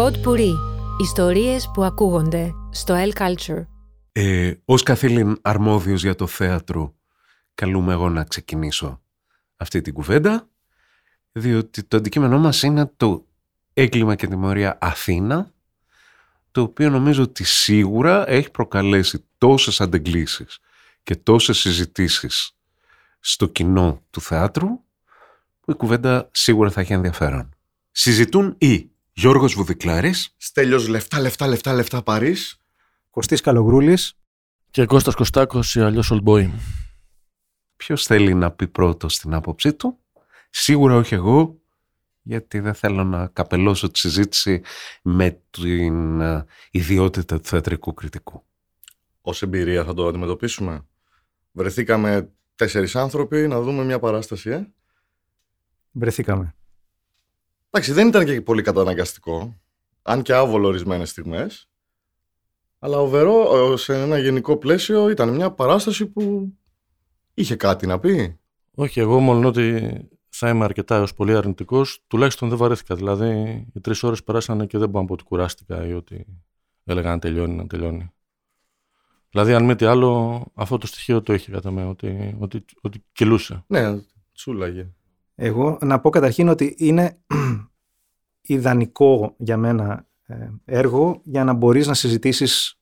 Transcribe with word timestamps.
Pod 0.00 0.24
Puri. 0.24 0.52
Ιστορίες 1.00 1.70
που 1.74 1.84
ακούγονται 1.84 2.52
στο 2.70 2.94
El 2.96 3.12
Culture. 3.12 3.66
Ε, 4.12 4.54
ως 4.64 4.82
καθήλυν 4.82 5.38
αρμόδιος 5.42 6.02
για 6.02 6.14
το 6.14 6.26
θέατρο, 6.26 6.94
καλούμε 7.54 7.92
εγώ 7.92 8.08
να 8.08 8.24
ξεκινήσω 8.24 9.02
αυτή 9.56 9.80
την 9.80 9.92
κουβέντα, 9.92 10.48
διότι 11.32 11.82
το 11.82 11.96
αντικείμενό 11.96 12.38
μας 12.38 12.62
είναι 12.62 12.92
το 12.96 13.26
έγκλημα 13.72 14.14
και 14.14 14.26
τιμωρία 14.26 14.78
Αθήνα, 14.80 15.52
το 16.50 16.62
οποίο 16.62 16.90
νομίζω 16.90 17.22
ότι 17.22 17.44
σίγουρα 17.44 18.28
έχει 18.28 18.50
προκαλέσει 18.50 19.24
τόσες 19.38 19.80
αντεγκλήσεις 19.80 20.58
και 21.02 21.16
τόσες 21.16 21.58
συζητήσεις 21.58 22.56
στο 23.20 23.46
κοινό 23.46 24.02
του 24.10 24.20
θεάτρου, 24.20 24.68
που 25.60 25.70
η 25.70 25.74
κουβέντα 25.74 26.28
σίγουρα 26.32 26.70
θα 26.70 26.80
έχει 26.80 26.92
ενδιαφέρον. 26.92 27.54
Συζητούν 27.90 28.54
οι 28.58 28.90
Γιώργος 29.20 29.54
Βουδικλάρης, 29.54 30.34
Στέλιος 30.36 30.88
λεφτά, 30.88 31.20
λεφτά, 31.20 31.46
λεφτά, 31.46 31.72
λεφτά 31.72 32.02
Παρίς. 32.02 32.56
Κωστής 33.10 33.40
Καλογρούλης. 33.40 34.18
Και 34.70 34.84
Κώστας 34.84 35.14
Κωστάκος 35.14 35.74
ή 35.74 35.80
αλλιώς 35.80 36.10
Old 36.12 36.22
Boy. 36.22 36.50
ποιος 37.76 38.04
θέλει 38.04 38.34
να 38.34 38.50
πει 38.50 38.68
πρώτο 38.68 39.08
στην 39.08 39.34
άποψή 39.34 39.72
του; 39.72 39.98
Σίγουρα 40.50 40.94
όχι 40.94 41.14
εγώ, 41.14 41.60
γιατί 42.22 42.60
δεν 42.60 42.74
θέλω 42.74 43.04
να 43.04 43.26
καπελώσω 43.26 43.90
τη 43.90 43.98
συζήτηση 43.98 44.62
με 45.02 45.42
την 45.50 46.20
ε, 46.20 46.44
ιδιότητα 46.70 47.40
του 47.40 47.48
θεατρικού 47.48 47.94
κριτικού. 47.94 48.44
Ως 49.20 49.42
εμπειρία 49.42 49.84
θα 49.84 49.94
το 49.94 50.06
αντιμετωπίσουμε. 50.06 50.86
Βρεθήκαμε 51.52 52.30
τέσσερις 52.54 52.96
άνθρωποι 52.96 53.48
να 53.48 53.60
δούμε 53.60 53.84
μια 53.84 53.98
παράσταση, 53.98 54.50
ε. 54.50 54.66
Βρεθήκαμε. 55.90 56.54
Εντάξει, 57.70 57.92
δεν 57.92 58.08
ήταν 58.08 58.24
και 58.24 58.40
πολύ 58.40 58.62
καταναγκαστικό. 58.62 59.60
Αν 60.02 60.22
και 60.22 60.32
άβολο 60.32 60.68
ορισμένες 60.68 61.10
στιγμές. 61.10 61.68
Αλλά 62.78 62.96
overall, 63.00 63.74
σε 63.78 64.02
ένα 64.02 64.18
γενικό 64.18 64.56
πλαίσιο, 64.56 65.10
ήταν 65.10 65.34
μια 65.34 65.50
παράσταση 65.50 66.06
που 66.06 66.52
είχε 67.34 67.56
κάτι 67.56 67.86
να 67.86 67.98
πει. 67.98 68.38
Όχι, 68.74 69.00
εγώ 69.00 69.20
μόνο 69.20 69.48
ότι 69.48 69.90
θα 70.28 70.48
είμαι 70.48 70.64
αρκετά 70.64 70.96
έως 70.96 71.14
πολύ 71.14 71.36
αρνητικός, 71.36 72.04
τουλάχιστον 72.06 72.48
δεν 72.48 72.58
βαρέθηκα. 72.58 72.94
Δηλαδή, 72.94 73.28
οι 73.74 73.80
τρεις 73.80 74.02
ώρες 74.02 74.24
περάσανε 74.24 74.66
και 74.66 74.78
δεν 74.78 74.88
μπορώ 74.88 75.00
να 75.00 75.06
πω 75.06 75.12
ότι 75.12 75.24
κουράστηκα 75.24 75.86
ή 75.86 75.92
ότι 75.92 76.26
έλεγα 76.84 77.10
να 77.10 77.18
τελειώνει, 77.18 77.54
να 77.54 77.66
τελειώνει. 77.66 78.12
Δηλαδή, 79.30 79.54
αν 79.54 79.64
μη 79.64 79.74
τι 79.74 79.84
άλλο, 79.84 80.44
αυτό 80.54 80.78
το 80.78 80.86
στοιχείο 80.86 81.22
το 81.22 81.32
είχε 81.32 81.50
κατά 81.50 81.70
με, 81.70 81.84
ότι, 81.84 82.36
ότι, 82.38 82.64
ότι 82.80 83.04
κυλούσε. 83.12 83.64
Ναι, 83.66 84.00
τσούλαγε. 84.32 84.88
Εγώ 85.42 85.78
να 85.80 86.00
πω 86.00 86.10
καταρχήν 86.10 86.48
ότι 86.48 86.74
είναι 86.78 87.18
ιδανικό 88.40 89.34
για 89.38 89.56
μένα 89.56 90.06
ε, 90.26 90.34
έργο 90.64 91.20
για 91.24 91.44
να 91.44 91.52
μπορείς 91.52 91.86
να 91.86 91.94
συζητήσεις 91.94 92.78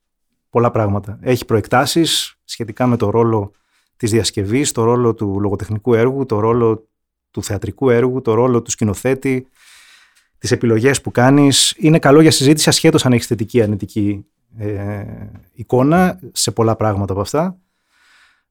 πολλά 0.50 0.70
πράγματα. 0.70 1.18
Έχει 1.22 1.44
προεκτάσεις 1.44 2.38
σχετικά 2.44 2.86
με 2.86 2.96
το 2.96 3.10
ρόλο 3.10 3.52
της 3.96 4.10
διασκευής, 4.10 4.72
το 4.72 4.84
ρόλο 4.84 5.14
του 5.14 5.40
λογοτεχνικού 5.40 5.94
έργου, 5.94 6.26
το 6.26 6.40
ρόλο 6.40 6.88
του 7.30 7.42
θεατρικού 7.42 7.90
έργου, 7.90 8.20
το 8.20 8.34
ρόλο 8.34 8.62
του 8.62 8.70
σκηνοθέτη, 8.70 9.48
τις 10.38 10.50
επιλογές 10.50 11.00
που 11.00 11.10
κάνεις. 11.10 11.74
Είναι 11.76 11.98
καλό 11.98 12.20
για 12.20 12.30
συζήτηση 12.30 12.68
ασχέτως 12.68 13.06
αν 13.06 13.12
έχεις 13.12 13.26
θετική 13.26 13.56
ή 13.58 13.62
αρνητική 13.62 14.26
ε, 14.56 15.04
εικόνα 15.52 16.20
σε 16.32 16.50
πολλά 16.50 16.76
πράγματα 16.76 17.12
από 17.12 17.20
αυτά. 17.20 17.58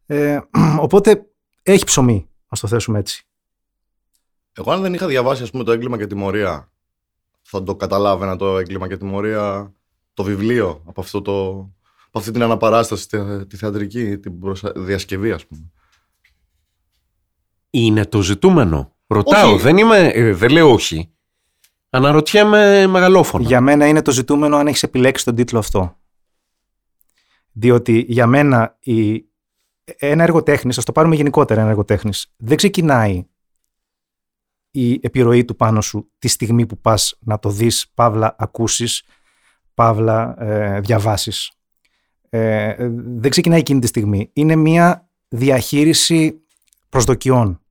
Ε, 0.06 0.40
οπότε 0.86 1.26
έχει 1.64 1.86
ψωμί, 1.86 2.30
ας 2.48 2.60
το 2.60 2.68
θέσουμε 2.68 3.00
έτσι. 3.00 3.27
Εγώ, 4.58 4.72
αν 4.72 4.82
δεν 4.82 4.94
είχα 4.94 5.08
διαβάσει 5.08 5.44
ας 5.44 5.52
πούμε, 5.52 5.64
το 5.64 5.72
έγκλημα 5.72 5.98
και 5.98 6.08
τιμωρία, 6.08 6.72
θα 7.42 7.64
το 7.64 7.76
καταλάβαινα 7.76 8.36
το 8.36 8.58
έγκλημα 8.58 8.88
και 8.88 8.98
τιμωρία, 8.98 9.74
το 10.14 10.24
βιβλίο 10.24 10.82
από, 10.86 11.02
αυτό 11.02 11.22
το, 11.22 11.50
από 12.08 12.20
αυτή 12.20 12.32
την 12.32 12.44
αναπαράσταση, 12.44 13.08
τη, 13.08 13.46
τη 13.48 13.58
θεατρική, 13.58 14.18
την 14.18 14.40
προσα... 14.40 14.72
διασκευή, 14.76 15.32
ας 15.32 15.46
πούμε. 15.46 15.72
Είναι 17.70 18.06
το 18.06 18.22
ζητούμενο. 18.22 18.96
Ρωτάω, 19.08 19.54
Όχι. 19.54 19.62
δεν, 19.62 19.78
είμαι, 19.78 20.08
ε, 20.08 20.34
δεν 20.34 20.52
λέω 20.52 20.72
όχι. 20.72 21.12
Αναρωτιέμαι 21.90 22.88
μεγαλόφωνα. 22.88 23.44
Για 23.48 23.62
μένα 23.62 23.88
είναι 23.88 24.02
το 24.02 24.12
ζητούμενο 24.12 24.58
αν 24.58 24.68
έχεις 24.68 24.84
επιλέξει 24.84 25.26
τον 25.26 25.36
τίτλο 25.36 25.60
αυτό. 25.60 25.98
Διότι 27.52 28.06
για 28.08 28.28
μένα 28.28 28.78
η... 28.80 29.26
ένα 29.84 30.24
έργο 30.24 30.44
τέχνης, 30.44 30.78
ας 30.78 30.86
το 30.86 30.92
πάρουμε 30.92 31.16
γενικότερα 31.16 31.62
ένα 31.62 31.70
έργο 31.70 31.86
τέχνης, 31.86 32.34
δεν 32.38 32.58
ξεκινάει 32.58 33.28
η 34.80 35.00
επιρροή 35.02 35.46
του 35.46 35.56
πάνω 35.56 35.82
σου 35.82 36.12
τη 36.20 36.28
στιγμή 36.28 36.66
που 36.66 36.78
πας 36.78 37.18
να 37.20 37.40
το 37.40 37.50
δεις, 37.50 37.92
παύλα 37.94 38.36
ακούσεις, 38.38 39.04
παύλα 39.74 40.44
ε, 40.44 40.80
διαβάσεις. 40.80 41.52
Ε, 42.30 42.76
δεν 43.06 43.32
ξεκινάει 43.32 43.60
εκείνη 43.60 43.80
τη 43.80 43.88
στιγμή. 43.88 44.30
Είναι 44.34 44.56
μια 44.56 45.10
διαχείριση 45.28 46.42
προσδοκιών. 46.90 47.62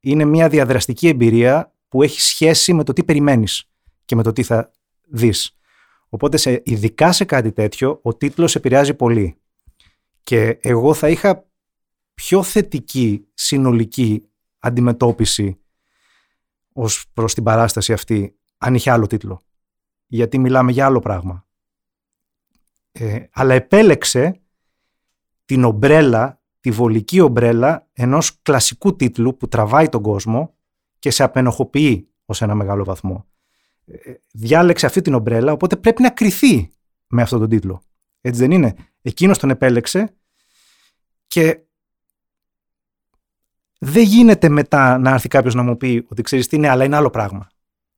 Είναι 0.00 0.24
μια 0.24 0.48
διαδραστική 0.48 1.08
εμπειρία 1.08 1.72
που 1.88 2.02
έχει 2.02 2.20
σχέση 2.20 2.72
με 2.72 2.84
το 2.84 2.92
τι 2.92 3.04
περιμένεις 3.04 3.70
και 4.04 4.16
με 4.16 4.22
το 4.22 4.32
τι 4.32 4.42
θα 4.42 4.70
δεις. 5.08 5.58
Οπότε 6.08 6.36
σε, 6.36 6.62
ειδικά 6.64 7.12
σε 7.12 7.24
κάτι 7.24 7.52
τέτοιο 7.52 7.98
ο 8.02 8.14
τίτλος 8.14 8.54
επηρεάζει 8.54 8.94
πολύ. 8.94 9.36
Και 10.22 10.58
εγώ 10.60 10.94
θα 10.94 11.08
είχα 11.08 11.46
πιο 12.14 12.42
θετική 12.42 13.26
συνολική 13.34 14.28
αντιμετώπιση 14.58 15.58
ως 16.76 17.06
προς 17.12 17.34
την 17.34 17.42
παράσταση 17.42 17.92
αυτή 17.92 18.38
αν 18.58 18.74
είχε 18.74 18.90
άλλο 18.90 19.06
τίτλο. 19.06 19.40
Γιατί 20.06 20.38
μιλάμε 20.38 20.72
για 20.72 20.86
άλλο 20.86 20.98
πράγμα. 20.98 21.46
Ε, 22.92 23.24
αλλά 23.32 23.54
επέλεξε 23.54 24.40
την 25.44 25.64
ομπρέλα, 25.64 26.40
τη 26.60 26.70
βολική 26.70 27.20
ομπρέλα 27.20 27.88
ενός 27.92 28.42
κλασικού 28.42 28.96
τίτλου 28.96 29.36
που 29.36 29.48
τραβάει 29.48 29.88
τον 29.88 30.02
κόσμο 30.02 30.54
και 30.98 31.10
σε 31.10 31.22
απενοχοποιεί 31.22 32.08
ως 32.24 32.42
ένα 32.42 32.54
μεγάλο 32.54 32.84
βαθμό. 32.84 33.26
Ε, 33.84 34.14
διάλεξε 34.32 34.86
αυτή 34.86 35.00
την 35.00 35.14
ομπρέλα, 35.14 35.52
οπότε 35.52 35.76
πρέπει 35.76 36.02
να 36.02 36.10
κριθεί 36.10 36.70
με 37.06 37.22
αυτόν 37.22 37.38
τον 37.38 37.48
τίτλο. 37.48 37.82
Έτσι 38.20 38.40
δεν 38.40 38.50
είναι; 38.50 38.74
Εκείνος 39.02 39.38
τον 39.38 39.50
επέλεξε 39.50 40.14
και 41.26 41.60
δεν 43.84 44.02
γίνεται 44.02 44.48
μετά 44.48 44.98
να 44.98 45.10
έρθει 45.10 45.28
κάποιος 45.28 45.54
να 45.54 45.62
μου 45.62 45.76
πει 45.76 46.06
ότι 46.08 46.22
ξέρεις 46.22 46.48
τι 46.48 46.56
είναι, 46.56 46.68
αλλά 46.68 46.84
είναι 46.84 46.96
άλλο 46.96 47.10
πράγμα. 47.10 47.48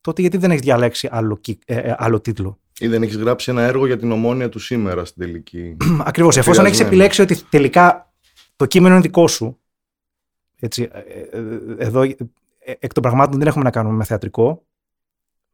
Τότε 0.00 0.20
γιατί 0.20 0.36
δεν 0.36 0.50
έχεις 0.50 0.62
διαλέξει 0.62 1.08
άλλο, 1.10 1.36
κυ- 1.36 1.62
ε, 1.66 1.76
ε, 1.76 1.94
άλλο 1.98 2.20
τίτλο; 2.20 2.58
Ή 2.78 2.86
δεν 2.86 3.02
έχεις 3.02 3.16
γράψει 3.16 3.50
ένα 3.50 3.62
έργο 3.62 3.86
για 3.86 3.98
την 3.98 4.12
ομόνια 4.12 4.48
του 4.48 4.58
σήμερα 4.58 5.04
στην 5.04 5.22
τελική. 5.22 5.76
Ακριβώς. 6.04 6.36
Εφόσον 6.36 6.64
έχεις 6.64 6.80
Επηρεασμένο. 6.80 7.12
επιλέξει 7.18 7.22
ότι 7.22 7.48
τελικά 7.50 8.12
το 8.56 8.66
κείμενο 8.66 8.94
είναι 8.94 9.02
δικό 9.02 9.28
σου. 9.28 9.60
Έτσι, 10.60 10.88
ε, 10.92 10.98
ε, 11.38 11.40
εδώ 11.78 12.02
ε, 12.02 12.14
εκ 12.78 12.92
των 12.92 13.02
πραγμάτων 13.02 13.38
δεν 13.38 13.46
έχουμε 13.48 13.64
να 13.64 13.70
κάνουμε 13.70 13.96
με 13.96 14.04
θεατρικό. 14.04 14.66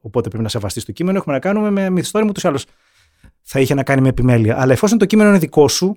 Οπότε 0.00 0.28
πρέπει 0.28 0.42
να 0.44 0.48
σεβαστείς 0.48 0.84
το 0.84 0.92
κείμενο. 0.92 1.18
Έχουμε 1.18 1.34
να 1.34 1.40
κάνουμε 1.40 1.70
με 1.70 1.90
μυθιστόρημα 1.90 2.30
ούτω 2.30 2.40
ή 2.44 2.48
άλλω. 2.48 2.62
Θα 3.42 3.60
είχε 3.60 3.74
να 3.74 3.82
κάνει 3.82 4.00
με 4.00 4.08
επιμέλεια. 4.08 4.60
Αλλά 4.60 4.72
εφόσον 4.72 4.98
το 4.98 5.04
κείμενο 5.04 5.28
είναι 5.28 5.38
δικό 5.38 5.68
σου, 5.68 5.96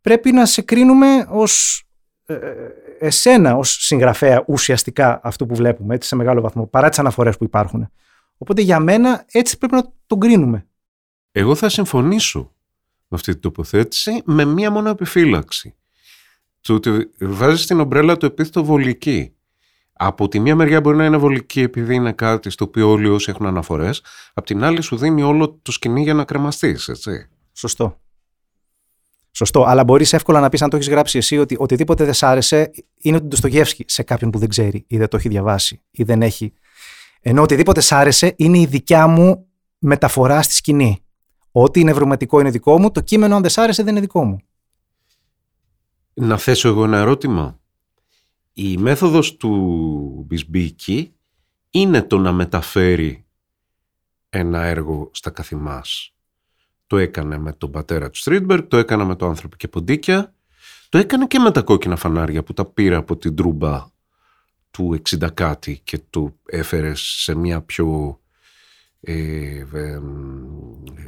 πρέπει 0.00 0.32
να 0.32 0.46
σε 0.46 0.62
κρίνουμε 0.62 1.26
ως 1.28 1.82
εσένα 2.98 3.56
ως 3.56 3.70
συγγραφέα 3.70 4.44
ουσιαστικά 4.46 5.20
αυτού 5.22 5.46
που 5.46 5.54
βλέπουμε 5.54 5.94
έτσι, 5.94 6.08
σε 6.08 6.16
μεγάλο 6.16 6.40
βαθμό, 6.40 6.66
παρά 6.66 6.88
τις 6.88 6.98
αναφορές 6.98 7.36
που 7.36 7.44
υπάρχουν. 7.44 7.90
Οπότε 8.38 8.62
για 8.62 8.80
μένα 8.80 9.24
έτσι 9.32 9.58
πρέπει 9.58 9.74
να 9.74 9.92
τον 10.06 10.20
κρίνουμε. 10.20 10.66
Εγώ 11.32 11.54
θα 11.54 11.68
συμφωνήσω 11.68 12.52
με 13.08 13.16
αυτή 13.16 13.32
την 13.32 13.40
τοποθέτηση 13.40 14.22
με 14.24 14.44
μία 14.44 14.70
μόνο 14.70 14.88
επιφύλαξη. 14.88 15.74
Το 16.60 16.74
ότι 16.74 17.10
βάζεις 17.20 17.62
στην 17.62 17.80
ομπρέλα 17.80 18.16
το 18.16 18.26
επίθετο 18.26 18.64
βολική. 18.64 19.32
Από 19.92 20.28
τη 20.28 20.40
μία 20.40 20.56
μεριά 20.56 20.80
μπορεί 20.80 20.96
να 20.96 21.04
είναι 21.04 21.16
βολική 21.16 21.60
επειδή 21.60 21.94
είναι 21.94 22.12
κάτι 22.12 22.50
στο 22.50 22.64
οποίο 22.64 22.90
όλοι 22.90 23.08
όσοι 23.08 23.30
έχουν 23.30 23.46
αναφορές, 23.46 24.02
απ' 24.34 24.46
την 24.46 24.64
άλλη 24.64 24.80
σου 24.80 24.96
δίνει 24.96 25.22
όλο 25.22 25.58
το 25.62 25.72
σκηνή 25.72 26.02
για 26.02 26.14
να 26.14 26.24
κρεμαστείς, 26.24 26.88
έτσι. 26.88 27.28
Σωστό. 27.52 28.00
Σωστό. 29.38 29.64
Αλλά 29.64 29.84
μπορείς 29.84 30.12
εύκολα 30.12 30.40
να 30.40 30.48
πεις, 30.48 30.62
αν 30.62 30.70
το 30.70 30.76
έχεις 30.76 30.88
γράψει 30.88 31.18
εσύ, 31.18 31.38
ότι 31.38 31.56
οτιδήποτε 31.58 32.04
δεν 32.04 32.14
σ' 32.14 32.22
άρεσε 32.22 32.70
είναι 32.98 33.20
του 33.20 33.26
Ντοστογεύσκη 33.26 33.84
σε 33.86 34.02
κάποιον 34.02 34.30
που 34.30 34.38
δεν 34.38 34.48
ξέρει 34.48 34.84
ή 34.86 34.96
δεν 34.96 35.08
το 35.08 35.16
έχει 35.16 35.28
διαβάσει 35.28 35.82
ή 35.90 36.02
δεν 36.02 36.22
έχει. 36.22 36.52
Ενώ 37.20 37.42
οτιδήποτε 37.42 37.80
σ' 37.80 37.92
άρεσε 37.92 38.34
είναι 38.36 38.58
η 38.58 38.66
δικιά 38.66 39.06
μου 39.06 39.46
μεταφορά 39.78 40.42
στη 40.42 40.54
σκηνή. 40.54 40.98
Ό,τι 41.52 41.80
είναι 41.80 41.90
ευρωματικό 41.90 42.40
είναι 42.40 42.50
δικό 42.50 42.78
μου, 42.78 42.90
το 42.90 43.00
κείμενο, 43.00 43.34
αν 43.34 43.40
δεν 43.40 43.50
σ' 43.50 43.58
άρεσε, 43.58 43.82
δεν 43.82 43.92
είναι 43.92 44.00
δικό 44.00 44.24
μου. 44.24 44.38
Να 46.14 46.38
θέσω 46.38 46.68
εγώ 46.68 46.84
ένα 46.84 46.98
ερώτημα. 46.98 47.60
Η 48.52 48.76
μέθοδος 48.76 49.36
του 49.36 50.24
Μπισμπίκη 50.26 51.14
είναι 51.70 52.02
το 52.02 52.18
να 52.18 52.32
μεταφέρει 52.32 53.26
ένα 54.28 54.62
έργο 54.62 55.10
στα 55.12 55.30
καθημάς. 55.30 56.12
Το 56.88 56.96
έκανε 56.96 57.38
με 57.38 57.52
τον 57.52 57.70
πατέρα 57.70 58.10
του 58.10 58.18
Στρίτμπεργκ, 58.18 58.64
το 58.68 58.76
έκανε 58.76 59.04
με 59.04 59.16
το 59.16 59.26
άνθρωπο 59.26 59.56
και 59.56 59.68
ποντίκια, 59.68 60.34
το 60.88 60.98
έκανε 60.98 61.26
και 61.26 61.38
με 61.38 61.50
τα 61.50 61.62
κόκκινα 61.62 61.96
φανάρια 61.96 62.42
που 62.42 62.52
τα 62.52 62.64
πήρε 62.64 62.94
από 62.94 63.16
την 63.16 63.36
τρούμπα 63.36 63.86
του 64.70 65.00
60 65.08 65.34
κάτι 65.34 65.80
και 65.84 66.00
το 66.10 66.34
έφερε 66.46 66.92
σε 66.94 67.34
μια 67.34 67.60
πιο 67.60 68.20
ε, 69.00 69.64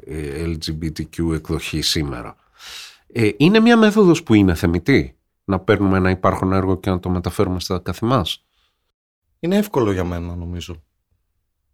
ε, 0.04 0.44
LGBTQ 0.44 1.32
εκδοχή 1.34 1.80
σήμερα. 1.80 2.36
Ε, 3.06 3.30
είναι 3.36 3.60
μια 3.60 3.76
μέθοδος 3.76 4.22
που 4.22 4.34
είναι 4.34 4.54
θεμητή 4.54 5.18
να 5.44 5.58
παίρνουμε 5.58 5.96
ένα 5.96 6.10
υπάρχον 6.10 6.52
έργο 6.52 6.76
και 6.80 6.90
να 6.90 7.00
το 7.00 7.10
μεταφέρουμε 7.10 7.60
στα 7.60 7.78
καθημάς. 7.78 8.44
Είναι 9.38 9.56
εύκολο 9.56 9.92
για 9.92 10.04
μένα 10.04 10.36
νομίζω. 10.36 10.82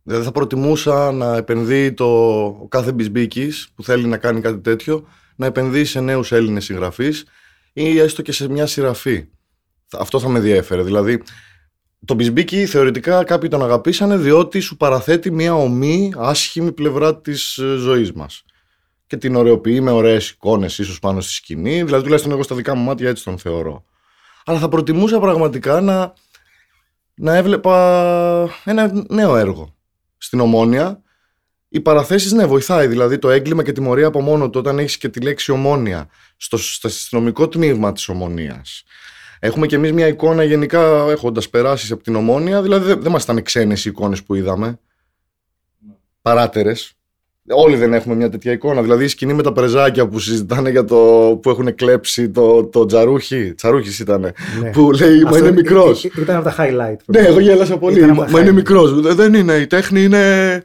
Δηλαδή 0.06 0.24
θα 0.24 0.32
προτιμούσα 0.32 1.12
να 1.12 1.36
επενδύει 1.36 1.92
το, 1.92 2.44
ο 2.44 2.66
κάθε 2.68 2.92
μπισμπίκης 2.92 3.68
που 3.74 3.82
θέλει 3.82 4.06
να 4.06 4.16
κάνει 4.16 4.40
κάτι 4.40 4.58
τέτοιο 4.58 5.06
να 5.36 5.46
επενδύει 5.46 5.84
σε 5.84 6.00
νέους 6.00 6.32
Έλληνες 6.32 6.64
συγγραφείς 6.64 7.24
ή 7.72 7.98
έστω 7.98 8.22
και 8.22 8.32
σε 8.32 8.48
μια 8.48 8.66
σειραφή. 8.66 9.28
Αυτό 9.92 10.20
θα 10.20 10.28
με 10.28 10.40
διέφερε. 10.40 10.82
Δηλαδή 10.82 11.22
το 12.04 12.14
Μπισμπίκι 12.14 12.66
θεωρητικά 12.66 13.24
κάποιοι 13.24 13.48
τον 13.48 13.62
αγαπήσανε 13.62 14.16
διότι 14.16 14.60
σου 14.60 14.76
παραθέτει 14.76 15.30
μια 15.30 15.54
ομή 15.54 16.12
άσχημη 16.16 16.72
πλευρά 16.72 17.20
της 17.20 17.58
ε, 17.58 17.76
ζωής 17.76 18.12
μας. 18.12 18.44
Και 19.06 19.16
την 19.16 19.36
ωρεοποιεί 19.36 19.80
με 19.82 19.90
ωραίες 19.90 20.28
εικόνες 20.28 20.78
ίσως 20.78 20.98
πάνω 20.98 21.20
στη 21.20 21.32
σκηνή, 21.32 21.82
δηλαδή 21.82 22.02
τουλάχιστον 22.02 22.32
εγώ 22.32 22.42
στα 22.42 22.54
δικά 22.54 22.74
μου 22.74 22.84
μάτια 22.84 23.08
έτσι 23.08 23.24
τον 23.24 23.38
θεωρώ. 23.38 23.84
Αλλά 24.44 24.58
θα 24.58 24.68
προτιμούσα 24.68 25.20
πραγματικά 25.20 25.80
να, 25.80 26.12
να 27.14 27.36
έβλεπα 27.36 28.50
ένα 28.64 29.04
νέο 29.08 29.36
έργο 29.36 29.75
στην 30.18 30.40
Ομόνια. 30.40 31.00
Οι 31.68 31.80
παραθέσεις 31.80 32.32
ναι 32.32 32.46
βοηθάει, 32.46 32.86
δηλαδή 32.86 33.18
το 33.18 33.30
έγκλημα 33.30 33.62
και 33.62 33.72
τιμωρία 33.72 34.06
από 34.06 34.20
μόνο 34.20 34.50
του 34.50 34.58
όταν 34.58 34.78
έχεις 34.78 34.98
και 34.98 35.08
τη 35.08 35.20
λέξη 35.20 35.52
ομόνια 35.52 36.08
στο, 36.36 36.56
στο 36.56 36.88
αστυνομικό 36.88 37.48
τμήμα 37.48 37.92
της 37.92 38.08
ομονίας 38.08 38.84
Έχουμε 39.38 39.66
κι 39.66 39.74
εμείς 39.74 39.92
μια 39.92 40.06
εικόνα 40.06 40.44
γενικά 40.44 41.10
έχοντας 41.10 41.50
περάσεις 41.50 41.90
από 41.90 42.02
την 42.02 42.14
ομόνια, 42.14 42.62
δηλαδή 42.62 42.86
δεν, 42.86 43.02
δεν 43.02 43.12
μας 43.12 43.22
ήταν 43.22 43.42
ξένες 43.42 43.84
οι 43.84 43.88
εικόνες 43.88 44.22
που 44.22 44.34
είδαμε. 44.34 44.80
Παράτερες. 46.22 46.95
Όλοι 47.48 47.76
δεν 47.76 47.92
έχουμε 47.92 48.14
μια 48.14 48.28
τέτοια 48.28 48.52
εικόνα. 48.52 48.82
Δηλαδή 48.82 49.04
η 49.04 49.08
σκηνή 49.08 49.32
με 49.32 49.42
τα 49.42 49.52
πρεζάκια 49.52 50.08
που 50.08 50.18
συζητάνε 50.18 50.70
για 50.70 50.84
το 50.84 50.96
που 51.42 51.50
έχουν 51.50 51.74
κλέψει 51.74 52.30
το, 52.30 52.64
το 52.64 52.86
τζαρούχι. 52.86 53.54
Τσαρούχης 53.54 53.98
ήταν. 53.98 54.20
Ναι. 54.20 54.70
Που 54.70 54.90
λέει 54.92 55.22
Μα 55.22 55.38
είναι 55.38 55.52
μικρός. 55.52 56.04
Ήταν 56.04 56.36
από 56.36 56.44
τα 56.44 56.54
highlight. 56.58 56.96
Ναι, 57.06 57.18
εγώ 57.18 57.40
γέλασα 57.40 57.78
πολύ. 57.78 58.12
Μα 58.12 58.40
είναι 58.40 58.52
μικρός. 58.52 59.14
Δεν 59.14 59.34
είναι. 59.34 59.54
Η 59.54 59.66
τέχνη 59.66 60.02
είναι. 60.02 60.64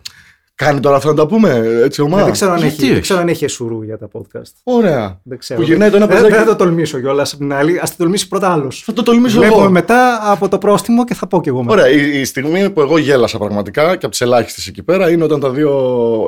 Κάνει 0.66 0.80
τώρα 0.80 0.96
αυτό 0.96 1.10
να 1.10 1.16
τα 1.16 1.26
πούμε 1.28 1.62
έτσι 1.84 2.02
ομάδα. 2.02 2.24
Δεν 2.24 2.32
ξέρω 2.32 2.52
αν, 2.52 2.64
έχει, 2.64 2.92
δεν 2.92 3.02
ξέρω 3.02 3.20
αν 3.20 3.28
έχει 3.28 3.44
εσουρού 3.44 3.84
για 3.84 3.98
τα 3.98 4.08
podcast. 4.12 4.52
Ωραία. 4.64 5.20
Δεν 5.24 5.38
ξέρω. 5.38 5.60
Που 5.60 5.66
γυρνάει 5.66 5.90
το 5.90 5.96
ένα 5.96 6.06
δεν, 6.08 6.22
δεν 6.22 6.32
θα 6.32 6.46
το 6.46 6.56
τολμήσω 6.56 7.00
κιόλας 7.00 7.34
από 7.34 7.42
την 7.42 7.54
άλλη. 7.54 7.78
Α 7.78 7.84
το 7.84 7.94
τολμήσει 7.98 8.28
πρώτα 8.28 8.52
άλλος. 8.52 8.84
Θα 8.86 8.94
το 8.94 9.04
τολμήσω 9.04 9.40
Βλέπουμε 9.40 9.62
εγώ. 9.62 9.72
μετά 9.72 10.20
από 10.32 10.48
το 10.48 10.58
πρόστιμο 10.58 11.06
και 11.06 11.14
θα 11.14 11.28
πω 11.28 11.42
κι 11.42 11.50
εγώ 11.50 11.64
μετά. 11.64 11.74
Ωραία. 11.74 11.90
Η, 11.90 12.20
η 12.20 12.26
στιγμή 12.26 12.70
που 12.70 12.82
εγώ 12.82 12.98
γέλασα 12.98 13.38
πραγματικά 13.38 13.84
και 13.84 14.06
από 14.06 14.10
τις 14.10 14.22
ελάχιστες 14.22 14.68
εκεί 14.68 14.84
πέρα 14.84 15.12
είναι 15.12 15.24
όταν 15.24 15.40
τα 15.40 15.50
δύο, 15.50 15.72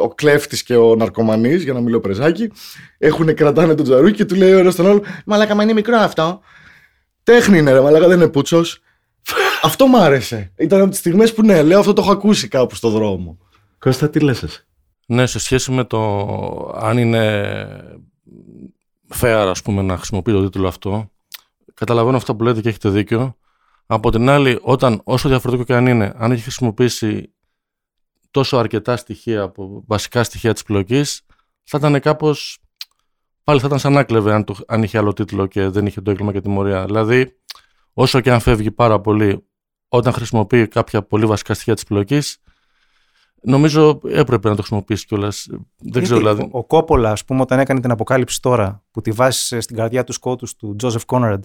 ο 0.04 0.08
κλέφτης 0.16 0.64
και 0.64 0.76
ο 0.76 0.96
ναρκωμανής, 0.96 1.64
για 1.64 1.74
να 1.74 1.80
μιλώ 1.80 2.00
πρεζάκι, 2.00 2.52
έχουν 2.98 3.34
κρατάνε 3.34 3.76
τον 3.76 3.86
τζαρούκι 3.86 4.16
και 4.16 4.26
του 4.26 4.36
λέει 4.36 4.54
ο 4.54 4.58
ένας 4.58 4.76
τον 4.76 4.88
άλλο 4.88 5.02
Μαλάκα, 5.26 5.56
μα 5.56 5.64
είναι 5.64 5.74
μικρό 5.74 5.98
αυτό. 5.98 6.40
Τέχνη 7.24 7.58
είναι, 7.58 7.72
ρε, 7.72 7.82
μαλάκα 7.82 8.08
δεν 8.08 8.18
είναι 8.18 8.28
πούτσος. 8.28 8.82
αυτό 9.64 9.88
μ' 9.88 9.96
άρεσε. 9.96 10.52
Ήταν 10.58 10.82
από 10.82 10.90
τις 10.90 11.00
στιγμές 11.00 11.34
που 11.34 11.42
ναι, 11.46 11.62
λέω 11.62 11.80
αυτό 11.80 11.94
το 11.94 12.02
έχω 12.02 12.12
ακούσει 12.12 12.48
κάπου 12.48 12.76
στο 12.76 12.90
δρόμο. 12.90 13.38
Κώστα, 13.84 14.10
τι 14.10 14.20
λες 14.20 14.44
εσύ; 14.44 14.66
Ναι, 15.06 15.26
σε 15.26 15.40
σχέση 15.40 15.72
με 15.72 15.84
το 15.84 16.00
αν 16.76 16.98
είναι 16.98 18.06
fair, 19.20 19.46
ας 19.50 19.62
πούμε, 19.62 19.82
να 19.82 19.98
χρησιμοποιεί 19.98 20.32
το 20.32 20.44
τίτλο 20.44 20.68
αυτό, 20.68 21.12
καταλαβαίνω 21.74 22.18
αυτά 22.18 22.36
που 22.36 22.44
λέτε 22.44 22.62
και 22.62 22.70
έχετε 22.70 22.90
δίκιο. 22.90 23.38
Από 23.86 24.12
την 24.12 24.30
άλλη, 24.30 24.60
όταν, 24.62 25.02
όσο 25.04 25.30
διαφορετικό 25.30 25.66
και 25.66 25.76
αν 25.76 25.88
είναι, 25.88 26.14
αν 26.18 26.32
έχει 26.32 26.42
χρησιμοποιήσει 26.42 27.34
τόσο 28.32 28.58
αρκετά 28.58 28.98
στοιχεία 28.98 29.42
από 29.42 29.84
βασικά 29.88 30.24
στοιχεία 30.24 30.54
της 30.54 30.64
πλοκής, 30.64 31.22
θα 31.64 31.78
ήταν 31.78 32.00
κάπως... 32.00 32.58
Πάλι 33.44 33.60
θα 33.60 33.68
ήταν 33.68 33.80
σαν 33.80 33.98
άκλεβε 33.98 34.34
αν, 34.34 34.44
το, 34.44 34.56
αν 34.68 34.84
είχε 34.84 34.98
άλλο 34.98 35.14
τίτλο 35.14 35.46
και 35.46 35.68
δεν 35.68 35.86
είχε 35.86 36.02
το 36.02 36.12
έγκλημα 36.12 36.32
και 36.32 36.42
τιμωρία. 36.42 36.86
Δηλαδή, 36.86 37.40
όσο 37.94 38.22
και 38.22 38.32
αν 38.32 38.40
φεύγει 38.40 38.72
πάρα 38.72 39.00
πολύ, 39.00 39.48
όταν 39.88 40.14
χρησιμοποιεί 40.14 40.68
κάποια 40.68 41.04
πολύ 41.04 41.26
βασικά 41.26 41.54
στοιχεία 41.54 41.74
της 41.74 41.84
πλοκής, 41.84 42.38
Νομίζω 43.45 44.00
έπρεπε 44.04 44.50
να 44.50 44.56
το 44.56 44.62
χρησιμοποιήσει 44.62 45.06
κιόλας. 45.06 45.48
Δεν 45.78 46.04
ξέρω 46.04 46.18
δηλαδή. 46.18 46.48
Ο, 46.51 46.66
Κόπολα, 46.66 47.12
ας 47.12 47.25
πούμε, 47.25 47.42
όταν 47.42 47.60
έκανε 47.60 47.80
την 47.80 47.92
αποκάλυψη 47.92 48.42
τώρα, 48.42 48.84
που 48.92 49.01
τη 49.01 49.12
βάζει 49.12 49.60
στην 49.60 49.75
καρδιά 49.75 50.04
του 50.04 50.13
σκότους 50.13 50.56
του 50.56 50.75
Τζόζεφ 50.75 51.06
Κόνραντ, 51.06 51.44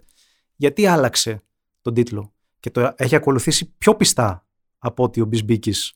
γιατί 0.57 0.87
άλλαξε 0.87 1.43
τον 1.81 1.95
τίτλο 1.95 2.33
και 2.61 2.71
το 2.71 2.93
έχει 2.97 3.17
ακολουθήσει 3.17 3.75
πιο 3.79 3.95
πιστά 3.95 4.47
από 4.79 5.05
ότι 5.05 5.21
ο 5.21 5.25
Μπισμπίκης 5.25 5.93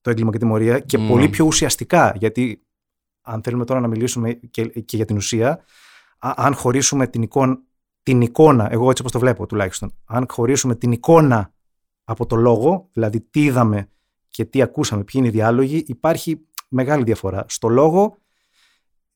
το 0.00 0.10
έγκλημα 0.10 0.30
και 0.30 0.38
τιμωρία 0.38 0.78
και 0.78 0.98
mm. 1.00 1.08
πολύ 1.08 1.28
πιο 1.28 1.44
ουσιαστικά. 1.44 2.14
Γιατί, 2.16 2.66
αν 3.20 3.42
θέλουμε 3.42 3.64
τώρα 3.64 3.80
να 3.80 3.88
μιλήσουμε 3.88 4.32
και, 4.32 4.66
και 4.66 4.96
για 4.96 5.04
την 5.04 5.16
ουσία, 5.16 5.64
αν 6.18 6.54
χωρίσουμε 6.54 7.06
την 7.06 7.22
εικόνα, 7.22 7.58
την 8.02 8.20
εικόνα, 8.20 8.68
εγώ 8.70 8.90
έτσι 8.90 9.02
όπως 9.02 9.12
το 9.12 9.18
βλέπω 9.18 9.46
τουλάχιστον, 9.46 9.94
αν 10.04 10.26
χωρίσουμε 10.30 10.74
την 10.74 10.92
εικόνα 10.92 11.52
από 12.04 12.26
το 12.26 12.36
λόγο, 12.36 12.88
δηλαδή 12.92 13.20
τι 13.20 13.44
είδαμε 13.44 13.88
και 14.30 14.44
τι 14.44 14.62
ακούσαμε, 14.62 15.04
ποιοι 15.04 15.14
είναι 15.16 15.28
οι 15.28 15.30
διάλογοι, 15.30 15.84
υπάρχει 15.86 16.46
μεγάλη 16.68 17.04
διαφορά. 17.04 17.44
Στο 17.48 17.68
λόγο 17.68 18.16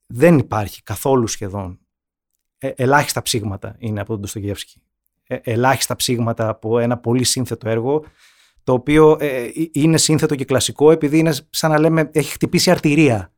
δεν 0.06 0.38
υπάρχει 0.38 0.82
καθόλου 0.82 1.26
σχεδόν. 1.26 1.78
Ε, 2.58 2.70
ελάχιστα 2.76 3.22
ψήγματα 3.22 3.76
είναι 3.78 4.00
από 4.00 4.12
τον 4.12 4.20
Ντοστογεύσκη. 4.20 4.82
Ε, 5.26 5.36
ελάχιστα 5.42 5.96
ψήγματα 5.96 6.48
από 6.48 6.78
ένα 6.78 6.98
πολύ 6.98 7.24
σύνθετο 7.24 7.68
έργο, 7.68 8.04
το 8.64 8.72
οποίο 8.72 9.16
ε, 9.20 9.48
είναι 9.72 9.98
σύνθετο 9.98 10.34
και 10.34 10.44
κλασικό 10.44 10.90
επειδή 10.90 11.18
είναι 11.18 11.34
σαν 11.50 11.70
να 11.70 11.78
λέμε 11.78 12.10
έχει 12.12 12.32
χτυπήσει 12.32 12.70
αρτηρία. 12.70 13.32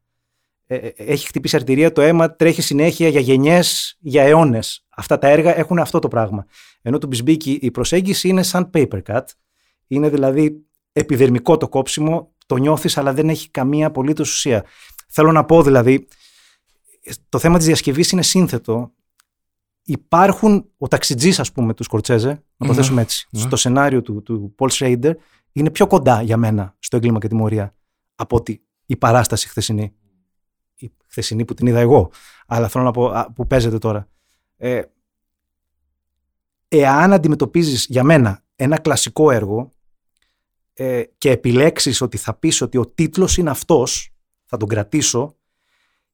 Ε, 0.66 0.76
ε, 0.76 0.92
έχει 0.96 1.26
χτυπήσει 1.26 1.56
αρτηρία, 1.56 1.92
το 1.92 2.00
αίμα 2.00 2.36
τρέχει 2.36 2.62
συνέχεια 2.62 3.08
για 3.08 3.20
γενιές, 3.20 3.96
για 4.00 4.22
αιώνες. 4.22 4.86
Αυτά 4.88 5.18
τα 5.18 5.28
έργα 5.28 5.56
έχουν 5.56 5.78
αυτό 5.78 5.98
το 5.98 6.08
πράγμα. 6.08 6.46
Ενώ 6.82 6.98
του 6.98 7.06
Μπισμπίκη 7.06 7.58
η 7.62 7.70
προσέγγιση 7.70 8.28
είναι 8.28 8.42
σαν 8.42 8.70
paper 8.74 9.02
cut. 9.06 9.24
Είναι 9.86 10.08
δηλαδή 10.08 10.65
επιδερμικό 10.98 11.56
το 11.56 11.68
κόψιμο, 11.68 12.32
το 12.46 12.56
νιώθεις 12.56 12.96
αλλά 12.96 13.12
δεν 13.12 13.28
έχει 13.28 13.50
καμία 13.50 13.86
απολύτως 13.86 14.30
ουσία. 14.30 14.64
Θέλω 15.08 15.32
να 15.32 15.44
πω 15.44 15.62
δηλαδή, 15.62 16.08
το 17.28 17.38
θέμα 17.38 17.56
της 17.56 17.66
διασκευής 17.66 18.10
είναι 18.10 18.22
σύνθετο. 18.22 18.92
Υπάρχουν, 19.82 20.70
ο 20.78 20.88
ταξιτζής 20.88 21.40
ας 21.40 21.52
πούμε 21.52 21.74
του 21.74 21.82
Σκορτσέζε, 21.82 22.28
να 22.56 22.66
το 22.66 22.72
ναι, 22.72 22.78
θέσουμε 22.78 23.02
έτσι, 23.02 23.28
ναι. 23.30 23.40
στο 23.40 23.56
σενάριο 23.56 24.02
του, 24.02 24.22
του 24.22 24.54
Paul 24.58 24.68
Schrader, 24.68 25.12
είναι 25.52 25.70
πιο 25.70 25.86
κοντά 25.86 26.22
για 26.22 26.36
μένα 26.36 26.76
στο 26.78 26.96
έγκλημα 26.96 27.18
και 27.18 27.28
τιμωρία 27.28 27.74
από 28.14 28.36
ότι 28.36 28.64
η 28.86 28.96
παράσταση 28.96 29.48
χθεσινή. 29.48 29.94
Η 30.74 30.92
χθεσινή 31.06 31.44
που 31.44 31.54
την 31.54 31.66
είδα 31.66 31.78
εγώ, 31.78 32.10
αλλά 32.46 32.68
θέλω 32.68 32.84
να 32.84 32.90
πω 32.90 33.32
που 33.34 33.46
παίζεται 33.46 33.78
τώρα. 33.78 34.08
Ε, 34.56 34.82
εάν 36.68 37.12
αντιμετωπίζεις 37.12 37.86
για 37.88 38.02
μένα 38.02 38.44
ένα 38.56 38.78
κλασικό 38.78 39.30
έργο 39.30 39.70
ε, 40.78 41.02
και 41.18 41.30
επιλέξεις 41.30 42.00
ότι 42.00 42.16
θα 42.16 42.34
πεις 42.34 42.60
ότι 42.60 42.78
ο 42.78 42.86
τίτλος 42.86 43.36
είναι 43.36 43.50
αυτός, 43.50 44.14
θα 44.44 44.56
τον 44.56 44.68
κρατήσω, 44.68 45.36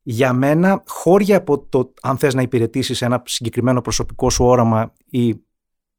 για 0.03 0.33
μένα 0.33 0.83
χώρια 0.87 1.37
από 1.37 1.59
το 1.67 1.93
αν 2.03 2.19
θες 2.19 2.35
να 2.35 2.43
υπηρετήσεις 2.43 3.03
ένα 3.03 3.23
συγκεκριμένο 3.27 3.81
προσωπικό 3.81 4.31
σου 4.31 4.45
όραμα 4.45 4.93
ή 5.11 5.37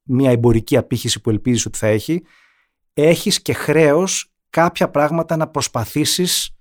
μια 0.03 0.31
εμπορική 0.31 0.77
απήχηση 0.77 1.21
που 1.21 1.29
ελπίζεις 1.29 1.65
ότι 1.65 1.77
θα 1.77 1.87
έχει, 1.87 2.23
έχεις 2.93 3.41
και 3.41 3.53
χρέος 3.53 4.33
κάποια 4.49 4.89
πράγματα 4.89 5.37
να 5.37 5.47
προσπαθήσεις 5.47 6.55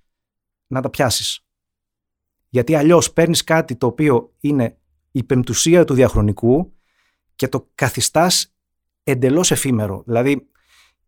να 0.66 0.80
τα 0.80 0.90
πιάσεις. 0.90 1.46
Γιατί 2.48 2.74
αλλιώς 2.74 3.12
παίρνεις 3.12 3.44
κάτι 3.44 3.76
το 3.76 3.86
οποίο 3.86 4.34
είναι 4.40 4.78
η 5.10 5.22
πεμπτουσία 5.24 5.84
του 5.84 5.94
διαχρονικού 5.94 6.76
και 7.36 7.48
το 7.48 7.70
καθιστάς 7.74 8.54
εντελώς 9.02 9.50
εφήμερο. 9.50 10.02
Δηλαδή 10.06 10.51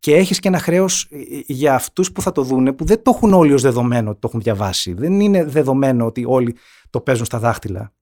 και 0.05 0.17
έχεις 0.17 0.41
και 0.41 0.49
ένα 0.49 0.59
χρέος 0.59 1.09
ε, 1.11 1.17
ε, 1.17 1.43
για 1.47 1.75
αυτούς 1.75 2.13
που 2.13 2.23
θα 2.23 2.33
το 2.33 2.43
δούνε 2.43 2.73
που 2.73 2.85
δεν 2.85 3.03
το 3.03 3.13
έχουν 3.15 3.33
όλοι 3.33 3.53
ως 3.53 3.63
δεδομένο 3.63 4.11
ότι 4.11 4.21
το 4.21 4.29
έχουν 4.29 4.41
διαβάσει. 4.41 4.93
Δεν 4.93 5.21
είναι 5.21 5.45
δεδομένο 5.45 6.07
ότι 6.07 6.25
όλοι 6.27 6.57
το 6.91 7.01
παίζουν 7.01 7.25
στα 7.25 7.39
δάχτυλα. 7.39 7.93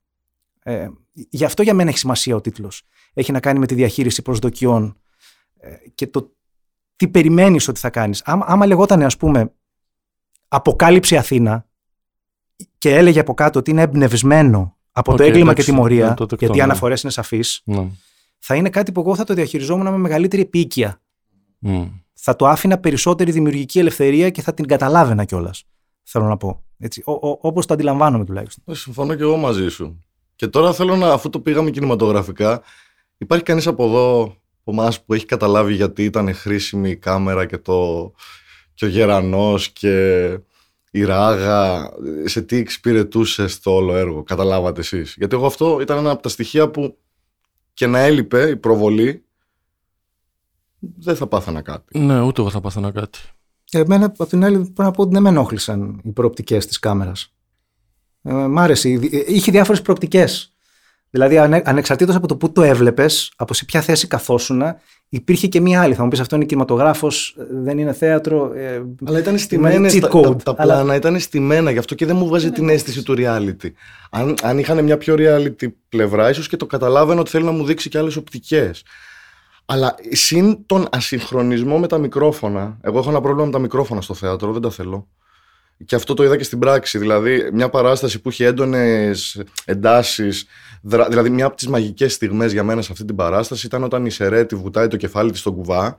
Ε, 0.62 0.88
γι' 1.12 1.44
αυτό 1.44 1.62
για 1.62 1.74
μένα 1.74 1.88
έχει 1.88 1.98
σημασία 1.98 2.36
ο 2.36 2.40
τίτλος. 2.40 2.82
Έχει 3.14 3.32
να 3.32 3.40
κάνει 3.40 3.58
με 3.58 3.66
τη 3.66 3.74
διαχείριση 3.74 4.22
προσδοκιών 4.22 4.96
ε, 5.60 5.70
και 5.94 6.06
το 6.06 6.32
τι 6.96 7.08
περιμένεις 7.08 7.68
ότι 7.68 7.80
θα 7.80 7.90
κάνεις. 7.90 8.22
Άμα, 8.24 8.44
άμα 8.48 8.66
λεγόταν 8.66 9.02
ας 9.02 9.16
πούμε 9.16 9.52
«Αποκάλυψη 10.48 11.16
Αθήνα» 11.16 11.66
και 12.78 12.96
έλεγε 12.96 13.20
από 13.20 13.34
κάτω 13.34 13.58
ότι 13.58 13.70
είναι 13.70 13.82
εμπνευσμένο 13.82 14.76
από 14.92 15.16
το 15.16 15.22
έγκλημα 15.22 15.54
και 15.54 15.62
τιμωρία, 15.62 16.06
ναι, 16.06 16.26
γιατί 16.28 16.44
οι 16.44 16.56
ναι. 16.56 16.62
αναφορές 16.62 17.02
είναι 17.02 17.12
σαφείς, 17.12 17.62
ναι. 17.64 17.88
θα 18.38 18.54
είναι 18.54 18.70
κάτι 18.70 18.92
που 18.92 19.00
εγώ 19.00 19.14
θα 19.14 19.24
το 19.24 19.34
διαχειριζόμουν 19.34 19.90
με 19.90 19.98
μεγαλύτερη 19.98 20.44
επίοικια 21.62 22.02
θα 22.24 22.36
το 22.36 22.46
άφηνα 22.46 22.78
περισσότερη 22.78 23.30
δημιουργική 23.30 23.78
ελευθερία 23.78 24.30
και 24.30 24.42
θα 24.42 24.54
την 24.54 24.66
καταλάβαινα 24.66 25.24
κιόλας. 25.24 25.64
Θέλω 26.02 26.24
να 26.24 26.36
πω. 26.36 26.64
Όπως 27.40 27.66
το 27.66 27.74
αντιλαμβάνομαι 27.74 28.24
τουλάχιστον. 28.24 28.64
Ε, 28.66 28.74
συμφωνώ 28.74 29.14
κι 29.14 29.22
εγώ 29.22 29.36
μαζί 29.36 29.68
σου. 29.68 30.04
Και 30.36 30.46
τώρα 30.46 30.72
θέλω 30.72 30.96
να, 30.96 31.12
αφού 31.12 31.30
το 31.30 31.40
πήγαμε 31.40 31.70
κινηματογραφικά, 31.70 32.62
υπάρχει 33.18 33.44
κανείς 33.44 33.66
από 33.66 33.84
εδώ 33.84 34.36
από 34.64 34.80
εμάς 34.80 35.04
που 35.04 35.14
έχει 35.14 35.24
καταλάβει 35.24 35.74
γιατί 35.74 36.04
ήταν 36.04 36.34
χρήσιμη 36.34 36.90
η 36.90 36.96
κάμερα 36.96 37.46
και, 37.46 37.58
το, 37.58 38.12
και 38.74 38.84
ο 38.84 38.88
γερανός 38.88 39.68
και 39.68 40.26
η 40.90 41.04
ράγα, 41.04 41.90
σε 42.24 42.42
τι 42.42 42.56
εξυπηρετούσες 42.56 43.60
το 43.60 43.70
όλο 43.70 43.96
έργο, 43.96 44.22
καταλάβατε 44.22 44.80
εσείς. 44.80 45.14
Γιατί 45.18 45.36
εγώ 45.36 45.46
αυτό 45.46 45.80
ήταν 45.80 45.98
ένα 45.98 46.10
από 46.10 46.22
τα 46.22 46.28
στοιχεία 46.28 46.70
που 46.70 46.98
και 47.74 47.86
να 47.86 47.98
έλειπε 47.98 48.48
η 48.48 48.56
προβολή, 48.56 49.24
δεν 50.98 51.16
θα 51.16 51.26
πάθανα 51.26 51.62
κάτι. 51.62 51.98
Ναι, 51.98 52.20
ούτε 52.20 52.40
εγώ 52.40 52.50
θα 52.50 52.60
πάθανα 52.60 52.90
κάτι. 52.90 53.18
Εμένα, 53.70 54.04
από 54.04 54.26
την 54.26 54.44
άλλη, 54.44 54.56
πρέπει 54.56 54.72
να 54.76 54.90
πω 54.90 55.02
ότι 55.02 55.12
δεν 55.12 55.22
με 55.22 55.28
ενόχλησαν 55.28 56.00
οι 56.04 56.10
προοπτικές 56.10 56.66
της 56.66 56.78
κάμερας. 56.78 57.32
Ε, 58.22 58.32
μ' 58.32 58.58
άρεσε. 58.58 58.88
Είχε 59.26 59.50
διάφορες 59.50 59.82
προοπτικές. 59.82 60.52
Δηλαδή, 61.10 61.38
ανε, 61.38 61.62
ανεξαρτήτως 61.64 62.14
από 62.14 62.26
το 62.28 62.36
που 62.36 62.52
το 62.52 62.62
έβλεπες, 62.62 63.32
από 63.36 63.54
σε 63.54 63.64
ποια 63.64 63.80
θέση 63.80 64.06
καθόσουν, 64.06 64.62
υπήρχε 65.08 65.46
και 65.46 65.60
μία 65.60 65.82
άλλη. 65.82 65.94
Θα 65.94 66.02
μου 66.02 66.08
πεις 66.08 66.20
αυτό 66.20 66.36
είναι 66.36 66.44
κινηματογράφος, 66.44 67.36
δεν 67.50 67.78
είναι 67.78 67.92
θέατρο. 67.92 68.52
Ε, 68.54 68.82
αλλά 69.04 69.18
ήταν 69.18 69.38
στημένα 69.38 69.90
τα, 70.00 70.08
τα, 70.08 70.36
τα, 70.36 70.54
πλάνα, 70.54 70.80
αλλά... 70.80 70.94
ήταν 70.94 71.20
στημένα, 71.20 71.70
γι' 71.70 71.78
αυτό 71.78 71.94
και 71.94 72.06
δεν 72.06 72.16
μου 72.16 72.26
βγάζει 72.26 72.50
την 72.50 72.68
αίσθηση 72.68 73.02
του 73.02 73.14
reality. 73.18 73.70
Αν, 74.10 74.34
αν 74.42 74.58
είχαν 74.58 74.84
μια 74.84 74.98
πιο 74.98 75.14
reality 75.18 75.66
πλευρά, 75.88 76.30
ίσως 76.30 76.48
και 76.48 76.56
το 76.56 76.66
καταλάβαινα 76.66 77.20
ότι 77.20 77.30
θέλει 77.30 77.44
να 77.44 77.50
μου 77.50 77.64
δείξει 77.64 77.88
και 77.88 77.98
άλλες 77.98 78.16
οπτικές. 78.16 78.82
Αλλά 79.72 79.94
συν 80.10 80.66
τον 80.66 80.86
ασυγχρονισμό 80.90 81.78
με 81.78 81.86
τα 81.86 81.98
μικρόφωνα. 81.98 82.78
Εγώ 82.80 82.98
έχω 82.98 83.10
ένα 83.10 83.20
πρόβλημα 83.20 83.46
με 83.46 83.52
τα 83.52 83.58
μικρόφωνα 83.58 84.00
στο 84.00 84.14
θέατρο, 84.14 84.52
δεν 84.52 84.62
τα 84.62 84.70
θέλω. 84.70 85.08
Και 85.84 85.94
αυτό 85.94 86.14
το 86.14 86.24
είδα 86.24 86.36
και 86.36 86.44
στην 86.44 86.58
πράξη. 86.58 86.98
Δηλαδή, 86.98 87.48
μια 87.52 87.68
παράσταση 87.68 88.20
που 88.20 88.28
έχει 88.28 88.44
έντονες 88.44 89.42
εντάσεις. 89.64 90.46
Δηλαδή, 90.82 91.30
μια 91.30 91.46
από 91.46 91.56
τις 91.56 91.68
μαγικές 91.68 92.12
στιγμές 92.12 92.52
για 92.52 92.62
μένα 92.62 92.82
σε 92.82 92.92
αυτή 92.92 93.04
την 93.04 93.16
παράσταση 93.16 93.66
ήταν 93.66 93.82
όταν 93.82 94.06
η 94.06 94.10
Σερέτη 94.10 94.56
βουτάει 94.56 94.86
το 94.86 94.96
κεφάλι 94.96 95.30
της 95.30 95.40
στον 95.40 95.54
κουβά, 95.54 95.96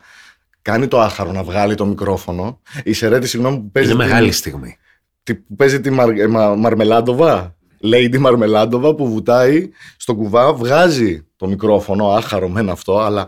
κάνει 0.62 0.88
το 0.88 1.00
άχαρο 1.00 1.32
να 1.32 1.44
βγάλει 1.44 1.76
το 1.76 1.86
μικρόφωνο. 1.86 2.62
Η 2.84 2.94
Σερέτη, 2.94 3.28
συγγνώμη, 3.28 3.58
που 3.58 3.72
παίζει. 3.72 3.92
Είναι 3.92 4.04
μεγάλη 4.04 4.32
στιγμή. 4.32 4.78
που 5.24 5.56
παίζει 5.56 5.82
τη 5.82 5.90
Μαρ, 5.90 6.10
ε, 6.10 6.28
Μα, 6.28 6.56
Μαρμελάντοβα. 6.56 7.56
Lady 7.84 8.18
Μαρμελάντοβα 8.18 8.96
που 8.96 9.10
βουτάει 9.10 9.70
στον 9.98 10.16
κουβά, 10.16 10.54
βγάζει 10.54 11.26
το 11.36 11.48
μικρόφωνο, 11.48 12.08
άχαρο 12.08 12.50
μεν 12.50 12.70
αυτό, 12.70 13.00
αλλά 13.00 13.28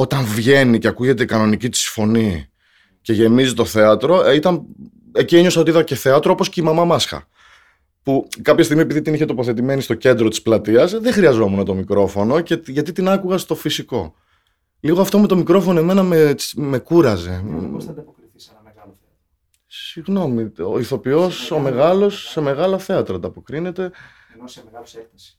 όταν 0.00 0.24
βγαίνει 0.24 0.78
και 0.78 0.88
ακούγεται 0.88 1.22
η 1.22 1.26
κανονική 1.26 1.68
της 1.68 1.88
φωνή 1.88 2.48
και 3.00 3.12
γεμίζει 3.12 3.54
το 3.54 3.64
θέατρο, 3.64 4.24
ε, 4.24 4.34
ήταν 4.34 4.62
εκεί 5.12 5.36
ένιωσα 5.36 5.60
ότι 5.60 5.70
είδα 5.70 5.82
και 5.82 5.94
θέατρο 5.94 6.32
όπως 6.32 6.48
και 6.48 6.60
η 6.60 6.64
μαμά 6.64 6.84
Μάσχα. 6.84 7.28
Που 8.02 8.28
κάποια 8.42 8.64
στιγμή, 8.64 8.82
επειδή 8.82 9.02
την 9.02 9.14
είχε 9.14 9.24
τοποθετημένη 9.24 9.80
στο 9.80 9.94
κέντρο 9.94 10.28
της 10.28 10.42
πλατείας, 10.42 10.98
δεν 10.98 11.12
χρειαζόμουν 11.12 11.64
το 11.64 11.74
μικρόφωνο 11.74 12.40
και, 12.40 12.62
γιατί 12.66 12.92
την 12.92 13.08
άκουγα 13.08 13.38
στο 13.38 13.54
φυσικό. 13.54 14.14
Λίγο 14.80 15.00
αυτό 15.00 15.18
με 15.18 15.26
το 15.26 15.36
μικρόφωνο 15.36 15.78
εμένα 15.80 16.02
με, 16.02 16.34
με 16.54 16.78
κούραζε. 16.78 17.44
Πώς 17.72 17.84
θα 17.84 17.90
ανταποκριθείς 17.90 18.42
σε 18.42 18.50
ένα 18.52 18.60
μεγάλο 18.64 18.96
θέατρο; 19.00 19.16
Συγγνώμη, 19.66 20.52
ο 20.74 20.78
ηθοποιός, 20.78 21.50
ο 21.50 21.58
μεγάλο, 21.58 22.10
σε 22.10 22.40
μεγάλα 22.40 22.78
θέατρα 22.78 23.14
ανταποκρίνεται. 23.16 23.90
Ενώ 24.34 24.46
σε 24.46 24.62
μεγάλο 24.64 24.84
έκταση. 24.98 25.38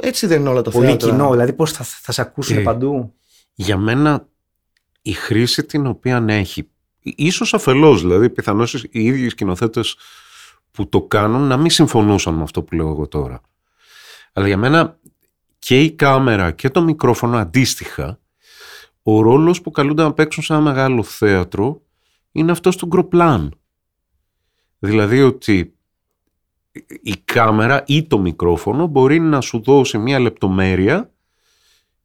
Έτσι 0.00 0.26
δεν 0.26 0.40
είναι 0.40 0.48
όλα 0.48 0.62
τα 0.62 0.70
Πολύ 0.70 0.86
θέατρα. 0.86 1.10
κοινό, 1.10 1.30
δηλαδή 1.30 1.52
πώς 1.52 1.72
θα, 1.72 1.84
θα 1.84 2.12
σε 2.12 2.20
ακούσουν 2.20 2.58
Ε, 2.58 2.62
παντού; 2.62 3.12
Για 3.60 3.76
μένα 3.76 4.28
η 5.02 5.12
χρήση 5.12 5.64
την 5.64 5.86
οποία 5.86 6.24
έχει, 6.28 6.68
ίσως 7.02 7.54
αφελώς 7.54 8.00
δηλαδή, 8.00 8.30
πιθανώς 8.30 8.74
οι 8.74 8.88
ίδιοι 8.90 9.28
σκηνοθέτες 9.28 9.96
που 10.70 10.88
το 10.88 11.02
κάνουν 11.02 11.40
να 11.40 11.56
μην 11.56 11.70
συμφωνούσαν 11.70 12.34
με 12.34 12.42
αυτό 12.42 12.62
που 12.62 12.74
λέω 12.74 12.88
εγώ 12.88 13.08
τώρα. 13.08 13.40
Αλλά 14.32 14.46
για 14.46 14.56
μένα 14.56 14.98
και 15.58 15.82
η 15.82 15.92
κάμερα 15.92 16.50
και 16.50 16.70
το 16.70 16.82
μικρόφωνο 16.82 17.36
αντίστοιχα, 17.36 18.18
ο 19.02 19.20
ρόλος 19.20 19.60
που 19.60 19.70
καλούνται 19.70 20.02
να 20.02 20.12
παίξουν 20.12 20.42
σε 20.42 20.52
ένα 20.52 20.62
μεγάλο 20.62 21.02
θέατρο 21.02 21.82
είναι 22.32 22.52
αυτός 22.52 22.76
του 22.76 22.86
γκροπλάν. 22.86 23.58
Δηλαδή 24.78 25.22
ότι 25.22 25.74
η 27.02 27.16
κάμερα 27.24 27.84
ή 27.86 28.06
το 28.06 28.18
μικρόφωνο 28.18 28.86
μπορεί 28.86 29.20
να 29.20 29.40
σου 29.40 29.62
δώσει 29.62 29.98
μια 29.98 30.18
λεπτομέρεια 30.18 31.12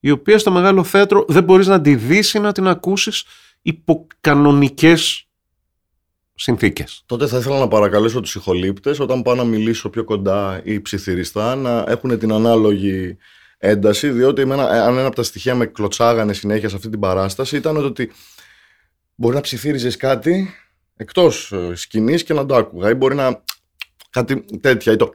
η 0.05 0.11
οποία 0.11 0.37
στο 0.37 0.51
μεγάλο 0.51 0.83
θέατρο 0.83 1.25
δεν 1.27 1.43
μπορείς 1.43 1.67
να 1.67 1.81
τη 1.81 1.95
δεις 1.95 2.33
ή 2.33 2.39
να 2.39 2.51
την 2.51 2.67
ακούσεις 2.67 3.23
υπό 3.61 4.07
κανονικές 4.21 5.27
συνθήκες. 6.35 7.03
Τότε 7.05 7.27
θα 7.27 7.37
ήθελα 7.37 7.59
να 7.59 7.67
παρακαλέσω 7.67 8.19
τους 8.19 8.35
ηχολήπτες 8.35 8.99
όταν 8.99 9.21
πάω 9.21 9.35
να 9.35 9.43
μιλήσω 9.43 9.89
πιο 9.89 10.03
κοντά 10.03 10.61
ή 10.63 10.81
ψιθυριστά 10.81 11.55
να 11.55 11.83
έχουν 11.87 12.19
την 12.19 12.31
ανάλογη 12.31 13.17
ένταση 13.57 14.09
διότι 14.09 14.41
εμένα, 14.41 14.63
αν 14.63 14.97
ένα 14.97 15.07
από 15.07 15.15
τα 15.15 15.23
στοιχεία 15.23 15.55
με 15.55 15.65
κλωτσάγανε 15.65 16.33
συνέχεια 16.33 16.69
σε 16.69 16.75
αυτή 16.75 16.89
την 16.89 16.99
παράσταση 16.99 17.55
ήταν 17.55 17.77
ότι 17.77 18.11
μπορεί 19.15 19.35
να 19.35 19.41
ψιθύριζες 19.41 19.97
κάτι 19.97 20.53
εκτός 20.95 21.51
ε, 21.51 21.75
σκηνής 21.75 22.23
και 22.23 22.33
να 22.33 22.45
το 22.45 22.55
άκουγα 22.55 22.89
ή 22.89 22.93
μπορεί 22.93 23.15
να 23.15 23.43
κάτι 24.09 24.45
τέτοια 24.61 24.91
ή 24.91 24.95
το 24.95 25.11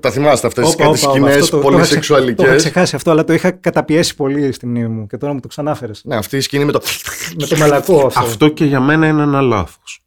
τα 0.00 0.10
θυμάστε 0.10 0.46
αυτές 0.46 0.72
Όπα, 0.72 0.90
τις 0.90 1.02
όπα, 1.04 1.12
σκηνές 1.14 1.36
αυτό 1.36 1.56
το- 1.56 1.62
πολύ 1.62 1.76
το 1.76 1.82
είχα 1.82 1.98
ξε- 1.98 2.08
Το 2.08 2.16
είχα 2.16 2.24
σεξουαλικές 2.34 2.56
ξεχάσει 2.56 2.96
αυτό, 2.96 3.10
αλλά 3.10 3.24
το 3.24 3.32
είχα 3.32 3.50
καταπιέσει 3.50 4.14
πολύ 4.16 4.52
στη 4.52 4.66
μνήμη 4.66 4.88
μου 4.88 5.06
και 5.06 5.16
τώρα 5.16 5.32
μου 5.32 5.40
το 5.40 5.48
ξανάφερες. 5.48 6.00
ναι 6.04 6.16
αυτή 6.16 6.36
η 6.36 6.40
σκηνή 6.40 6.64
με 6.64 6.72
το 6.72 6.80
Με 7.40 7.46
το 7.46 7.56
μαλακό 7.56 8.06
αυτό. 8.06 8.20
Αυτό 8.20 8.48
και 8.48 8.64
για 8.64 8.80
μένα 8.80 9.06
είναι 9.06 9.22
ένα 9.22 9.40
λάθος. 9.40 9.98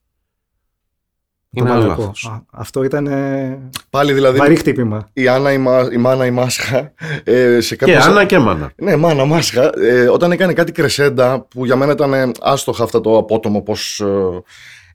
το 1.52 1.64
Είναι 1.64 1.70
ένα 1.70 1.80
μαλακό. 1.80 2.02
λάθος. 2.02 2.26
Α, 2.26 2.42
αυτό 2.52 2.84
ήταν 2.84 3.08
ε, 3.08 3.60
πάλι 3.90 4.14
δηλαδή 4.14 4.38
βαρύ 4.38 4.56
χτύπημα. 4.56 5.10
η 5.14 5.28
Άννα 5.28 5.52
η, 5.52 5.58
Μα- 5.58 5.90
η 5.92 5.98
Μάνα 5.98 6.26
η 6.26 6.32
Μάσχα 6.32 6.94
ε, 7.24 7.60
σε 7.62 7.76
Και 7.76 7.86
κάποιες- 7.86 8.06
Άννα 8.06 8.26
και 8.26 8.38
Μάνα. 8.40 8.72
Ναι, 8.76 8.96
μάνα, 8.96 9.26
μάσχα. 9.26 9.70
Ε, 9.80 10.08
όταν 10.10 10.32
έκανε 10.32 10.54
κάτι 10.54 10.72
κρεσέντα 10.72 11.42
που 11.42 11.66
για 11.66 11.76
μένα 11.76 11.92
ήταν 11.92 12.14
ε, 12.14 12.32
άστοχα 12.42 12.84
αυτό 12.84 13.02
το 13.02 13.18
απότομο 13.18 13.62
πώς... 13.62 14.00
ε, 14.00 14.06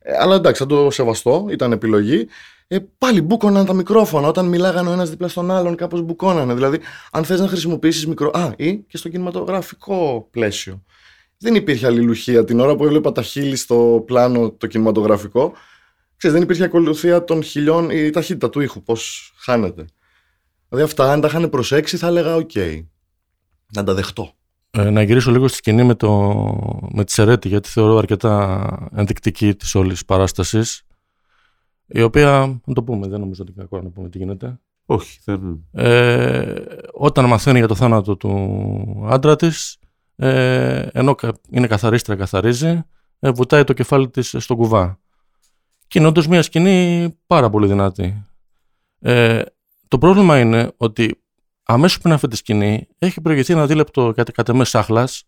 ε, 0.04 0.16
αλλά 0.20 0.34
εντάξει, 0.34 0.62
θα 0.62 0.68
το 0.68 0.90
σεβαστώ, 0.90 1.46
ήταν 1.50 1.72
επιλογή. 1.72 2.28
Ε, 2.72 2.78
πάλι 2.98 3.22
μπούκωναν 3.22 3.66
τα 3.66 3.72
μικρόφωνα. 3.72 4.28
Όταν 4.28 4.46
μιλάγανε 4.46 4.88
ο 4.88 4.92
ένας 4.92 5.10
δίπλα 5.10 5.28
στον 5.28 5.50
άλλον, 5.50 5.76
κάπως 5.76 6.02
μπουκώνανε. 6.02 6.54
Δηλαδή, 6.54 6.80
αν 7.12 7.24
θες 7.24 7.40
να 7.40 7.48
χρησιμοποιήσεις 7.48 8.06
μικρό. 8.06 8.30
Α, 8.34 8.52
ή 8.56 8.76
και 8.76 8.96
στο 8.96 9.08
κινηματογραφικό 9.08 10.28
πλαίσιο. 10.30 10.82
Δεν 11.38 11.54
υπήρχε 11.54 11.86
αλληλουχία 11.86 12.44
την 12.44 12.60
ώρα 12.60 12.76
που 12.76 12.84
έβλεπα 12.84 13.12
τα 13.12 13.22
χείλη 13.22 13.56
στο 13.56 14.02
πλάνο 14.06 14.50
το 14.50 14.66
κινηματογραφικό. 14.66 15.52
Ξέρεις, 16.16 16.36
δεν 16.36 16.44
υπήρχε 16.44 16.64
ακολουθία 16.64 17.24
των 17.24 17.42
χιλιών 17.42 17.90
ή 17.90 18.02
η 18.06 18.10
ταχύτητα 18.10 18.50
του 18.50 18.60
ήχου, 18.60 18.82
πώς 18.82 19.32
χάνεται. 19.36 19.84
Δηλαδή, 20.68 20.86
αυτά, 20.86 21.12
αν 21.12 21.20
τα 21.20 21.26
είχαν 21.26 21.50
προσέξει, 21.50 21.96
θα 21.96 22.06
έλεγα: 22.06 22.34
Οκ. 22.34 22.50
Να 23.72 23.84
τα 23.84 23.94
δεχτώ. 23.94 24.32
Ε, 24.70 24.90
να 24.90 25.02
γυρίσω 25.02 25.30
λίγο 25.30 25.48
στη 25.48 25.56
σκηνή 25.56 25.82
με, 25.84 25.94
το, 25.94 26.10
με 26.92 27.04
τη 27.04 27.12
Σερέτη, 27.12 27.48
γιατί 27.48 27.68
θεωρώ 27.68 27.96
αρκετά 27.96 28.90
ενδεικτική 28.94 29.54
της 29.54 29.74
όλης 29.74 30.04
παράστασης, 30.04 30.82
η 31.86 32.02
οποία, 32.02 32.60
να 32.64 32.74
το 32.74 32.82
πούμε, 32.82 33.06
δεν 33.08 33.20
νομίζω 33.20 33.42
ότι 33.42 33.52
είναι 33.56 33.62
κακό 33.62 33.82
να 33.82 33.90
πούμε 33.90 34.08
τι 34.08 34.18
γίνεται. 34.18 34.60
Όχι, 34.86 35.18
δεν... 35.24 35.64
Ε, 35.72 36.54
όταν 36.92 37.24
μαθαίνει 37.24 37.58
για 37.58 37.68
το 37.68 37.74
θάνατο 37.74 38.16
του 38.16 39.06
άντρα 39.08 39.36
της, 39.36 39.78
ε, 40.16 40.86
ενώ 40.92 41.14
κα- 41.14 41.34
είναι 41.50 41.66
καθαρίστρια, 41.66 42.16
καθαρίζει, 42.16 42.82
ε, 43.18 43.30
βουτάει 43.30 43.64
το 43.64 43.72
κεφάλι 43.72 44.08
της 44.10 44.34
στον 44.38 44.56
κουβά. 44.56 45.00
Και 45.86 45.98
είναι 45.98 46.08
όντως 46.08 46.26
μια 46.26 46.42
σκηνή 46.42 47.08
πάρα 47.26 47.50
πολύ 47.50 47.66
δυνατή. 47.66 48.26
Ε, 48.98 49.42
το 49.88 49.98
πρόβλημα 49.98 50.38
είναι 50.38 50.72
ότι 50.76 51.22
αμέσως 51.62 51.98
πριν 51.98 52.12
αυτή 52.12 52.28
τη 52.28 52.36
σκηνή 52.36 52.86
έχει 52.98 53.20
προηγηθεί 53.20 53.52
ένα 53.52 53.66
δίλεπτο 53.66 54.12
κατ' 54.16 54.30
κατ' 54.30 54.48
εμές 54.48 54.68
σάχλας 54.68 55.24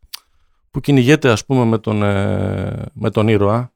που 0.70 0.80
κυνηγέται 0.80 1.30
ας 1.30 1.44
πούμε 1.44 1.64
με 1.64 1.78
τον, 1.78 2.02
ε, 2.02 2.84
με 2.92 3.11
τον 3.11 3.28
ήρωα. 3.28 3.73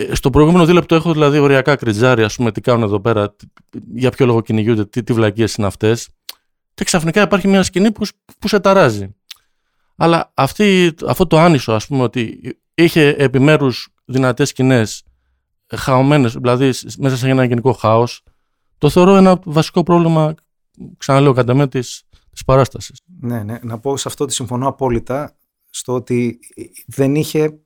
Ε, 0.00 0.14
στο 0.14 0.30
προηγούμενο 0.30 0.64
δίλεπτο 0.66 0.94
έχω 0.94 1.12
δηλαδή 1.12 1.38
οριακά 1.38 1.76
κριτζάρι 1.76 2.22
ας 2.22 2.36
πούμε 2.36 2.52
τι 2.52 2.60
κάνουν 2.60 2.82
εδώ 2.82 3.00
πέρα, 3.00 3.34
τι- 3.34 3.46
για 3.94 4.10
ποιο 4.10 4.26
λόγο 4.26 4.40
κυνηγούνται, 4.40 4.84
τι, 4.86 5.02
τι 5.02 5.12
βλακίες 5.12 5.54
είναι 5.54 5.66
αυτές 5.66 6.08
και 6.74 6.84
ξαφνικά 6.84 7.22
υπάρχει 7.22 7.48
μια 7.48 7.62
σκηνή 7.62 7.92
που, 7.92 8.04
σ- 8.04 8.14
που 8.38 8.48
σε 8.48 8.60
ταράζει. 8.60 9.14
Αλλά 9.96 10.30
αυτή, 10.34 10.94
αυτό 11.06 11.26
το 11.26 11.38
άνισο 11.38 11.72
ας 11.72 11.86
πούμε 11.86 12.02
ότι 12.02 12.40
είχε 12.74 13.08
επιμέρους 13.08 13.88
δυνατές 14.04 14.48
σκηνές 14.48 15.02
χαωμένες, 15.74 16.32
δηλαδή 16.32 16.72
σ- 16.72 16.96
μέσα 16.98 17.16
σε 17.16 17.28
ένα 17.28 17.44
γενικό 17.44 17.72
χάος 17.72 18.22
το 18.78 18.90
θεωρώ 18.90 19.16
ένα 19.16 19.38
βασικό 19.44 19.82
πρόβλημα 19.82 20.34
ξαναλέω 20.96 21.32
κατά 21.32 21.54
με 21.54 21.68
της, 21.68 22.02
της 22.30 22.44
παράστασης. 22.44 23.00
Ναι, 23.20 23.42
ναι. 23.42 23.58
Να 23.62 23.78
πω 23.78 23.96
σε 23.96 24.08
αυτό 24.08 24.24
ότι 24.24 24.32
συμφωνώ 24.32 24.68
απόλυτα 24.68 25.36
στο 25.70 25.94
ότι 25.94 26.38
δεν 26.86 27.14
είχε 27.14 27.58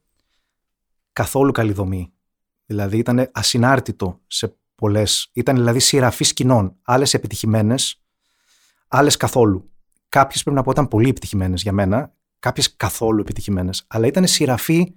καθόλου 1.13 1.53
καλή 1.53 1.73
δομή. 1.73 2.13
Δηλαδή 2.73 2.99
ήταν 2.99 3.29
ασυνάρτητο 3.33 4.21
σε 4.27 4.57
πολλές. 4.75 5.31
Ήταν 5.33 5.55
δηλαδή 5.55 5.79
σειραφής 5.79 6.29
σκηνών. 6.29 6.77
Άλλες 6.83 7.15
επιτυχημένες, 7.15 8.03
άλλες 8.89 9.17
καθόλου. 9.17 9.71
Κάποιες 10.09 10.43
πρέπει 10.43 10.57
να 10.57 10.63
πω 10.63 10.71
ήταν 10.71 10.89
πολύ 10.89 11.09
επιτυχημένες 11.09 11.63
για 11.63 11.73
μένα, 11.73 12.13
κάποιες 12.39 12.77
καθόλου 12.77 13.21
επιτυχημένες. 13.21 13.85
Αλλά 13.87 14.07
ήταν 14.07 14.27
σειραφή 14.27 14.95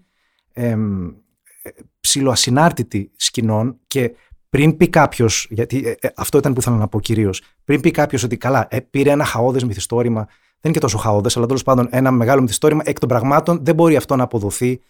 εμ, 0.52 1.08
ε, 1.08 1.70
ψιλοασυνάρτητη 2.00 3.12
σκηνών 3.16 3.80
και 3.88 4.16
πριν 4.50 4.78
πει 4.78 4.90
κάποιος, 4.90 5.48
γιατί 5.50 5.88
ε, 5.88 6.08
ε, 6.08 6.10
αυτό 6.16 6.38
ήταν 6.38 6.54
που 6.54 6.60
ήθελα 6.60 6.76
να 6.76 6.88
πω 6.88 7.00
κυρίως, 7.00 7.42
πριν 7.64 7.82
πει 7.82 7.92
κάποιος 7.92 8.24
ότι 8.24 8.38
καλά, 8.38 8.68
ε, 8.70 8.80
πήρε 8.80 9.12
ένα 9.12 9.26
χαόδες 9.26 9.64
μυθιστόρημα, 9.64 10.26
δεν 10.26 10.36
είναι 10.62 10.74
και 10.74 10.80
τόσο 10.80 10.98
χαόδες, 10.98 11.38
αλλά 11.38 11.46
τέλος 11.46 11.64
πάντων 11.64 11.88
ένα 11.92 12.12
μεγάλο 12.12 12.42
μυθιστόρημα 12.42 12.82
εκ 12.86 13.00
των 13.00 13.10
πραγμάτων 13.10 13.60
δεν 13.62 13.76
μπορεί 13.76 13.96
αυτό 13.96 14.16
να 14.16 14.24
αποδοθεί 14.24 14.82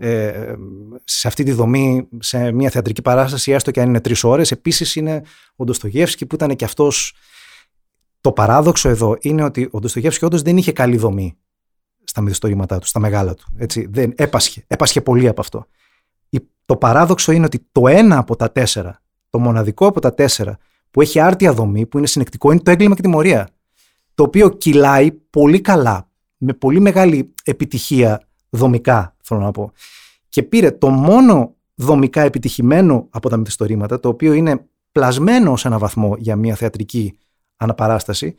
ε, 0.00 0.54
σε 1.04 1.28
αυτή 1.28 1.42
τη 1.44 1.52
δομή 1.52 2.08
σε 2.18 2.52
μια 2.52 2.70
θεατρική 2.70 3.02
παράσταση, 3.02 3.52
έστω 3.52 3.70
και 3.70 3.80
αν 3.80 3.88
είναι 3.88 4.00
τρεις 4.00 4.24
ώρες. 4.24 4.50
Επίσης 4.50 4.96
είναι 4.96 5.22
ο 5.56 5.64
Ντοστογεύσκη 5.64 6.26
που 6.26 6.34
ήταν 6.34 6.56
και 6.56 6.64
αυτός. 6.64 7.14
Το 8.20 8.32
παράδοξο 8.32 8.88
εδώ 8.88 9.16
είναι 9.20 9.44
ότι 9.44 9.68
ο 9.70 9.78
Ντοστογεύσκη 9.78 10.24
όντως 10.24 10.42
δεν 10.42 10.56
είχε 10.56 10.72
καλή 10.72 10.96
δομή 10.96 11.36
στα 12.04 12.20
μυθιστορήματά 12.20 12.78
του, 12.78 12.86
στα 12.86 13.00
μεγάλα 13.00 13.34
του. 13.34 13.52
Έτσι, 13.56 13.88
δεν, 13.90 14.12
έπασχε, 14.16 14.64
έπασχε 14.66 15.00
πολύ 15.00 15.28
από 15.28 15.40
αυτό. 15.40 15.66
Το 16.68 16.76
παράδοξο 16.76 17.32
είναι 17.32 17.44
ότι 17.44 17.66
το 17.72 17.88
ένα 17.88 18.18
από 18.18 18.36
τα 18.36 18.52
τέσσερα, 18.52 19.02
το 19.30 19.38
μοναδικό 19.38 19.86
από 19.86 20.00
τα 20.00 20.14
τέσσερα 20.14 20.58
που 20.90 21.00
έχει 21.00 21.20
άρτια 21.20 21.52
δομή, 21.52 21.86
που 21.86 21.98
είναι 21.98 22.06
συνεκτικό, 22.06 22.50
είναι 22.50 22.60
το 22.60 22.70
έγκλημα 22.70 22.94
και 22.94 23.02
τιμωρία. 23.02 23.48
Το 24.14 24.22
οποίο 24.22 24.48
κυλάει 24.48 25.10
πολύ 25.10 25.60
καλά, 25.60 26.08
με 26.36 26.52
πολύ 26.52 26.80
μεγάλη 26.80 27.34
επιτυχία 27.44 28.28
δομικά, 28.50 29.16
θέλω 29.28 29.40
να 29.40 29.50
πω. 29.50 29.72
Και 30.28 30.42
πήρε 30.42 30.70
το 30.70 30.88
μόνο 30.88 31.54
δομικά 31.74 32.20
επιτυχημένο 32.22 33.06
από 33.10 33.28
τα 33.28 33.36
μυθιστορήματα, 33.36 34.00
το 34.00 34.08
οποίο 34.08 34.32
είναι 34.32 34.66
πλασμένο 34.92 35.56
σε 35.56 35.68
ένα 35.68 35.78
βαθμό 35.78 36.14
για 36.18 36.36
μια 36.36 36.54
θεατρική 36.54 37.18
αναπαράσταση 37.56 38.34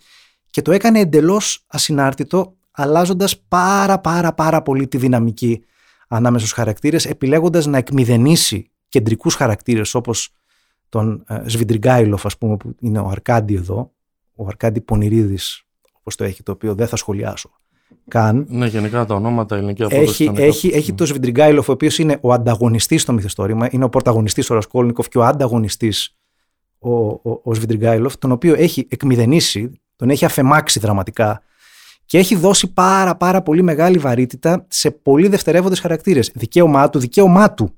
και 0.50 0.62
το 0.62 0.72
έκανε 0.72 1.00
εντελώς 1.00 1.64
ασυνάρτητο, 1.68 2.56
αλλάζοντας 2.72 3.40
πάρα 3.40 4.00
πάρα 4.00 4.34
πάρα 4.34 4.62
πολύ 4.62 4.88
τη 4.88 4.98
δυναμική 4.98 5.64
ανάμεσα 6.08 6.46
στους 6.46 6.58
χαρακτήρες, 6.58 7.06
επιλέγοντας 7.06 7.66
να 7.66 7.78
εκμηδενήσει 7.78 8.72
κεντρικούς 8.90 9.36
χαρακτήρες 9.36 9.96
όπως 9.96 10.34
τον 10.90 11.24
ε, 11.28 11.44
Σβιντριγκάιλοφ, 11.46 12.26
ας 12.26 12.38
πούμε, 12.38 12.58
που 12.58 12.76
είναι 12.80 13.00
ο 13.00 13.08
Αρκάντι 13.08 13.56
εδώ, 13.56 13.92
ο 14.36 14.46
Αρκάντι 14.48 14.82
Πονηρίδης, 14.82 15.64
όπως 15.94 16.16
το 16.16 16.24
έχει, 16.24 16.44
το 16.44 16.52
οποίο 16.52 16.76
δεν 16.76 16.88
θα 16.88 16.96
σχολιάσω 16.96 17.59
καν. 18.08 18.46
Ναι, 18.50 18.66
γενικά 18.66 19.06
τα 19.06 19.16
ονόματα 19.16 19.56
ελληνική 19.56 19.84
απόδοση. 19.84 20.24
Έχει, 20.24 20.42
έχει, 20.42 20.68
έχει 20.68 20.94
το 20.94 21.06
Σβιντριγκάιλοφ, 21.06 21.70
ο 21.70 21.72
οποίος 21.72 21.98
είναι 21.98 22.18
ο 22.22 22.34
ανταγωνιστής 22.34 23.02
στο 23.02 23.14
μυθιστόρημα, 23.14 23.68
είναι 23.72 23.84
ο 23.84 23.90
πρωταγωνιστής 23.90 24.50
ο 24.50 24.54
Ρασκόλνικοφ 24.54 25.08
και 25.10 25.18
ο 25.18 25.24
ανταγωνιστής 25.24 26.16
ο, 26.80 26.92
ο, 27.06 27.40
ο 27.44 27.54
Σβιντριγκάιλοφ, 27.54 28.18
τον 28.18 28.32
οποίο 28.32 28.54
έχει 28.58 28.88
εκμηδενήσει, 28.90 29.72
τον 29.96 30.10
έχει 30.10 30.26
αφεμάξει 30.26 30.80
δραματικά 30.80 31.42
και 32.06 32.18
έχει 32.18 32.36
δώσει 32.36 32.74
πάρα 32.74 33.16
πάρα 33.16 33.42
πολύ 33.42 33.62
μεγάλη 33.62 33.98
βαρύτητα 33.98 34.66
σε 34.68 34.92
πολύ 34.92 35.28
δευτερεύοντες 35.28 35.80
χαρακτήρες. 35.80 36.32
Δικαίωμά 36.34 36.90
του, 36.90 37.00
δικαίωμά 37.00 37.54
του. 37.54 37.74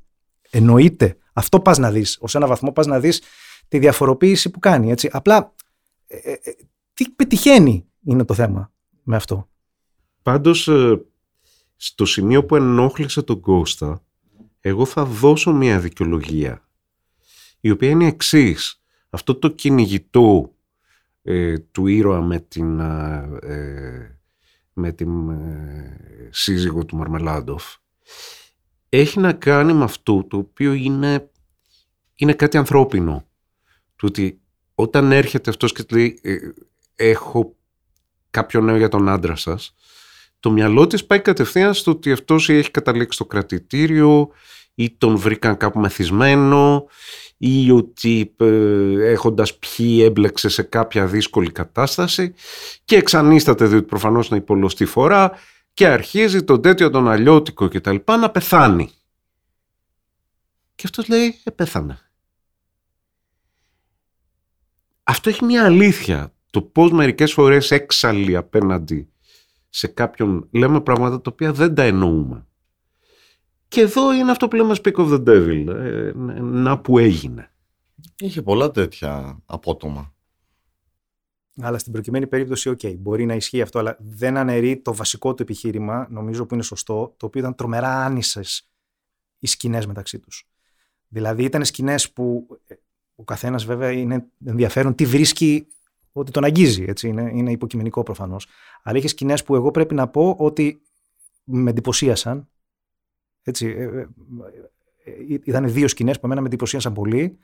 Εννοείται. 0.49 1.17
Αυτό 1.33 1.59
πας 1.59 1.77
να 1.77 1.91
δεις. 1.91 2.17
Ω 2.21 2.25
ένα 2.33 2.47
βαθμό 2.47 2.71
πας 2.71 2.85
να 2.85 2.99
δεις 2.99 3.21
τη 3.67 3.79
διαφοροποίηση 3.79 4.49
που 4.49 4.59
κάνει. 4.59 4.91
Έτσι. 4.91 5.09
Απλά 5.11 5.53
ε, 6.07 6.17
ε, 6.17 6.31
ε, 6.31 6.51
τι 6.93 7.09
πετυχαίνει 7.09 7.85
είναι 8.03 8.23
το 8.25 8.33
θέμα 8.33 8.71
με 9.03 9.15
αυτό. 9.15 9.49
Πάντως, 10.21 10.69
στο 11.75 12.05
σημείο 12.05 12.45
που 12.45 12.55
ενόχλησε 12.55 13.21
τον 13.21 13.39
Κώστα, 13.39 14.03
εγώ 14.59 14.85
θα 14.85 15.05
δώσω 15.05 15.53
μια 15.53 15.79
δικαιολογία, 15.79 16.67
η 17.59 17.71
οποία 17.71 17.89
είναι 17.89 18.07
εξής. 18.07 18.81
Αυτό 19.09 19.35
το 19.35 19.47
κυνηγητό 19.47 20.55
του 21.71 21.87
ήρωα 21.87 22.21
με 22.21 22.39
την, 22.39 22.81
με 24.73 24.91
την 24.91 25.31
σύζυγο 26.29 26.85
του 26.85 26.95
Μαρμελάντοφ 26.95 27.75
έχει 28.93 29.19
να 29.19 29.33
κάνει 29.33 29.73
με 29.73 29.83
αυτό 29.83 30.23
το 30.23 30.37
οποίο 30.37 30.73
είναι, 30.73 31.29
είναι 32.15 32.33
κάτι 32.33 32.57
ανθρώπινο. 32.57 33.25
Του 33.95 34.07
ότι 34.09 34.41
όταν 34.75 35.11
έρχεται 35.11 35.49
αυτός 35.49 35.71
και 35.71 35.83
λέει 35.89 36.19
«Ε, 36.23 36.35
έχω 36.95 37.55
κάποιο 38.29 38.61
νέο 38.61 38.77
για 38.77 38.87
τον 38.87 39.09
άντρα 39.09 39.35
σας, 39.35 39.75
το 40.41 40.51
μυαλό 40.51 40.87
της 40.87 41.05
πάει 41.05 41.19
κατευθείαν 41.19 41.73
στο 41.73 41.91
ότι 41.91 42.11
αυτός 42.11 42.49
έχει 42.49 42.71
καταλήξει 42.71 43.15
στο 43.15 43.25
κρατητήριο 43.25 44.29
ή 44.75 44.89
τον 44.97 45.17
βρήκαν 45.17 45.57
κάπου 45.57 45.79
μεθυσμένο 45.79 46.87
ή 47.37 47.71
ότι 47.71 48.35
ε, 48.37 49.11
έχοντας 49.11 49.57
πιει 49.57 50.01
έμπλεξε 50.03 50.49
σε 50.49 50.61
κάποια 50.61 51.07
δύσκολη 51.07 51.51
κατάσταση 51.51 52.33
και 52.85 52.95
εξανίσταται 52.95 53.65
διότι 53.65 53.85
προφανώς 53.85 54.27
είναι 54.27 54.37
υπολοστή 54.37 54.85
φορά 54.85 55.31
και 55.73 55.87
αρχίζει 55.87 56.43
τον 56.43 56.61
τέτοιο 56.61 56.89
τον 56.89 57.09
αλλιώτικο 57.09 57.67
και 57.67 57.79
τα 57.79 57.91
λοιπά 57.91 58.17
να 58.17 58.29
πεθάνει. 58.29 58.89
Και 60.75 60.83
αυτός 60.85 61.07
λέει, 61.07 61.39
ε, 61.43 61.51
πέθανε. 61.51 61.99
Αυτό 65.03 65.29
έχει 65.29 65.45
μια 65.45 65.65
αλήθεια. 65.65 66.33
Το 66.49 66.61
πώς 66.61 66.91
μερικές 66.91 67.33
φορές 67.33 67.71
έξαλλοι 67.71 68.35
απέναντι 68.35 69.11
σε 69.73 69.87
κάποιον 69.87 70.47
λέμε 70.51 70.81
πράγματα 70.81 71.21
τα 71.21 71.31
οποία 71.33 71.53
δεν 71.53 71.75
τα 71.75 71.83
εννοούμε. 71.83 72.45
Και 73.67 73.81
εδώ 73.81 74.13
είναι 74.13 74.31
αυτό 74.31 74.47
που 74.47 74.55
λέμε 74.55 74.75
Speak 74.83 74.93
of 74.93 75.13
the 75.13 75.23
Devil. 75.27 75.67
Ε, 75.67 76.11
να 76.41 76.79
που 76.79 76.97
έγινε. 76.97 77.51
Είχε 78.17 78.41
πολλά 78.41 78.71
τέτοια 78.71 79.41
απότομα. 79.45 80.13
Αλλά 81.57 81.77
στην 81.77 81.91
προκειμένη 81.91 82.27
περίπτωση, 82.27 82.69
OK, 82.69 82.79
okay, 82.83 82.95
μπορεί 82.97 83.25
να 83.25 83.35
ισχύει 83.35 83.61
αυτό, 83.61 83.79
αλλά 83.79 83.97
δεν 83.99 84.37
αναιρεί 84.37 84.81
το 84.81 84.93
βασικό 84.93 85.33
του 85.33 85.41
επιχείρημα, 85.41 86.07
νομίζω 86.09 86.45
που 86.45 86.53
είναι 86.53 86.63
σωστό, 86.63 87.13
το 87.17 87.25
οποίο 87.25 87.41
ήταν 87.41 87.55
τρομερά 87.55 88.05
άνισες 88.05 88.69
οι 89.39 89.47
σκηνές 89.47 89.85
μεταξύ 89.85 90.19
τους. 90.19 90.47
Δηλαδή 91.07 91.43
ήταν 91.43 91.65
σκηνές 91.65 92.11
που 92.11 92.47
ε, 92.67 92.75
ο 93.15 93.23
καθένας 93.23 93.65
βέβαια 93.65 93.91
είναι 93.91 94.25
ενδιαφέρον 94.45 94.95
τι 94.95 95.05
βρίσκει 95.05 95.67
ότι 96.11 96.31
τον 96.31 96.43
αγγίζει. 96.43 96.85
Έτσι, 96.87 97.07
είναι, 97.07 97.31
είναι 97.33 97.51
υποκειμενικό 97.51 98.03
προφανώς. 98.03 98.47
Αλλά 98.83 98.97
είχε 98.97 99.07
σκηνές 99.07 99.43
που 99.43 99.55
εγώ 99.55 99.71
πρέπει 99.71 99.93
να 99.93 100.07
πω 100.07 100.35
ότι 100.39 100.81
με 101.43 101.69
εντυπωσίασαν. 101.69 102.49
Έτσι, 103.43 103.67
ε, 103.67 103.83
ε, 103.83 104.07
ήταν 105.43 105.71
δύο 105.71 105.87
σκηνές 105.87 106.19
που 106.19 106.25
εμένα 106.25 106.41
με 106.41 106.47
εντυπωσίασαν 106.47 106.93
πολύ. 106.93 107.37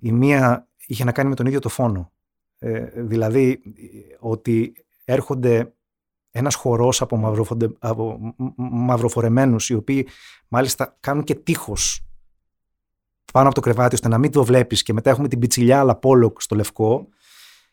Η 0.00 0.12
μία 0.12 0.68
είχε 0.86 1.04
να 1.04 1.12
κάνει 1.12 1.28
με 1.28 1.34
τον 1.34 1.46
ίδιο 1.46 1.60
το 1.60 1.68
φόνο. 1.68 2.12
Ε, 2.58 3.02
δηλαδή 3.02 3.60
ότι 4.18 4.72
έρχονται 5.04 5.74
ένας 6.30 6.54
χορός 6.54 7.00
από, 7.02 7.46
από 7.78 8.34
μαυροφορεμένους 8.56 9.68
οι 9.68 9.74
οποίοι 9.74 10.06
μάλιστα 10.48 10.96
κάνουν 11.00 11.24
και 11.24 11.34
τείχος 11.34 12.06
πάνω 13.32 13.46
από 13.46 13.54
το 13.54 13.60
κρεβάτι 13.60 13.94
ώστε 13.94 14.08
να 14.08 14.18
μην 14.18 14.30
το 14.30 14.44
βλέπεις 14.44 14.82
και 14.82 14.92
μετά 14.92 15.10
έχουμε 15.10 15.28
την 15.28 15.38
πιτσιλιά 15.38 15.80
αλλά 15.80 15.96
πόλοκ 15.96 16.42
στο 16.42 16.54
λευκό 16.54 17.08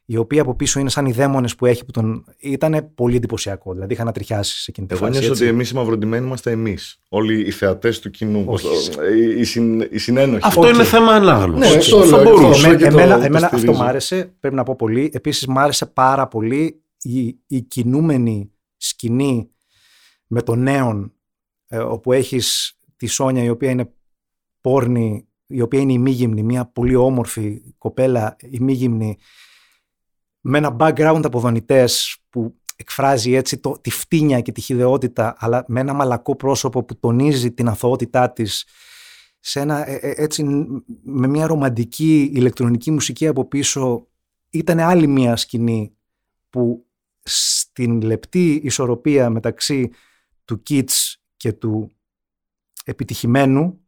η 0.05 0.17
οποία 0.17 0.41
από 0.41 0.55
πίσω 0.55 0.79
είναι 0.79 0.89
σαν 0.89 1.05
οι 1.05 1.11
δαίμονες 1.11 1.55
που 1.55 1.65
έχει 1.65 1.85
που 1.85 1.91
τον. 1.91 2.25
ήταν 2.39 2.91
πολύ 2.95 3.15
εντυπωσιακό. 3.15 3.73
Δηλαδή 3.73 3.93
είχα 3.93 4.03
να 4.03 4.11
τριχιάσει 4.11 4.57
σε 4.57 4.65
εκείνη 4.67 4.87
τη 4.87 4.95
φάση. 4.95 5.23
Εγώ 5.23 5.33
ότι 5.33 5.45
εμείς 5.45 5.69
οι 5.69 5.75
μαυροντημένοι 5.75 6.25
είμαστε 6.25 6.51
εμείς. 6.51 6.99
Όλοι 7.09 7.47
οι 7.47 7.51
θεατές 7.51 7.99
του 7.99 8.09
κοινού. 8.09 8.43
Όχι. 8.47 8.67
Οι, 9.37 9.43
συν, 9.43 9.81
οι 9.81 9.97
συνένοχοι. 9.97 10.41
Αυτό 10.43 10.69
είναι 10.69 10.83
θέμα 10.83 11.11
ανάγνωση. 11.11 11.71
Ναι, 11.71 11.77
αυτό 11.77 12.05
θα 12.05 12.23
μπορούσε. 12.23 12.69
Εμένα, 12.69 13.25
εμένα 13.25 13.49
αυτό 13.53 13.71
μου 13.71 13.83
άρεσε. 13.83 14.35
Πρέπει 14.39 14.55
να 14.55 14.63
πω 14.63 14.75
πολύ. 14.75 15.09
Επίσης 15.13 15.47
μου 15.47 15.59
άρεσε 15.59 15.85
πάρα 15.85 16.27
πολύ 16.27 16.83
η, 17.01 17.39
η 17.47 17.61
κινούμενη 17.61 18.51
σκηνή 18.77 19.49
με 20.27 20.41
τον 20.41 20.59
νέον 20.59 21.13
ε, 21.67 21.77
όπου 21.77 22.11
έχεις 22.11 22.77
τη 22.95 23.05
Σόνια 23.07 23.43
η 23.43 23.49
οποία 23.49 23.69
είναι 23.69 23.93
πόρνη, 24.61 25.27
η 25.47 25.61
οποία 25.61 25.79
είναι 25.79 25.93
ημίγυμνη, 25.93 26.43
μια 26.43 26.65
πολύ 26.65 26.95
όμορφη 26.95 27.61
κοπέλα 27.77 28.35
ημίγυμνη 28.39 29.17
με 30.45 30.57
ένα 30.57 30.75
background 30.79 31.21
από 31.23 31.39
δονητές 31.39 32.17
που 32.29 32.55
εκφράζει 32.75 33.33
έτσι 33.33 33.57
το, 33.57 33.77
τη 33.81 33.89
φτύνια 33.89 34.41
και 34.41 34.51
τη 34.51 34.61
χειδεότητα 34.61 35.35
αλλά 35.37 35.65
με 35.67 35.79
ένα 35.79 35.93
μαλακό 35.93 36.35
πρόσωπο 36.35 36.83
που 36.83 36.99
τονίζει 36.99 37.51
την 37.51 37.67
αθωότητά 37.67 38.31
της 38.31 38.65
σε 39.39 39.59
ένα, 39.59 39.89
ε, 39.89 39.95
ε, 39.95 40.13
έτσι, 40.23 40.43
με 41.03 41.27
μια 41.27 41.47
ρομαντική 41.47 42.31
ηλεκτρονική 42.33 42.91
μουσική 42.91 43.27
από 43.27 43.45
πίσω 43.45 44.07
ήταν 44.49 44.79
άλλη 44.79 45.07
μια 45.07 45.35
σκηνή 45.35 45.95
που 46.49 46.85
στην 47.23 48.01
λεπτή 48.01 48.61
ισορροπία 48.63 49.29
μεταξύ 49.29 49.91
του 50.45 50.63
Κίτς 50.63 51.23
και 51.37 51.53
του 51.53 51.91
επιτυχημένου 52.83 53.79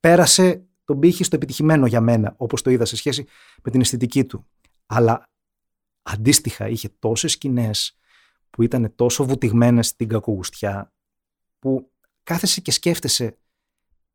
πέρασε 0.00 0.66
τον 0.84 0.98
πύχη 0.98 1.24
στο 1.24 1.36
επιτυχημένο 1.36 1.86
για 1.86 2.00
μένα, 2.00 2.34
όπως 2.36 2.62
το 2.62 2.70
είδα 2.70 2.84
σε 2.84 2.96
σχέση 2.96 3.24
με 3.62 3.70
την 3.70 3.80
αισθητική 3.80 4.24
του 4.24 4.46
αλλά 4.86 5.30
αντίστοιχα 6.02 6.68
είχε 6.68 6.88
τόσες 6.98 7.32
σκηνές 7.32 7.96
που 8.50 8.62
ήταν 8.62 8.92
τόσο 8.94 9.24
βουτυγμένες 9.24 9.86
στην 9.86 10.08
κακογουστιά 10.08 10.92
που 11.58 11.90
κάθεσαι 12.22 12.60
και 12.60 12.70
σκέφτεσαι 12.70 13.38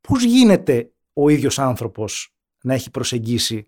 πώς 0.00 0.24
γίνεται 0.24 0.92
ο 1.12 1.28
ίδιος 1.28 1.58
άνθρωπος 1.58 2.34
να 2.62 2.74
έχει 2.74 2.90
προσεγγίσει 2.90 3.66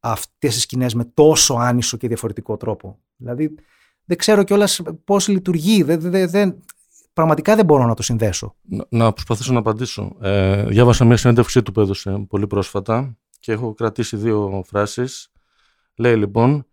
αυτές 0.00 0.54
τις 0.54 0.62
σκηνές 0.62 0.94
με 0.94 1.04
τόσο 1.04 1.54
άνισο 1.54 1.96
και 1.96 2.08
διαφορετικό 2.08 2.56
τρόπο. 2.56 2.98
Δηλαδή 3.16 3.54
δεν 4.04 4.16
ξέρω 4.16 4.42
κιόλας 4.42 4.80
πώς 5.04 5.28
λειτουργεί, 5.28 5.82
δεν, 5.82 6.00
δεν, 6.30 6.60
πραγματικά 7.12 7.56
δεν 7.56 7.64
μπορώ 7.64 7.86
να 7.86 7.94
το 7.94 8.02
συνδέσω. 8.02 8.54
Να, 8.88 9.12
προσπαθήσω 9.12 9.52
να 9.52 9.58
απαντήσω. 9.58 10.16
Ε, 10.20 10.64
διάβασα 10.64 11.04
μια 11.04 11.16
συνέντευξή 11.16 11.62
του 11.62 11.72
που 11.72 11.80
έδωσε 11.80 12.26
πολύ 12.28 12.46
πρόσφατα 12.46 13.16
και 13.38 13.52
έχω 13.52 13.74
κρατήσει 13.74 14.16
δύο 14.16 14.62
φράσεις 14.66 15.30
Λέει 16.00 16.16
λοιπόν, 16.16 16.64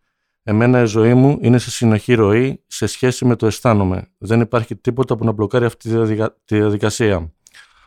Εμένα 0.49 0.81
η 0.81 0.85
ζωή 0.85 1.13
μου 1.13 1.37
είναι 1.41 1.57
σε 1.57 1.71
συνοχή 1.71 2.13
ροή 2.13 2.63
σε 2.67 2.85
σχέση 2.85 3.25
με 3.25 3.35
το 3.35 3.45
αισθάνομαι. 3.45 4.11
Δεν 4.17 4.41
υπάρχει 4.41 4.75
τίποτα 4.75 5.17
που 5.17 5.25
να 5.25 5.31
μπλοκάρει 5.31 5.65
αυτή 5.65 5.89
τη 6.45 6.55
διαδικασία. 6.55 7.33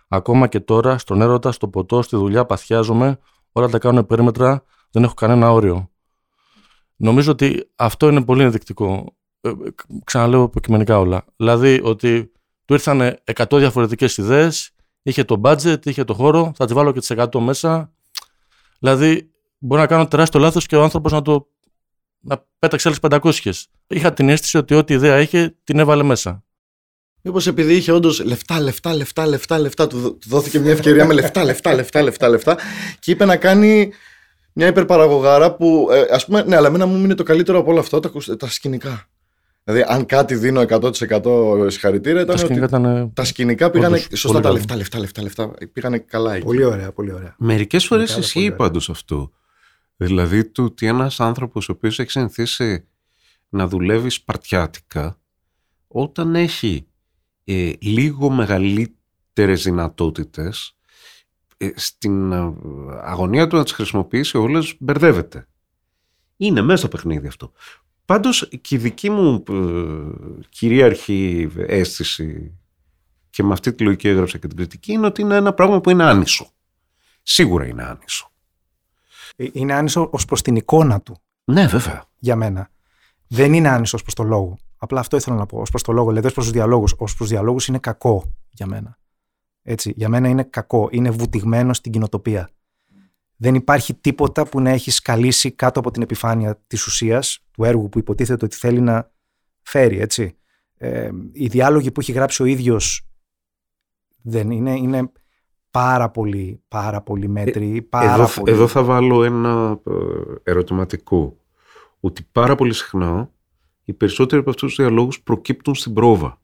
Ακόμα 0.09 0.47
και 0.47 0.61
τώρα, 0.61 0.99
στον 0.99 1.21
έρωτα, 1.21 1.53
στο 1.53 1.69
ποτό, 1.69 2.03
στη 2.03 2.17
δουλειά, 2.17 2.45
παθιάζομαι, 2.45 3.19
όλα 3.53 3.69
τα 3.69 3.79
κάνουν 3.79 4.07
περίμετρα, 4.07 4.65
δεν 4.91 5.03
έχω 5.03 5.15
κανένα 5.15 5.53
όριο. 5.53 5.91
Νομίζω 6.97 7.31
ότι 7.31 7.71
αυτό 7.77 8.09
είναι 8.09 8.25
πολύ 8.25 8.43
ενδεικτικό. 8.43 9.17
Ε, 9.41 9.53
ξαναλέω 10.05 10.43
υποκειμενικά 10.43 10.99
όλα. 10.99 11.25
Δηλαδή 11.37 11.81
ότι 11.83 12.33
του 12.65 12.75
ήρθαν 12.75 13.19
100 13.35 13.45
διαφορετικές 13.51 14.17
ιδέες, 14.17 14.71
είχε 15.03 15.25
το 15.25 15.41
budget, 15.45 15.87
είχε 15.87 16.05
το 16.05 16.15
χώρο, 16.15 16.53
θα 16.55 16.65
τις 16.65 16.75
βάλω 16.75 16.93
και 16.93 17.01
τις 17.01 17.13
100 17.17 17.41
μέσα. 17.41 17.93
Δηλαδή 18.79 19.31
μπορεί 19.61 19.81
να 19.81 19.87
κάνω 19.87 20.09
τεράστιο 20.09 20.41
λάθο 20.41 20.61
και 20.61 20.77
ο 20.77 20.83
άνθρωπο 20.83 21.09
να 21.09 21.23
το 21.23 21.49
να 22.21 22.45
πέταξε 22.59 22.89
άλλε 22.89 23.19
500. 23.21 23.33
Είχα 23.87 24.13
την 24.13 24.29
αίσθηση 24.29 24.57
ότι 24.57 24.75
ό,τι 24.75 24.95
ιδέα 24.95 25.21
είχε 25.21 25.57
την 25.65 25.79
έβαλε 25.79 26.03
μέσα. 26.03 26.45
Μήπω 27.23 27.39
επειδή 27.47 27.75
είχε 27.75 27.93
όντω 27.93 28.11
λεφτά, 28.25 28.61
λεφτά, 28.61 28.95
λεφτά, 28.95 29.27
λεφτά, 29.27 29.59
λεφτά, 29.59 29.87
του 29.87 30.19
δόθηκε 30.27 30.59
μια 30.59 30.71
ευκαιρία 30.71 31.07
με 31.07 31.15
λεφτά, 31.15 31.45
λεφτά, 31.45 31.75
λεφτά, 31.75 32.03
λεφτά, 32.03 32.29
λεφτά 32.29 32.59
και 32.99 33.11
είπε 33.11 33.25
να 33.25 33.37
κάνει 33.37 33.93
μια 34.53 34.67
υπερπαραγωγάρα 34.67 35.55
που, 35.55 35.89
ε, 35.91 36.05
ας 36.15 36.25
πούμε, 36.27 36.43
ναι, 36.43 36.57
αλλά 36.57 36.67
εμένα 36.67 36.87
μου 36.87 37.05
είναι 37.05 37.15
το 37.15 37.23
καλύτερο 37.23 37.59
από 37.59 37.71
όλα 37.71 37.81
αυτά 37.81 38.01
τα, 38.01 38.11
τα 38.37 38.49
σκηνικά. 38.49 39.09
Δηλαδή, 39.65 39.85
αν 39.89 40.07
κάτι 40.07 40.35
δίνω 40.35 40.65
100% 40.69 41.71
συγχαρητήρια, 41.71 42.21
ήταν 42.21 42.37
τα 42.37 42.45
ότι 42.45 42.55
ήταν... 42.55 43.13
τα 43.15 43.25
σκηνικά 43.25 43.71
πήγανε 43.71 44.03
σωστά 44.15 44.41
τα 44.41 44.53
λεφτά, 44.53 44.77
λεφτά, 44.77 44.99
λεφτά, 44.99 45.23
λεφτά. 45.23 45.51
Πήγανε 45.73 45.99
καλά 45.99 46.35
εκεί. 46.35 46.45
Πολύ 46.45 46.65
ωραία, 46.65 46.93
πολύ 46.93 47.13
ωραία. 47.13 47.35
Μερικέ 47.39 47.79
φορέ 47.79 48.03
ισχύει 48.03 48.51
πάντω 48.51 48.81
αυτό. 48.89 49.31
Δηλαδή, 50.03 50.45
του 50.45 50.65
ότι 50.65 50.87
ένας 50.87 51.21
άνθρωπος 51.21 51.69
ο 51.69 51.73
οποίος 51.73 51.99
έχει 51.99 52.11
συνηθίσει 52.11 52.89
να 53.49 53.69
δουλεύει 53.69 54.11
σπαρτιάτικα, 54.11 55.21
όταν 55.89 56.35
έχει 56.35 56.87
ε, 57.45 57.73
λίγο 57.81 58.31
μεγαλύτερες 58.31 59.63
δυνατότητες 59.63 60.77
ε, 61.57 61.71
στην 61.75 62.33
ε, 62.33 62.55
αγωνία 63.03 63.47
του 63.47 63.57
να 63.57 63.63
τις 63.63 63.73
χρησιμοποιήσει 63.73 64.37
όλες 64.37 64.75
μπερδεύεται. 64.79 65.49
Είναι 66.37 66.63
μέσα 66.63 66.79
στο 66.79 66.89
παιχνίδι 66.89 67.27
αυτό. 67.27 67.53
Πάντως 68.05 68.49
και 68.61 68.75
η 68.75 68.79
δική 68.79 69.11
μου 69.11 69.43
κυρίαρχη 70.49 71.49
αίσθηση 71.57 72.59
και 73.31 73.43
με 73.43 73.53
αυτή 73.53 73.73
τη 73.73 73.85
λογική 73.85 74.09
έγραψα 74.09 74.39
και 74.39 74.47
την 74.47 74.57
κριτική 74.57 74.93
είναι 74.93 75.07
ότι 75.07 75.21
είναι 75.21 75.37
ένα 75.37 75.53
πράγμα 75.53 75.81
που 75.81 75.91
είναι 75.91 76.05
άνισο. 76.05 76.51
Σίγουρα 77.23 77.67
είναι 77.67 77.83
άνισο. 77.83 78.30
Είναι 79.53 79.73
άνισο 79.73 80.09
ως 80.13 80.25
προς 80.25 80.43
την 80.43 80.57
εικόνα 80.57 81.01
του. 81.01 81.17
Ναι 81.45 81.67
βέβαια. 81.67 82.05
Για 82.19 82.37
μένα. 82.37 82.71
Δεν 83.27 83.53
είναι 83.53 83.69
άνισο 83.69 83.97
ως 83.97 84.03
προς 84.03 84.15
το 84.15 84.23
λόγο. 84.23 84.59
Απλά 84.77 85.01
αυτό 85.01 85.17
ήθελα 85.17 85.37
να 85.37 85.47
πω. 85.47 85.59
Ω 85.59 85.63
προς 85.63 85.83
το 85.83 85.93
λόγο, 85.93 86.09
δηλαδή 86.09 86.27
ως 86.27 86.33
προς 86.33 86.45
τους 86.45 86.55
διαλόγους. 86.55 86.93
Ω 86.93 86.97
προς 86.97 87.15
του 87.15 87.25
διαλόγους 87.25 87.67
είναι 87.67 87.79
κακό 87.79 88.35
για 88.51 88.67
μένα. 88.67 88.99
Έτσι, 89.63 89.93
για 89.97 90.09
μένα 90.09 90.29
είναι 90.29 90.43
κακό. 90.43 90.89
Είναι 90.91 91.11
βουτυγμένο 91.11 91.73
στην 91.73 91.93
κοινοτοπία. 91.93 92.51
Δεν 93.37 93.55
υπάρχει 93.55 93.95
τίποτα 93.95 94.47
που 94.47 94.61
να 94.61 94.71
έχει 94.71 94.91
σκαλίσει 94.91 95.51
κάτω 95.51 95.81
από 95.81 95.91
την 95.91 96.03
επιφάνεια 96.03 96.63
της 96.67 96.87
ουσίας 96.87 97.45
του 97.51 97.65
έργου 97.65 97.89
που 97.89 97.99
υποτίθεται 97.99 98.45
ότι 98.45 98.57
θέλει 98.57 98.81
να 98.81 99.11
φέρει. 99.63 100.01
Έτσι. 100.01 100.37
Ε, 100.77 101.11
οι 101.33 101.47
διάλογοι 101.47 101.91
που 101.91 102.01
έχει 102.01 102.13
γράψει 102.13 102.43
ο 102.43 102.45
ίδιος 102.47 103.09
δεν 104.23 104.51
είναι, 104.51 104.77
είναι 104.77 105.13
πάρα 105.71 106.11
πολύ, 106.11 106.63
πάρα 106.69 107.01
πολύ 107.01 107.29
μέτροι. 107.29 107.83
Πάρα 107.83 108.13
εδώ, 108.13 108.29
πολύ... 108.41 108.53
εδώ 108.53 108.67
θα 108.67 108.83
βάλω 108.83 109.25
ένα 109.25 109.81
ε, 109.87 110.51
ερωτηματικό. 110.51 111.37
Ότι 112.01 112.29
πάρα 112.33 112.55
πολύ 112.55 112.73
συχνά 112.73 113.31
οι 113.85 113.93
περισσότεροι 113.93 114.41
από 114.41 114.51
αυτούς 114.51 114.75
τους 114.75 114.85
διαλόγους 114.85 115.21
προκύπτουν 115.21 115.75
στην 115.75 115.93
πρόβα. 115.93 116.41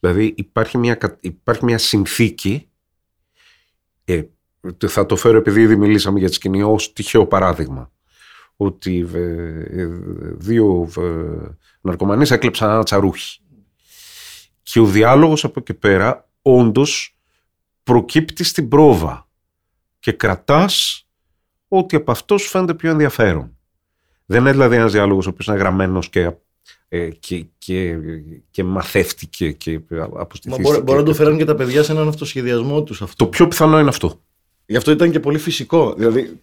Δηλαδή 0.00 0.34
υπάρχει 0.36 0.78
μια, 0.78 1.18
υπάρχει 1.20 1.64
μια 1.64 1.78
συνθήκη, 1.78 2.68
ε, 4.04 4.22
θα 4.86 5.06
το 5.06 5.16
φέρω 5.16 5.38
επειδή 5.38 5.60
ήδη 5.60 5.76
μιλήσαμε 5.76 6.18
για 6.18 6.28
τη 6.28 6.34
σκηνή 6.34 6.62
ως 6.62 6.92
τυχαίο 6.92 7.26
παράδειγμα, 7.26 7.90
ότι 8.56 9.08
ε, 9.14 9.86
δύο 10.36 10.88
ε, 10.96 11.56
ναρκωμανείς 11.80 12.30
έκλεψαν 12.30 12.70
ένα 12.70 12.82
τσαρούχι. 12.82 13.40
Και 14.62 14.80
ο 14.80 14.84
διάλογος 14.84 15.44
από 15.44 15.60
εκεί 15.60 15.74
πέρα 15.74 16.28
όντως 16.42 17.11
προκύπτει 17.82 18.44
στην 18.44 18.68
πρόβα 18.68 19.28
και 19.98 20.12
κρατάς 20.12 21.06
ότι 21.68 21.96
από 21.96 22.10
αυτός 22.10 22.42
σου 22.42 22.48
φαίνεται 22.48 22.74
πιο 22.74 22.90
ενδιαφέρον. 22.90 23.56
Δεν 24.26 24.40
είναι 24.40 24.50
δηλαδή 24.50 24.76
ένας 24.76 24.92
διάλογος 24.92 25.26
ο 25.26 25.28
οποίος 25.28 25.46
είναι 25.46 25.56
γραμμένος 25.56 26.08
και 26.08 26.32
ε, 26.88 27.08
και, 27.10 27.46
και, 27.58 27.96
και 28.50 28.64
μαθεύτηκε 28.64 29.52
και 29.52 29.80
αποστηθήθηκε. 30.16 30.68
Μπορεί, 30.68 30.80
μπορεί 30.80 30.98
να 30.98 31.04
το 31.04 31.14
φέρουν 31.14 31.38
και 31.38 31.44
τα 31.44 31.54
παιδιά 31.54 31.82
σε 31.82 31.92
έναν 31.92 32.08
αυτοσχεδιασμό 32.08 32.82
τους 32.82 33.02
αυτό. 33.02 33.24
Το 33.24 33.30
πιο 33.30 33.48
πιθανό 33.48 33.78
είναι 33.78 33.88
αυτό. 33.88 34.20
Γι' 34.66 34.76
αυτό 34.76 34.90
ήταν 34.90 35.10
και 35.10 35.20
πολύ 35.20 35.38
φυσικό. 35.38 35.94
Δηλαδή, 35.94 36.40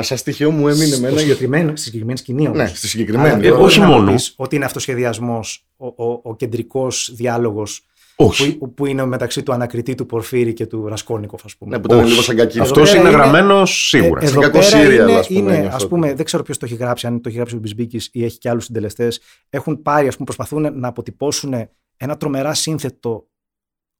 σαν 0.00 0.16
στοιχείο 0.16 0.50
μου 0.50 0.68
έμεινε 0.68 0.94
εμένα. 0.94 1.76
Στη 1.76 1.84
συγκεκριμένη 1.84 2.18
σκηνή 2.18 2.46
όμως. 2.46 2.58
Ναι, 2.58 2.66
στη 2.66 2.88
συγκεκριμένη. 2.88 3.46
Ε, 3.46 3.50
όχι 3.50 3.80
μόνο. 3.80 4.14
Ότι 4.36 4.56
είναι 4.56 4.64
αυτοσχεδιασμός 4.64 5.66
ο, 5.76 5.86
ο, 5.86 6.20
ο 6.22 6.36
κεντρικός 6.36 7.12
διάλογος 7.14 7.86
όχι. 8.16 8.56
Που, 8.56 8.74
που, 8.74 8.86
είναι 8.86 9.04
μεταξύ 9.04 9.42
του 9.42 9.52
ανακριτή 9.52 9.94
του 9.94 10.06
Πορφύρη 10.06 10.52
και 10.52 10.66
του 10.66 10.88
Ρασκόνικο, 10.88 11.36
ας 11.44 11.56
πούμε. 11.56 11.76
Ναι, 11.76 11.82
που 11.82 11.94
ήταν 11.94 12.06
λίγο 12.06 12.22
σαν 12.22 12.36
κακή. 12.36 12.60
Αυτός 12.60 12.94
είναι 12.94 13.10
γραμμένο 13.10 13.66
σίγουρα. 13.66 14.22
Ε, 14.22 14.26
εδώ 14.26 14.50
πέρα 14.50 14.94
είναι, 14.94 15.24
είναι, 15.28 15.70
ας 15.72 15.88
πούμε, 15.88 16.14
δεν 16.14 16.24
ξέρω 16.24 16.42
ποιος 16.42 16.58
το 16.58 16.64
έχει 16.64 16.74
γράψει, 16.74 17.06
αν 17.06 17.20
το 17.20 17.28
έχει 17.28 17.36
γράψει 17.36 17.56
ο 17.56 17.58
Μπισμπίκης 17.58 18.08
ή 18.12 18.24
έχει 18.24 18.38
και 18.38 18.48
άλλους 18.48 18.64
συντελεστές. 18.64 19.20
Έχουν 19.50 19.82
πάρει, 19.82 20.06
ας 20.06 20.14
πούμε, 20.14 20.24
προσπαθούν 20.24 20.78
να 20.78 20.88
αποτυπώσουν 20.88 21.54
ένα 21.96 22.16
τρομερά 22.16 22.54
σύνθετο 22.54 23.26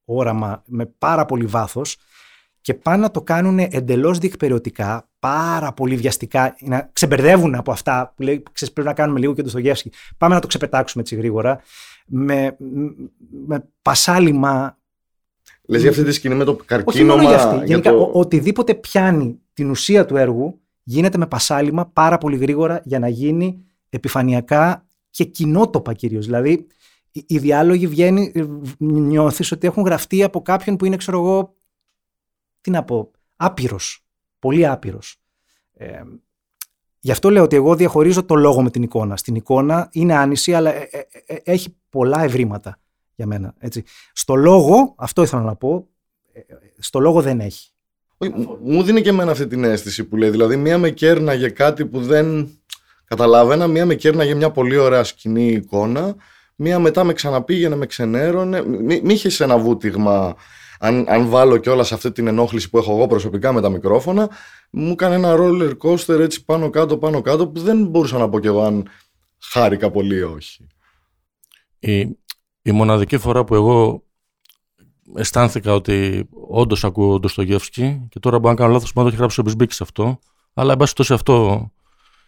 όραμα 0.05 0.62
με 0.66 0.87
πάρα 0.98 1.25
πολύ 1.25 1.44
βάθος 1.44 1.96
και 2.61 2.75
πάνε 2.75 3.03
να 3.03 3.11
το 3.11 3.22
κάνουν 3.22 3.59
εντελώς 3.59 4.18
διεκπαιρεωτικά, 4.18 5.09
πάρα 5.18 5.72
πολύ 5.72 5.96
βιαστικά, 5.96 6.57
να 6.61 6.90
ξεμπερδεύουν 6.92 7.55
από 7.55 7.72
αυτά 7.72 8.12
που 8.16 8.22
λέει, 8.22 8.42
ξέρεις, 8.53 8.75
πρέπει 8.75 8.88
να 8.88 8.94
κάνουμε 8.94 9.18
λίγο 9.18 9.35
και 9.35 9.42
το 9.42 9.48
Στογεύσκι. 9.48 9.92
Πάμε 10.16 10.35
να 10.35 10.40
το 10.40 10.46
ξεπετάξουμε 10.46 11.03
έτσι 11.03 11.14
γρήγορα 11.14 11.61
με, 12.06 12.56
με 13.46 13.68
πασάλιμα. 13.82 14.78
Λες 15.62 15.80
για 15.80 15.90
αυτή 15.90 16.04
τη 16.04 16.12
σκηνή 16.12 16.34
με 16.34 16.44
το 16.44 16.56
καρκίνωμα. 16.56 17.14
Όχι 17.14 17.20
μόνο 17.20 17.36
για 17.36 17.44
αυτή. 17.44 17.66
Γενικά, 17.66 17.90
το... 17.90 18.10
οτιδήποτε 18.12 18.74
πιάνει 18.74 19.40
την 19.52 19.70
ουσία 19.70 20.06
του 20.06 20.16
έργου 20.16 20.60
γίνεται 20.82 21.18
με 21.18 21.26
πασάλιμα 21.26 21.86
πάρα 21.86 22.18
πολύ 22.18 22.36
γρήγορα 22.36 22.80
για 22.84 22.98
να 22.98 23.08
γίνει 23.08 23.64
επιφανειακά 23.88 24.86
και 25.10 25.24
κοινότοπα 25.24 25.92
κυρίως. 25.92 26.24
Δηλαδή, 26.24 26.66
οι 27.12 27.38
διάλογοι 27.38 27.86
βγαίνει, 27.86 28.32
νιώθεις 28.78 29.52
ότι 29.52 29.66
έχουν 29.66 29.84
γραφτεί 29.84 30.22
από 30.22 30.42
κάποιον 30.42 30.76
που 30.76 30.84
είναι, 30.84 30.96
ξέρω 30.96 31.18
εγώ, 31.18 31.54
τι 32.60 32.70
να 32.70 32.84
πω, 32.84 33.10
άπειρος, 33.36 34.04
πολύ 34.38 34.66
άπειρος. 34.66 35.16
Ε, 35.72 36.02
Γι' 37.04 37.10
αυτό 37.10 37.30
λέω 37.30 37.42
ότι 37.42 37.56
εγώ 37.56 37.74
διαχωρίζω 37.74 38.24
το 38.24 38.34
λόγο 38.34 38.62
με 38.62 38.70
την 38.70 38.82
εικόνα. 38.82 39.16
Στην 39.16 39.34
εικόνα 39.34 39.88
είναι 39.92 40.14
άνηση, 40.14 40.54
αλλά 40.54 40.74
ε, 40.74 40.88
ε, 40.90 41.34
ε, 41.34 41.36
έχει 41.44 41.76
πολλά 41.90 42.22
ευρήματα 42.22 42.78
για 43.14 43.26
μένα. 43.26 43.54
Έτσι. 43.58 43.82
Στο 44.12 44.34
λόγο, 44.34 44.94
αυτό 44.98 45.22
ήθελα 45.22 45.42
να 45.42 45.54
πω, 45.54 45.88
στο 46.78 46.98
λόγο 47.00 47.22
δεν 47.22 47.40
έχει. 47.40 47.70
Μου 48.62 48.82
δίνει 48.82 49.02
και 49.02 49.08
εμένα 49.08 49.30
αυτή 49.30 49.46
την 49.46 49.64
αίσθηση 49.64 50.04
που 50.04 50.16
λέει. 50.16 50.30
Δηλαδή, 50.30 50.56
μία 50.56 50.78
με 50.78 50.90
κέρνα 50.90 51.34
για 51.34 51.48
κάτι 51.48 51.86
που 51.86 52.00
δεν 52.00 52.58
καταλάβαινα, 53.04 53.66
μία 53.66 53.86
με 53.86 53.94
κέρνα 53.94 54.24
για 54.24 54.36
μια 54.36 54.50
πολύ 54.50 54.76
ωραία 54.76 55.04
σκηνή 55.04 55.46
εικόνα, 55.52 56.14
μία 56.56 56.78
μετά 56.78 57.04
με 57.04 57.12
ξαναπήγαινε, 57.12 57.76
με 57.76 57.86
ξενέρωνε. 57.86 58.62
Μη, 58.62 59.00
είχες 59.06 59.40
ένα 59.40 59.58
βούτυγμα 59.58 60.34
αν, 60.85 61.05
αν 61.09 61.29
βάλω 61.29 61.57
κιόλας 61.57 61.92
αυτή 61.92 62.12
την 62.12 62.27
ενόχληση 62.27 62.71
που 62.71 62.79
έχω 62.79 62.92
εγώ 62.92 63.07
προσωπικά 63.07 63.53
με 63.53 63.61
τα 63.61 63.68
μικρόφωνα, 63.68 64.31
μου 64.71 64.90
έκανε 64.90 65.14
ένα 65.14 65.35
roller 65.38 65.73
coaster 65.83 66.21
έτσι 66.21 66.45
πάνω 66.45 66.71
κάτω, 66.71 66.99
πάνω 66.99 67.21
κάτω, 67.21 67.49
που 67.49 67.61
δεν 67.61 67.87
μπορούσα 67.87 68.18
να 68.18 68.29
πω 68.29 68.40
κι 68.40 68.47
εγώ 68.47 68.62
αν 68.62 68.88
χάρηκα 69.38 69.90
πολύ 69.90 70.16
ή 70.16 70.23
όχι. 70.23 70.66
Η, 71.79 71.99
η 72.62 72.73
μοναδική 72.73 73.18
φορά 73.18 73.45
που 73.45 73.55
εγώ 73.55 74.03
αισθάνθηκα 75.14 75.75
ότι 75.75 76.29
όντως 76.49 76.85
ακούω 76.85 77.21
το 77.21 77.42
Γεύσκι 77.42 78.07
και 78.09 78.18
τώρα 78.18 78.38
μπορώ 78.38 78.51
να 78.51 78.59
κάνω 78.61 78.73
λάθος 78.73 78.92
που 78.92 79.01
το 79.01 79.07
έχει 79.07 79.16
γράψει 79.16 79.40
ο 79.40 79.42
Μπισμπίκης 79.42 79.81
αυτό. 79.81 80.18
Αλλά 80.55 80.73
εν 80.73 80.79
πάση 80.79 81.12
αυτό 81.12 81.71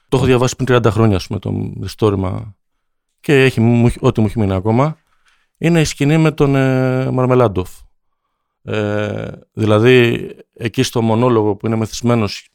το 0.09 0.17
έχω 0.17 0.27
διαβάσει 0.27 0.57
πριν 0.57 0.77
30 0.77 0.91
χρόνια, 0.91 1.17
ας 1.17 1.27
πούμε, 1.27 1.39
το 1.39 1.73
ιστόρημα 1.83 2.57
και 3.21 3.45
έχει 3.45 3.91
ό,τι 4.01 4.21
μου 4.21 4.27
έχει 4.27 4.39
μείνει 4.39 4.53
ακόμα. 4.53 4.99
Είναι 5.59 5.81
η 5.81 5.85
σκηνή 5.85 6.19
με 6.19 6.31
τον 6.31 6.55
ε, 6.55 7.11
Μαρμελάντοφ. 7.11 7.71
Ε, 8.65 9.29
δηλαδή, 9.53 10.29
εκεί 10.55 10.83
στο 10.83 11.03
μονόλογο 11.03 11.57
που 11.57 11.67
είναι 11.67 11.77
μεθυσμένος, 11.77 12.49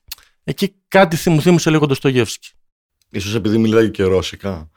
εκεί 0.44 0.74
κάτι 0.88 1.30
μου 1.30 1.42
θύμισε 1.42 1.70
λίγο 1.70 1.86
το 1.86 1.94
Στογεύσκι. 1.94 2.50
Ίσως 3.10 3.36
επειδή 3.36 3.58
μιλάει 3.58 3.92
και 3.92 4.04
ρώσικα. 4.04 4.70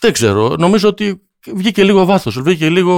Δεν 0.00 0.12
ξέρω. 0.12 0.56
Νομίζω 0.58 0.88
ότι 0.88 1.22
βγήκε 1.54 1.84
λίγο 1.84 2.04
βάθος. 2.04 2.40
Βγήκε 2.42 2.68
λίγο. 2.68 2.92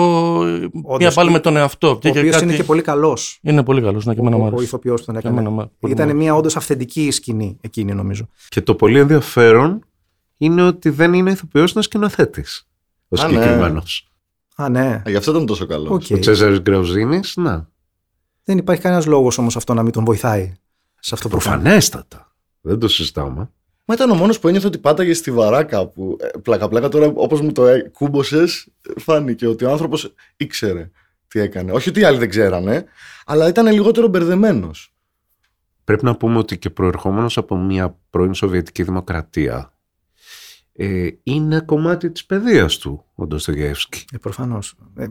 Όντως, 0.82 0.98
μία 0.98 1.12
πάλι 1.12 1.30
με 1.30 1.40
τον 1.40 1.56
εαυτό. 1.56 1.88
Ο 1.88 1.90
οποίος 1.90 2.30
κάτι... 2.30 2.44
είναι 2.44 2.56
και 2.56 2.64
πολύ 2.64 2.82
καλός. 2.82 3.38
Είναι 3.42 3.62
πολύ 3.62 3.82
καλός. 3.82 4.04
Ναι, 4.04 4.14
και 4.14 4.20
ο, 4.20 4.52
ο 4.56 4.62
ηθοποιός 4.62 5.00
που 5.00 5.06
τον 5.06 5.16
έκανε. 5.16 5.68
Ήταν 5.88 6.16
μια 6.16 6.34
όντως 6.34 6.56
αυθεντική 6.56 7.10
σκηνή 7.10 7.58
εκείνη, 7.60 7.94
νομίζω. 7.94 8.28
Και 8.48 8.60
το 8.60 8.74
πολύ 8.74 8.98
ενδιαφέρον 8.98 9.84
είναι 10.36 10.62
ότι 10.62 10.90
δεν 10.90 11.14
είναι 11.14 11.30
ηθοποιός, 11.30 11.72
είναι 11.72 11.82
σκηνοθέτης. 11.82 12.68
Ο 13.08 13.16
συγκεκριμένος. 13.16 14.09
Α, 14.62 14.68
ναι. 14.68 15.02
Α, 15.06 15.10
γι' 15.10 15.16
αυτό 15.16 15.30
ήταν 15.30 15.46
τόσο 15.46 15.66
καλός. 15.66 15.90
Okay. 15.92 16.16
Ο 16.16 16.18
Τσέζαρης 16.18 16.60
Γκραουζίνη, 16.60 17.20
να. 17.34 17.68
Δεν 18.44 18.58
υπάρχει 18.58 18.82
κανένας 18.82 19.06
λόγος 19.06 19.38
όμως 19.38 19.56
αυτό 19.56 19.74
να 19.74 19.82
μην 19.82 19.92
τον 19.92 20.04
βοηθάει 20.04 20.52
σε 21.00 21.14
αυτό 21.14 21.28
που 21.28 21.36
κάνει. 21.36 21.50
Προφανέστατα. 21.56 22.32
Δεν 22.60 22.78
το 22.78 22.88
συζητάμε. 22.88 23.50
Μα 23.84 23.94
ήταν 23.94 24.10
ο 24.10 24.14
μόνος 24.14 24.38
που 24.38 24.48
ένιωθε 24.48 24.66
ότι 24.66 24.78
πάταγε 24.78 25.14
στη 25.14 25.30
βαρά 25.30 25.88
που 25.88 26.16
Πλάκα-πλάκα 26.42 26.88
τώρα, 26.88 27.12
όπως 27.14 27.40
μου 27.40 27.52
το 27.52 27.66
ε, 27.66 27.90
κούμποσε, 27.92 28.44
φάνηκε 28.96 29.46
ότι 29.46 29.64
ο 29.64 29.70
άνθρωπος 29.70 30.14
ήξερε 30.36 30.90
τι 31.28 31.40
έκανε. 31.40 31.72
Όχι 31.72 31.88
ότι 31.88 32.00
οι 32.00 32.02
άλλοι 32.04 32.18
δεν 32.18 32.28
ξέρανε, 32.28 32.84
αλλά 33.26 33.48
ήταν 33.48 33.66
λιγότερο 33.66 34.08
μπερδεμένος. 34.08 34.94
Πρέπει 35.84 36.04
να 36.04 36.16
πούμε 36.16 36.38
ότι 36.38 36.58
και 36.58 36.70
προερχόμενος 36.70 37.36
από 37.36 37.56
μια 37.56 37.98
πρώην 38.10 38.34
Σοβιετική 38.34 38.82
Δημοκρατία 38.82 39.72
ε, 40.82 41.08
είναι 41.22 41.60
κομμάτι 41.60 42.10
της 42.10 42.26
παιδείας 42.26 42.78
του 42.78 43.04
ο 43.14 43.26
Ντοστογεύσκη. 43.26 44.04
Ε, 44.12 44.16
Προφανώς. 44.18 44.74
Ε, 44.96 45.06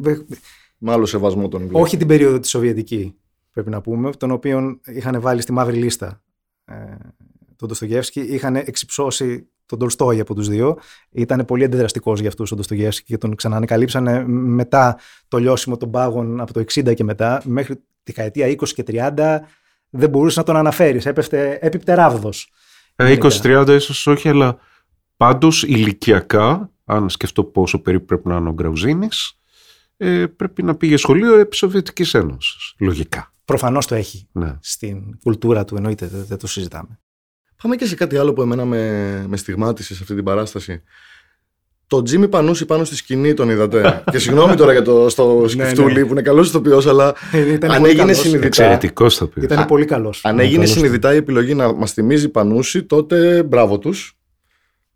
Με 0.78 0.92
άλλο 0.92 1.06
σεβασμό 1.06 1.48
τον 1.48 1.62
βλέπω. 1.62 1.80
όχι 1.80 1.98
την 1.98 2.08
περίοδο 2.08 2.40
της 2.40 2.50
Σοβιετική, 2.50 3.16
πρέπει 3.52 3.70
να 3.70 3.82
πούμε, 3.82 4.12
τον 4.12 4.32
οποίο 4.32 4.80
είχαν 4.86 5.22
βάλει 5.22 5.42
στη 5.42 5.52
μαύρη 5.52 5.78
λίστα 5.78 6.22
ε, 6.66 6.74
τον 7.56 7.68
Ντοστογεύσκη. 7.68 8.20
Είχαν 8.20 8.56
εξυψώσει 8.56 9.48
τον 9.66 9.80
Τολστόι 9.80 10.20
από 10.20 10.36
τους 10.36 10.48
δύο. 10.48 10.78
Ήταν 11.12 11.46
πολύ 11.46 11.64
αντιδραστικός 11.64 12.20
για 12.20 12.30
αυτούς 12.30 12.52
ο 12.52 12.56
Ντοστογεύσκη 12.56 13.06
και 13.06 13.18
τον 13.18 13.36
ξανανακαλύψανε 13.36 14.24
μετά 14.28 14.98
το 15.28 15.38
λιώσιμο 15.38 15.78
των 15.78 15.92
πάγων 15.92 16.42
από 16.42 16.54
το 16.54 16.60
60 16.60 16.94
και 16.96 17.04
μετά, 17.04 17.42
μέχρι 17.46 17.76
τη 17.76 17.82
δεκαετία 18.04 18.48
20 18.48 18.68
και 18.70 18.84
30. 18.88 19.40
Δεν 19.90 20.10
μπορούσες 20.10 20.38
να 20.38 20.44
τον 20.44 20.56
αναφέρεις. 20.56 21.06
Έπιπτε 21.06 21.94
ράβδος. 21.94 22.52
Ε, 22.96 23.18
20-30 23.22 23.68
ίσως 23.76 24.08
όχι, 24.08 24.30
αλλά 24.30 24.58
πάντως 25.20 25.64
ηλικιακά, 25.64 26.72
αν 26.86 27.10
σκεφτώ 27.10 27.44
πόσο 27.44 27.80
περίπου 27.82 28.06
πρέπει 28.06 28.28
να 28.28 28.36
είναι 28.36 28.50
ο 28.50 28.54
Γκραουζίνης, 28.54 29.40
ε, 29.98 30.26
πρέπει 30.26 30.64
να 30.64 30.76
πήγε 30.76 30.98
σχολείο 30.98 31.38
επί 31.38 31.56
Σοβιετικής 31.56 32.14
Ένωσης, 32.14 32.74
λογικά. 32.80 33.34
Προφανώς 33.46 33.86
το 33.88 33.96
έχει 33.96 34.28
Ναι. 34.32 34.58
στην 34.62 35.20
κουλτούρα 35.24 35.66
του, 35.66 35.76
εννοείται, 35.76 36.08
δεν, 36.08 36.26
δεν 36.28 36.38
το 36.38 36.48
συζητάμε. 36.48 37.00
Πάμε 37.62 37.76
και 37.76 37.86
σε 37.86 37.96
κάτι 37.96 38.18
άλλο 38.18 38.34
που 38.34 38.42
εμένα 38.42 38.66
με, 38.66 39.26
με 39.28 39.38
στιγμάτισε 39.38 39.96
σε 39.96 40.00
αυτή 40.02 40.16
την 40.16 40.24
παράσταση. 40.24 40.84
Το 41.88 42.02
Τζίμι 42.02 42.28
Πανούση 42.28 42.66
πάνω 42.66 42.84
στη 42.84 42.96
σκηνή 42.96 43.34
τον 43.34 43.50
είδατε. 43.50 44.04
και 44.12 44.20
συγγνώμη 44.20 44.56
τώρα 44.56 44.72
για 44.72 44.82
το 44.82 45.10
στο 45.10 45.46
σκεφτούλι 45.48 45.94
ναι. 46.00 46.06
που 46.06 46.12
είναι 46.12 46.22
καλός 46.22 46.48
ηθοποιό, 46.48 46.82
αλλά 46.88 47.16
Ήταν 47.34 47.72
αν 47.72 47.78
πολύ 47.78 47.90
έγινε 47.90 48.06
καλός. 48.06 48.18
συνειδητά. 48.18 48.46
Εξαιρετικός 48.48 49.18
θα 49.18 49.28
πει. 49.28 49.42
Ήταν 49.42 49.66
πολύ 49.66 49.86
καλός. 49.86 50.26
Αν 50.26 50.40
έγινε 50.40 50.66
συνειδητά 50.66 51.14
η 51.14 51.18
επιλογή 51.18 51.54
να 51.54 51.74
μας 51.74 51.94
θυμίζει 51.94 52.30
Πανούση, 52.30 52.84
τότε 52.84 53.44
μπράβο 53.44 53.80
τους. 53.80 54.19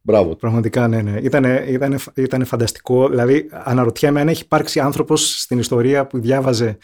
Μπράβο 0.06 0.30
του. 0.30 0.38
Πραγματικά, 0.38 0.88
ναι, 0.88 1.02
ναι. 1.02 1.20
Ήτανε, 1.20 1.66
ήτανε, 1.68 1.98
ήτανε 2.13 2.44
φανταστικό. 2.44 3.10
Δηλαδή, 3.10 3.50
αναρωτιέμαι 3.52 4.22
αν 4.22 4.28
έχει 4.28 4.42
υπάρξει 4.44 4.80
άνθρωπος 4.80 5.42
στην 5.42 5.60
ιστορία 5.60 6.08
που 6.08 6.20
διάβαζε 6.20 6.78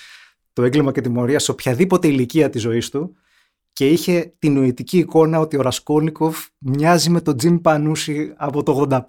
το 0.54 0.64
έγκλημα 0.64 0.92
και 0.92 1.02
τιμωρία 1.02 1.40
σε 1.40 1.52
οποιαδήποτε 1.52 2.08
ηλικία 2.08 2.50
της 2.50 2.62
ζωής 2.62 2.90
του 2.90 3.16
και 3.74 3.88
είχε 3.88 4.34
την 4.40 4.54
νοητική 4.54 4.98
εικόνα 4.98 5.40
ότι 5.40 5.58
ο 5.58 5.62
Ρασκόλνικοφ 5.62 6.46
μοιάζει 6.58 7.10
με 7.10 7.22
τον 7.22 7.38
Τζιμ 7.38 7.58
Πανούση 7.62 8.34
από 8.38 8.64
το 8.64 8.88
85, 8.90 9.00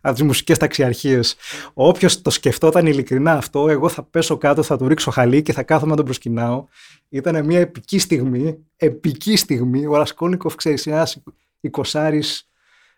από 0.00 0.14
τις 0.14 0.22
μουσικές 0.22 0.58
ταξιαρχίες. 0.58 1.36
Όποιος 1.74 2.22
το 2.22 2.30
σκεφτόταν 2.30 2.86
ειλικρινά 2.86 3.32
αυτό, 3.32 3.68
εγώ 3.68 3.88
θα 3.88 4.02
πέσω 4.02 4.36
κάτω, 4.36 4.62
θα 4.62 4.76
του 4.76 4.88
ρίξω 4.88 5.10
χαλί 5.10 5.42
και 5.42 5.52
θα 5.52 5.62
κάθομαι 5.62 5.90
να 5.90 5.96
τον 5.96 6.04
προσκυνάω. 6.04 6.66
Ήταν 7.08 7.44
μια 7.44 7.60
επική 7.60 7.98
στιγμή, 7.98 8.58
επική 8.76 9.36
στιγμή. 9.36 9.86
Ο 9.86 9.96
Ρασκόλνικοφ, 9.96 10.54
ξέρεις, 10.54 10.86
είναι 10.86 10.94
ένας 10.94 11.22
εικοσάρης 11.60 12.51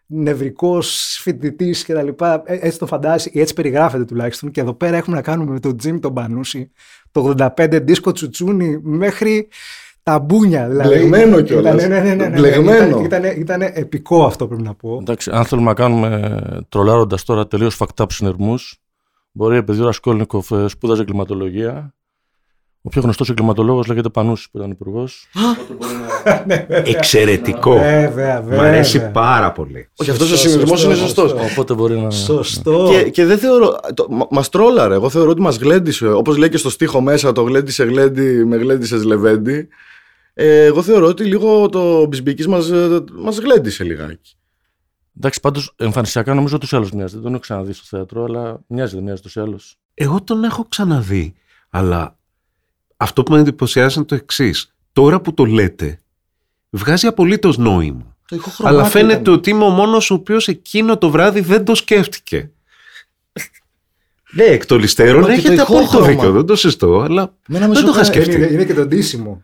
νευρικός 0.06 1.18
φοιτητής 1.22 1.84
κτλ. 1.84 2.08
Ε, 2.18 2.40
Έτσι 2.44 2.78
το 2.78 2.86
φαντάζει, 2.86 3.30
ή 3.32 3.40
έτσι 3.40 3.54
περιγράφεται 3.54 4.04
τουλάχιστον. 4.04 4.50
Και 4.50 4.60
εδώ 4.60 4.74
πέρα 4.74 4.96
έχουμε 4.96 5.16
να 5.16 5.22
κάνουμε 5.22 5.52
με 5.52 5.60
τον 5.60 5.76
Τζιμ 5.76 5.98
τον 5.98 6.14
Πανούση, 6.14 6.70
το 7.10 7.34
85 7.38 7.80
δίσκο 7.82 8.12
τσουτσούνι 8.12 8.80
μέχρι 8.82 9.48
τα 10.02 10.18
μπούνια. 10.18 10.68
Δηλαδή, 10.68 10.88
Μπλεγμένο 10.88 11.40
κιόλας. 11.40 11.74
Ήταν, 11.74 11.88
ναι, 11.88 12.00
ναι, 12.00 12.08
ναι, 12.08 12.14
ναι, 12.14 12.28
ναι. 12.28 12.38
Μπλεγμένο. 12.38 13.00
Ήταν, 13.00 13.24
ήταν, 13.24 13.40
ήταν 13.40 13.60
επικό 13.62 14.24
αυτό 14.24 14.46
πρέπει 14.46 14.62
να 14.62 14.74
πω. 14.74 14.98
Εντάξει, 15.00 15.30
αν 15.32 15.44
θέλουμε 15.44 15.66
να 15.66 15.74
κάνουμε 15.74 16.32
τρολάροντας 16.68 17.24
τώρα 17.24 17.46
τελείως 17.46 17.76
fucked 17.78 18.02
up 18.02 18.06
συνειρμούς, 18.08 18.78
μπορεί 19.32 19.56
επειδή 19.56 19.80
ο 19.80 19.84
Ρασκόλνικοφ 19.84 20.50
ε, 20.50 20.68
σπούδαζε 20.68 21.00
εγκληματολογία. 21.00 21.94
Ο 22.86 22.88
πιο 22.88 23.00
γνωστός 23.02 23.30
εγκληματολόγος 23.30 23.86
λέγεται 23.86 24.08
Πανούση 24.08 24.50
που 24.50 24.58
ήταν 24.58 24.70
υπουργός. 24.70 25.28
Εξαιρετικό. 26.68 27.72
Βέβαια, 27.72 28.40
βέβαια. 28.42 28.58
Μ' 28.58 28.60
αρέσει 28.60 29.10
πάρα 29.10 29.52
πολύ. 29.52 29.88
Όχι, 29.96 30.10
αυτός 30.10 30.30
ο 30.30 30.36
Σωστό, 30.36 30.48
συνειδημό 30.48 30.76
σωστό, 30.76 30.90
είναι 30.90 30.98
σωστός. 30.98 31.30
σωστό. 31.30 31.46
Οπότε 31.52 31.74
μπορεί 31.74 31.98
να. 31.98 32.10
Σωστό. 32.10 32.88
Και, 32.90 33.10
και 33.10 33.24
δεν 33.24 33.38
θεωρώ. 33.38 33.76
Το, 33.94 34.06
μα 34.10 34.26
μας 34.30 34.48
τρόλαρε. 34.48 34.94
Εγώ 34.94 35.08
θεωρώ 35.08 35.30
ότι 35.30 35.40
μας 35.40 35.56
γλέντισε. 35.56 36.08
Όπως 36.08 36.36
λέει 36.36 36.48
και 36.48 36.56
στο 36.56 36.70
στίχο 36.70 37.00
μέσα, 37.00 37.32
το 37.32 37.42
γλέντισε 37.42 37.84
γλέντι 37.84 38.44
με 38.44 38.56
γλέντισες 38.56 39.04
λεβέντι. 39.04 39.68
Ε, 40.34 40.64
εγώ 40.64 40.82
θεωρώ 40.82 41.06
ότι 41.06 41.24
λίγο 41.24 41.68
το 41.68 42.06
μπισμπίκης 42.06 42.46
μας 42.46 42.70
μας 43.14 43.38
γλέντισε 43.38 43.84
λιγάκι. 43.84 44.36
Εντάξει, 45.16 45.40
πάντως 45.40 45.74
εμφανισιακά 45.76 46.34
νομίζω 46.34 46.56
ούτω 46.56 46.66
ή 46.70 46.76
άλλω 46.76 46.88
μοιάζει. 46.94 47.14
Δεν 47.14 47.22
τον 47.22 47.32
έχω 47.32 47.40
ξαναδεί 47.40 47.72
στο 47.72 47.84
θέατρο, 47.96 48.24
αλλά 48.24 48.60
μοιάζει, 48.66 48.94
δεν 48.94 49.04
μοιάζει 49.04 49.22
ούτω 49.26 49.40
ή 49.40 49.42
άλλω. 49.42 49.60
Εγώ 49.94 50.22
τον 50.22 50.44
έχω 50.44 50.66
ξαναδεί, 50.68 51.34
αλλά 51.70 52.16
αυτό 53.04 53.22
που 53.22 53.32
με 53.32 53.38
εντυπωσιάζει 53.38 53.94
είναι 53.96 54.06
το 54.06 54.14
εξής. 54.14 54.74
Τώρα 54.92 55.20
που 55.20 55.34
το 55.34 55.44
λέτε, 55.44 55.98
βγάζει 56.70 57.06
απολύτως 57.06 57.56
νόημα. 57.58 58.16
Το 58.28 58.36
ηχοχρωμάτι 58.36 58.76
Αλλά 58.76 58.84
φαίνεται 58.88 59.20
ήταν. 59.20 59.34
ότι 59.34 59.50
είμαι 59.50 59.64
ο 59.64 59.68
μόνος 59.68 60.10
ο 60.10 60.14
οποίος 60.14 60.48
εκείνο 60.48 60.98
το 60.98 61.10
βράδυ 61.10 61.40
δεν 61.40 61.64
το 61.64 61.74
σκέφτηκε. 61.74 62.50
Ναι, 64.32 64.44
εκ 64.44 64.66
των 64.66 64.82
υστέρων 64.82 65.20
Μα 65.20 65.26
και 65.28 65.32
το 65.34 65.38
έχετε 65.46 65.62
απόλυτο 65.62 65.82
ηχόχρωμα. 65.84 66.06
δίκιο, 66.10 66.32
δεν 66.32 66.46
το 66.46 66.56
συζητώ, 66.56 67.00
αλλά 67.00 67.34
Μένα 67.48 67.68
με 67.68 67.74
δεν 67.74 67.84
το 67.84 67.90
είχα 67.90 68.04
σοκάρει. 68.04 68.24
σκεφτεί. 68.24 68.40
είναι, 68.42 68.52
είναι 68.52 68.64
και 68.64 68.74
το 68.74 68.86
ντύσιμο. 68.86 69.42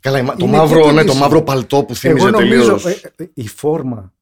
Καλά, 0.00 0.24
το 0.24 0.34
Είναι 0.38 0.56
μαύρο, 0.56 0.76
και 0.80 0.86
το 0.86 0.92
ναι, 0.92 0.98
το 1.00 1.04
ντύσιμο. 1.04 1.22
μαύρο 1.22 1.42
παλτό 1.42 1.82
που 1.84 1.94
θύμιζε 1.94 2.26
Εγώ 2.28 2.36
τελείως. 2.36 2.66
νομίζω 2.66 2.88
ε, 2.88 3.00
ε, 3.16 3.30
η 3.34 3.48
φόρμα 3.48 4.12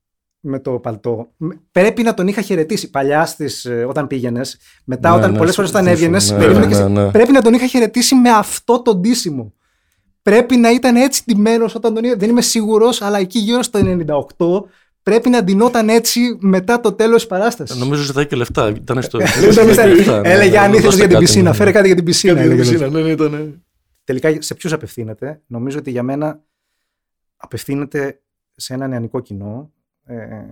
με 0.46 0.58
το 0.60 0.70
παλτό 0.70 1.28
με- 1.36 1.60
πρέπει 1.72 2.02
να 2.02 2.14
τον 2.14 2.28
είχα 2.28 2.40
χαιρετήσει 2.42 2.90
παλιά 2.90 3.26
στις, 3.26 3.64
ε, 3.64 3.84
όταν 3.88 4.06
πήγαινες. 4.06 4.58
Μετά, 4.84 5.10
Ναι, 5.10 5.16
όταν 5.16 5.32
ναι, 5.32 5.38
πολλές 5.38 5.54
φορές 5.54 5.70
όταν 5.70 5.84
συμφωνώ, 5.84 6.04
έβγαινες, 6.04 6.30
ναι, 6.30 6.38
περίμενες 6.38 6.78
ναι, 6.78 6.84
και 6.86 6.92
ναι, 6.92 7.02
ναι. 7.04 7.10
πρέπει 7.10 7.32
να 7.32 7.42
τον 7.42 7.54
είχα 7.54 7.66
χαιρετήσει 7.66 8.14
με 8.14 8.30
αυτό 8.30 8.82
το 8.82 8.94
ντύσιμο. 8.96 9.52
Πρέπει 10.22 10.56
να 10.56 10.70
ήταν 10.70 10.96
έτσι 10.96 11.22
ντυμένο 11.26 11.64
όταν 11.76 11.94
τον 11.94 12.04
είδα. 12.04 12.16
Δεν 12.16 12.28
είμαι 12.28 12.42
σίγουρος, 12.42 13.02
αλλά 13.02 13.18
εκεί 13.18 13.38
γύρω 13.38 13.62
στο 13.62 13.78
98 13.78 14.64
πρέπει 15.02 15.28
να 15.28 15.42
ντυνόταν 15.44 15.88
έτσι 15.88 16.20
μετά 16.40 16.80
το 16.80 16.92
τέλος 16.92 17.14
της 17.20 17.26
παράστασης. 17.26 17.78
Νομίζω 17.78 18.02
ζητάει 18.02 18.26
και 18.26 18.36
λεφτά. 18.36 18.68
Ήταν 18.68 19.02
στο. 19.02 19.18
Ήταν- 19.20 19.68
ήταν- 19.70 19.88
Λεφτά, 19.88 20.20
ναι, 20.20 20.28
Έλεγε 20.32 20.50
ναι, 20.50 20.58
αν 20.58 20.64
ήθελες 20.72 20.82
δώστε 20.84 20.96
για 20.98 21.06
την 21.06 21.14
κάτι, 21.14 21.24
πισίνα. 21.24 21.50
ναι. 21.50 21.56
Φέρε 21.56 21.72
κάτι 21.72 21.86
για 21.86 21.96
την 21.96 22.04
πισίνα. 22.04 22.34
Κάτι 22.34 22.44
έλεγε. 22.46 22.60
πισίνα, 22.60 22.88
ναι, 22.88 23.00
ναι, 23.02 23.10
ήταν. 23.10 23.62
Τελικά 24.04 24.36
σε 24.42 24.54
ποιους 24.54 24.72
απευθύνεται; 24.72 25.40
Νομίζω 25.46 25.78
ότι 25.78 25.90
για 25.90 26.02
μένα 26.02 26.40
απευθύνεται 27.36 28.20
σε 28.56 28.74
ένα 28.74 28.86
νεανικό 28.88 29.20
κοινό. 29.20 29.70
Ε, 30.08 30.46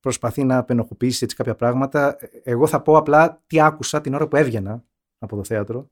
προσπαθεί 0.00 0.44
να 0.44 0.58
απενοχοποιήσει 0.58 1.24
έτσι 1.24 1.36
κάποια 1.36 1.54
πράγματα. 1.54 2.16
Εγώ 2.42 2.66
θα 2.66 2.82
πω 2.82 2.96
απλά 2.96 3.42
τι 3.46 3.60
άκουσα 3.60 4.00
την 4.00 4.14
ώρα 4.14 4.28
που 4.28 4.36
έβγαινα 4.36 4.84
από 5.18 5.36
το 5.36 5.44
θέατρο. 5.44 5.90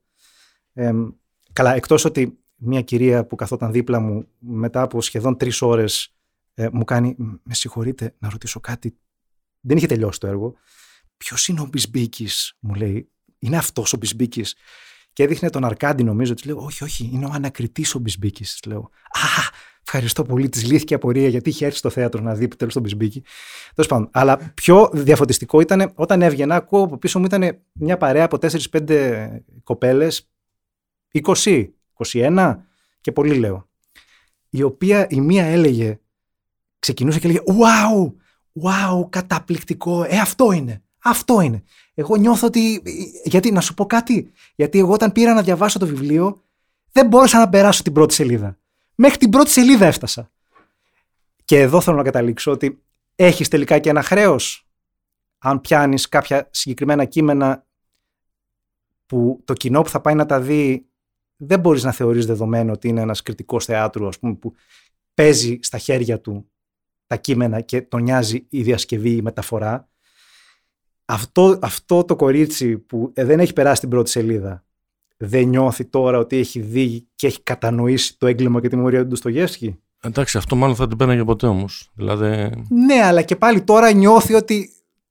Ε, 0.73 0.91
καλά, 1.53 1.75
εκτός 1.75 2.05
ότι 2.05 2.39
μια 2.55 2.81
κυρία 2.81 3.25
που 3.25 3.35
καθόταν 3.35 3.71
δίπλα 3.71 3.99
μου 3.99 4.27
μετά 4.37 4.81
από 4.81 5.01
σχεδόν 5.01 5.37
τρεις 5.37 5.61
ώρες 5.61 6.15
ε, 6.53 6.67
μου 6.71 6.83
κάνει 6.83 7.15
«Με 7.17 7.53
συγχωρείτε 7.53 8.15
να 8.19 8.29
ρωτήσω 8.29 8.59
κάτι». 8.59 8.97
Δεν 9.59 9.77
είχε 9.77 9.87
τελειώσει 9.87 10.19
το 10.19 10.27
έργο. 10.27 10.55
Ποιος 11.17 11.47
είναι 11.47 11.61
ο 11.61 11.65
Μπισμπίκης, 11.65 12.57
μου 12.59 12.73
λέει. 12.73 13.09
Είναι 13.39 13.57
αυτός 13.57 13.93
ο 13.93 13.97
Μπισμπίκης. 13.97 14.55
Και 15.17 15.23
έδειχνε 15.23 15.49
τον 15.49 15.65
Αρκάντη, 15.65 16.03
νομίζω. 16.03 16.33
Της 16.33 16.45
λέω: 16.45 16.57
Όχι, 16.57 16.83
όχι, 16.83 17.09
είναι 17.13 17.25
ο 17.25 17.29
ανακριτής 17.33 17.95
ο 17.95 17.99
Μπισμπίκης. 17.99 18.51
Της 18.51 18.71
λέω: 18.71 18.79
Α, 18.79 19.49
ευχαριστώ 19.83 20.23
πολύ. 20.23 20.49
Της 20.49 20.65
λύθηκε 20.65 20.93
απορία 20.93 21.27
γιατί 21.27 21.49
είχε 21.49 21.65
έρθει 21.65 21.77
στο 21.77 21.89
θέατρο 21.89 22.21
να 22.21 22.33
δει 22.33 22.43
επιτέλου 22.43 22.71
τον 22.71 22.81
Μπισμπίκη. 22.81 23.23
Τέλος 23.75 23.89
πάντων. 23.89 24.09
Αλλά 24.11 24.37
πιο 24.53 24.89
διαφωτιστικό 24.93 25.59
ήταν 25.59 25.91
όταν 25.95 26.21
έβγαινα, 26.21 26.55
ακούω 26.55 26.83
από 26.83 26.97
πίσω 26.97 27.19
μου 27.19 27.25
ήταν 27.25 27.61
μια 27.73 27.97
παρέα 27.97 28.25
από 28.25 28.37
4-5 28.71 29.27
κοπέλες, 29.63 30.29
20, 31.43 31.67
21 32.11 32.55
και 33.01 33.11
πολύ 33.11 33.33
λέω. 33.35 33.69
Η 34.49 34.63
οποία 34.63 35.07
η 35.09 35.21
μία 35.21 35.45
έλεγε, 35.45 35.99
ξεκινούσε 36.79 37.19
και 37.19 37.27
έλεγε: 37.27 37.43
Wow, 37.47 38.13
wow, 38.63 39.09
καταπληκτικό. 39.09 40.03
Ε, 40.03 40.19
αυτό 40.19 40.51
είναι. 40.51 40.81
Αυτό 41.09 41.41
είναι. 41.41 41.63
Εγώ 41.93 42.15
νιώθω 42.15 42.47
ότι. 42.47 42.81
Γιατί 43.23 43.51
να 43.51 43.61
σου 43.61 43.73
πω 43.73 43.85
κάτι. 43.85 44.31
Γιατί 44.55 44.79
εγώ 44.79 44.93
όταν 44.93 45.11
πήρα 45.11 45.33
να 45.33 45.41
διαβάσω 45.41 45.79
το 45.79 45.85
βιβλίο, 45.85 46.43
δεν 46.91 47.07
μπόρεσα 47.07 47.39
να 47.39 47.49
περάσω 47.49 47.83
την 47.83 47.93
πρώτη 47.93 48.13
σελίδα. 48.13 48.57
Μέχρι 48.95 49.17
την 49.17 49.29
πρώτη 49.29 49.49
σελίδα 49.49 49.85
έφτασα. 49.85 50.31
Και 51.45 51.59
εδώ 51.59 51.81
θέλω 51.81 51.97
να 51.97 52.03
καταλήξω 52.03 52.51
ότι 52.51 52.83
έχεις 53.15 53.47
τελικά 53.47 53.79
και 53.79 53.89
ένα 53.89 54.01
χρέος. 54.01 54.67
Αν 55.37 55.61
πιάνεις 55.61 56.09
κάποια 56.09 56.47
συγκεκριμένα 56.51 57.05
κείμενα 57.05 57.65
που 59.05 59.41
το 59.45 59.53
κοινό 59.53 59.81
που 59.81 59.89
θα 59.89 60.01
πάει 60.01 60.15
να 60.15 60.25
τα 60.25 60.41
δει 60.41 60.87
δεν 61.37 61.59
μπορείς 61.59 61.83
να 61.83 61.91
θεωρείς 61.91 62.25
δεδομένο 62.25 62.71
ότι 62.71 62.87
είναι 62.87 63.01
ένας 63.01 63.21
κριτικός 63.21 63.65
θεάτρου 63.65 64.07
ας 64.07 64.19
πούμε, 64.19 64.33
που 64.33 64.53
παίζει 65.13 65.59
στα 65.61 65.77
χέρια 65.77 66.21
του 66.21 66.51
τα 67.07 67.15
κείμενα 67.15 67.61
και 67.61 67.81
τον 67.81 68.03
νοιάζει 68.03 68.45
η 68.49 68.61
διασκευή, 68.61 69.15
η 69.15 69.21
μεταφορά. 69.21 69.89
Αυτό, 71.09 71.59
αυτό 71.61 72.03
το 72.03 72.15
κορίτσι 72.15 72.77
που 72.77 73.11
ε, 73.13 73.23
δεν 73.25 73.39
έχει 73.39 73.53
περάσει 73.53 73.79
την 73.81 73.89
πρώτη 73.89 74.09
σελίδα 74.09 74.61
δεν 75.17 75.47
νιώθει 75.47 75.85
τώρα 75.85 76.17
ότι 76.17 76.37
έχει 76.37 76.59
δει 76.59 77.07
και 77.15 77.27
έχει 77.27 77.43
κατανοήσει 77.43 78.17
το 78.17 78.27
έγκλημα 78.27 78.61
και 78.61 78.67
τη 78.67 78.75
μορία 78.75 79.01
του 79.01 79.07
Ντοστογεύσκη. 79.07 79.79
Εντάξει, 80.01 80.37
αυτό 80.37 80.55
μάλλον 80.55 80.75
θα 80.75 80.87
την 80.87 80.97
πέναγε 80.97 81.23
ποτέ 81.23 81.47
όμως. 81.47 81.91
Δηλαδή. 81.95 82.63
Ναι, 82.69 83.01
αλλά 83.03 83.21
και 83.21 83.35
πάλι 83.35 83.61
τώρα 83.61 83.91
νιώθει 83.91 84.33
ότι 84.33 84.69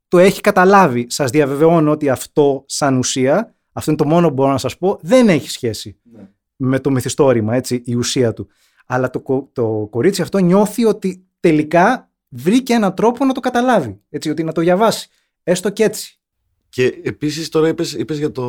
το 0.08 0.18
έχει 0.18 0.40
καταλάβει. 0.40 1.06
Σας 1.08 1.30
διαβεβαιώνω 1.30 1.90
ότι 1.90 2.08
αυτό, 2.08 2.64
σαν 2.66 2.98
ουσία, 2.98 3.54
αυτό 3.72 3.90
είναι 3.90 4.00
το 4.00 4.06
μόνο 4.08 4.28
που 4.28 4.34
μπορώ 4.34 4.50
να 4.50 4.58
σας 4.58 4.78
πω, 4.78 4.98
δεν 5.02 5.28
έχει 5.28 5.50
σχέση 5.50 5.96
Ναι. 6.02 6.28
με 6.56 6.78
το 6.80 6.90
μυθιστόρημα, 6.90 7.54
έτσι, 7.54 7.82
η 7.84 7.94
ουσία 7.94 8.32
του. 8.32 8.48
Αλλά 8.86 9.10
το, 9.10 9.20
κο- 9.20 9.48
το 9.52 9.86
κορίτσι 9.90 10.22
αυτό 10.22 10.38
νιώθει 10.38 10.84
ότι 10.84 11.26
τελικά 11.40 12.10
βρήκε 12.28 12.72
έναν 12.74 12.94
τρόπο 12.94 13.24
να 13.24 13.32
το 13.32 13.40
καταλάβει. 13.40 14.00
Έτσι, 14.10 14.30
ότι 14.30 14.44
να 14.44 14.52
το 14.52 14.60
διαβάσει. 14.60 15.08
Έστω 15.48 15.70
και 15.70 15.84
έτσι. 15.84 16.18
Και 16.68 17.00
επίσης 17.02 17.48
τώρα 17.48 17.68
είπες 17.68 17.92
είπες 17.92 18.18
για 18.18 18.32
το. 18.32 18.44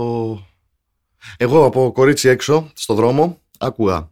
Εγώ 1.38 1.66
από 1.66 1.92
κορίτσι 1.92 2.30
έξω, 2.30 2.72
στο 2.76 2.94
δρόμο, 2.94 3.42
άκουγα. 3.60 4.12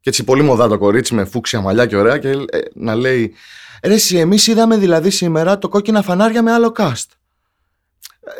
Και 0.00 0.08
έτσι 0.08 0.24
πολύ 0.24 0.42
μοδά 0.42 0.68
το 0.68 0.78
κορίτσι 0.78 1.14
με 1.14 1.24
φούξια 1.24 1.60
μαλλιά 1.60 1.86
και 1.86 1.96
ωραία 1.96 2.18
και 2.18 2.28
ε, 2.28 2.58
να 2.74 2.94
λέει 2.94 3.34
Ρε 3.82 3.94
εσύ, 3.94 4.16
εμείς 4.16 4.46
είδαμε 4.46 4.76
δηλαδή 4.76 5.10
σήμερα 5.10 5.58
το 5.58 5.68
κόκκινα 5.68 6.02
φανάρια 6.02 6.42
με 6.42 6.52
άλλο 6.52 6.72
cast. 6.76 7.06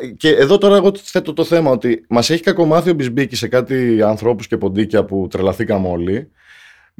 Ε, 0.01 0.07
Και 0.07 0.29
εδώ 0.29 0.59
τώρα 0.59 0.77
εγώ 0.77 0.93
θέτω 1.03 1.33
το 1.33 1.45
θέμα 1.45 1.71
ότι 1.71 2.05
μας 2.09 2.31
έχει 2.31 2.43
κακομάθει 2.43 2.91
ο 2.91 2.95
Μπισμπίκης 2.95 3.39
σε 3.39 3.49
κάτι 3.49 4.03
ανθρώπους 4.03 4.47
και 4.47 4.57
ποντίκια 4.57 5.05
που 5.05 5.27
τρελαθήκαμε 5.31 5.89
όλοι. 5.89 6.31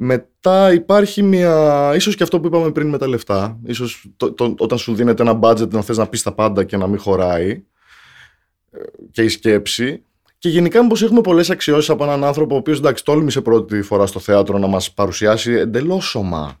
Μετά 0.01 0.73
υπάρχει 0.73 1.23
μια. 1.23 1.91
ίσως 1.95 2.15
και 2.15 2.23
αυτό 2.23 2.39
που 2.39 2.47
είπαμε 2.47 2.71
πριν 2.71 2.87
με 2.89 2.97
τα 2.97 3.07
λεφτά. 3.07 3.59
Ίσως 3.65 4.05
το, 4.17 4.33
το- 4.33 4.55
όταν 4.57 4.77
σου 4.77 4.95
δίνεται 4.95 5.21
ένα 5.21 5.39
budget 5.41 5.69
να 5.69 5.81
θες 5.81 5.97
να 5.97 6.07
πεις 6.07 6.21
τα 6.23 6.31
πάντα 6.33 6.63
και 6.63 6.77
να 6.77 6.87
μην 6.87 6.99
χωράει. 6.99 7.49
ε, 8.71 8.79
Και 9.11 9.21
η 9.21 9.27
σκέψη. 9.27 10.03
Και 10.37 10.49
γενικά, 10.49 10.81
μήπως 10.81 11.01
έχουμε 11.01 11.21
πολλές 11.21 11.49
αξιώσεις 11.49 11.89
από 11.89 12.03
έναν 12.03 12.23
άνθρωπο 12.23 12.55
ο 12.55 12.57
οποίος 12.57 12.77
εντάξει, 12.77 13.03
τόλμησε 13.03 13.41
πρώτη 13.41 13.81
φορά 13.81 14.05
στο 14.05 14.19
θέατρο 14.19 14.57
να 14.57 14.67
μας 14.67 14.93
παρουσιάσει 14.93 15.51
εντελώς 15.51 16.05
σωμά 16.05 16.59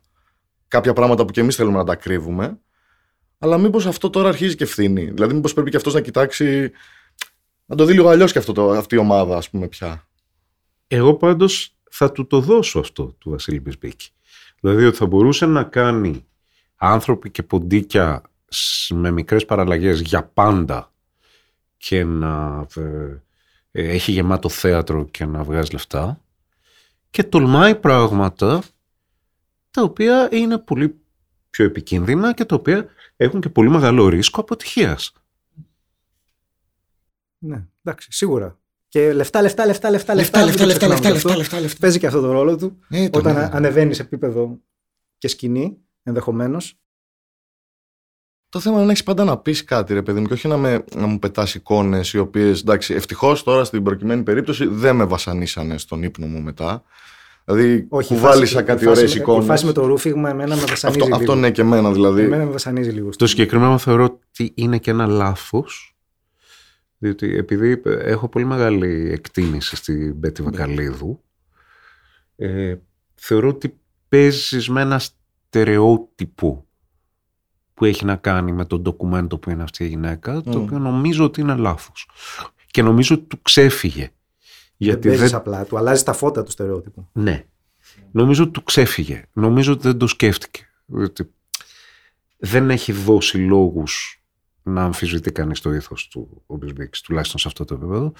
κάποια 0.67 0.93
πράγματα 0.93 1.25
που 1.25 1.31
και 1.31 1.41
εμείς 1.41 1.55
θέλουμε 1.55 1.77
να 1.77 1.83
τα 1.83 1.95
κρύβουμε. 1.95 2.59
Αλλά 3.37 3.57
μήπως 3.57 3.85
αυτό 3.85 4.09
τώρα 4.09 4.27
αρχίζει 4.29 4.55
και 4.55 4.63
ευθύνη. 4.63 5.05
Δηλαδή, 5.05 5.33
μήπως 5.33 5.53
πρέπει 5.53 5.69
και 5.69 5.77
αυτός 5.77 5.93
να 5.93 6.01
κοιτάξει. 6.01 6.71
Να 7.65 7.75
το 7.75 7.85
δει 7.85 7.93
λίγο 7.93 8.09
αλλιώς 8.09 8.31
και 8.31 8.37
αυτό 8.37 8.51
το, 8.53 8.71
αυτή 8.71 8.95
η 8.95 8.97
ομάδα, 8.97 9.37
ας 9.37 9.49
πούμε, 9.49 9.67
πια. 9.67 10.07
Εγώ 10.87 11.13
πάντως 11.13 11.73
θα 11.89 12.11
του 12.11 12.27
το 12.27 12.39
δώσω 12.39 12.79
αυτό 12.79 13.05
του 13.05 13.29
Βασίλη 13.29 13.59
Μπισμπίκη. 13.59 14.09
Δηλαδή 14.59 14.85
ότι 14.85 14.97
θα 14.97 15.05
μπορούσε 15.05 15.45
να 15.45 15.63
κάνει 15.63 16.25
άνθρωποι 16.75 17.31
και 17.31 17.43
ποντίκια 17.43 18.21
σ- 18.47 18.93
με 18.93 19.11
μικρές 19.11 19.45
παραλλαγές 19.45 20.01
για 20.01 20.23
πάντα 20.23 20.93
και 21.77 22.03
να 22.03 22.65
ε, 22.75 23.21
ε, 23.71 23.89
έχει 23.89 24.11
γεμάτο 24.11 24.49
θέατρο 24.49 25.05
και 25.05 25.25
να 25.25 25.43
βγάζει 25.43 25.71
λεφτά 25.71 26.21
και 27.09 27.23
τολμάει 27.23 27.75
πράγματα 27.75 28.63
τα 29.71 29.81
οποία 29.81 30.29
είναι 30.31 30.57
πολύ 30.57 30.99
πιο 31.49 31.65
επικίνδυνα 31.65 32.33
και 32.33 32.45
τα 32.45 32.55
οποία 32.55 32.87
έχουν 33.15 33.41
και 33.41 33.49
πολύ 33.49 33.69
μεγάλο 33.69 34.07
ρίσκο 34.07 34.41
αποτυχίας. 34.41 35.13
Ναι, 37.37 37.65
εντάξει, 37.83 38.11
σίγουρα. 38.11 38.58
Και 38.89 39.13
λεφτά, 39.13 39.41
λεφτά, 39.41 39.65
λεφτά, 39.65 39.89
λεφτά, 39.89 40.13
Λεφτά, 40.15 40.45
μην 40.45 40.57
το 40.57 40.65
λεφτά, 40.65 40.65
λεφτά, 40.65 40.75
ξεχνάμε 40.75 40.93
λεφτά, 40.93 41.09
και 41.09 41.15
αυτό. 41.15 41.27
λεφτά, 41.27 41.37
λεφτά, 41.37 41.59
λεφτά. 41.59 41.77
Παίζει 41.79 41.99
και 41.99 42.07
αυτό 42.07 42.21
το 42.21 42.31
ρόλο 42.31 42.57
του. 42.57 42.79
Ε, 42.89 43.09
το 43.09 43.19
όταν 43.19 43.33
ναι. 43.35 43.49
ανεβαίνεις 43.51 43.95
σε 43.95 44.01
επίπεδο 44.01 44.59
και 45.17 45.27
σκηνή, 45.27 45.77
ενδεχομένως. 46.03 46.79
Το 48.49 48.59
θέμα 48.59 48.75
είναι 48.75 48.85
να 48.85 48.91
έχεις 48.91 49.03
πάντα 49.03 49.23
να 49.23 49.37
πεις 49.37 49.63
κάτι, 49.63 49.93
ρε 49.93 50.01
παιδί 50.01 50.19
μου, 50.19 50.27
και 50.27 50.33
όχι 50.33 50.47
να, 50.47 50.57
με, 50.57 50.83
να 50.95 51.05
μου 51.05 51.19
πετάς 51.19 51.55
εικόνες 51.55 52.13
οι 52.13 52.17
οποίες. 52.17 52.59
Εντάξει, 52.61 52.93
ευτυχώς 52.93 53.43
τώρα 53.43 53.63
στην 53.63 53.83
προκειμένη 53.83 54.23
περίπτωση 54.23 54.65
δεν 54.65 54.95
με 54.95 55.03
βασανίσανε 55.03 55.77
στον 55.77 56.03
ύπνο 56.03 56.25
μου 56.25 56.41
μετά. 56.41 56.83
Δηλαδή, 57.45 57.85
Όχι, 57.89 58.13
η 58.13 58.15
κουβάλισα 58.15 58.53
φάση- 58.53 58.65
κάτι 58.67 58.83
η 58.83 58.87
φάση 58.87 58.97
ωραίες 58.99 59.13
με- 59.15 59.21
εικόνε. 59.21 59.43
Η 59.43 59.47
φάση 59.47 59.65
με 59.65 59.71
το 59.71 59.85
ρούφιγμα 59.85 60.29
εμένα 60.29 60.55
με 60.55 60.61
βασανίζει 60.61 60.85
Αυτό, 60.85 61.03
λίγο. 61.05 61.15
αυτό 61.15 61.35
ναι 61.35 61.51
και 61.51 61.61
εμένα 61.61 61.91
δηλαδή. 61.91 62.21
Εμένα 62.21 62.45
με 62.45 62.51
βασανίζει 62.51 62.89
λίγο. 62.89 63.09
Το 63.09 63.27
συγκεκριμένο 63.27 63.77
θεωρώ 63.77 64.03
ότι 64.03 64.51
είναι 64.55 64.77
και 64.77 64.91
ένα 64.91 65.05
λάθος 65.05 65.88
διότι 67.01 67.37
επειδή 67.37 67.81
έχω 67.85 68.29
πολύ 68.29 68.45
μεγάλη 68.45 69.11
εκτίμηση 69.11 69.75
στην 69.75 70.19
Πέτη 70.19 70.41
Βακαλίδου 70.41 71.23
ε, 72.35 72.75
θεωρώ 73.15 73.47
ότι 73.47 73.79
παίζεις 74.09 74.69
με 74.69 74.81
ένα 74.81 74.99
στερεότυπο 74.99 76.67
που 77.73 77.85
έχει 77.85 78.05
να 78.05 78.15
κάνει 78.15 78.51
με 78.51 78.65
το 78.65 78.79
ντοκουμέντο 78.79 79.37
που 79.37 79.49
είναι 79.49 79.63
αυτή 79.63 79.83
η 79.83 79.87
γυναίκα 79.87 80.41
το 80.41 80.59
Μμ. 80.59 80.63
οποίο 80.63 80.79
νομίζω 80.79 81.23
ότι 81.23 81.41
είναι 81.41 81.55
λάθος 81.55 82.09
και 82.65 82.81
νομίζω 82.81 83.15
ότι 83.15 83.23
του 83.23 83.41
ξέφυγε 83.41 84.11
γιατί 84.77 85.01
δεν 85.01 85.17
παίζεις 85.17 85.29
δεν, 85.31 85.39
απλά, 85.39 85.65
του 85.65 85.77
αλλάζει 85.77 86.03
τα 86.03 86.13
φώτα 86.13 86.43
του 86.43 86.51
στερεότυπου. 86.51 87.09
ναι. 87.13 87.43
Νομίζω 88.11 88.43
ότι 88.43 88.51
του 88.51 88.63
ξέφυγε. 88.63 89.23
Νομίζω 89.33 89.71
ότι 89.73 89.81
δεν 89.81 89.97
το 89.97 90.07
σκέφτηκε. 90.07 90.67
Ότι 90.93 91.33
δεν 92.37 92.69
έχει 92.69 92.91
δώσει 92.91 93.37
λόγους 93.37 94.18
να 94.63 94.83
αμφισβητεί 94.83 95.31
κανείς 95.31 95.61
το 95.61 95.73
ήθος 95.73 96.07
του 96.07 96.43
ο 96.47 96.55
Μπισμπίκης, 96.55 97.01
τουλάχιστον 97.01 97.39
σε 97.39 97.47
αυτό 97.47 97.65
το 97.65 97.73
επίπεδο. 97.73 98.13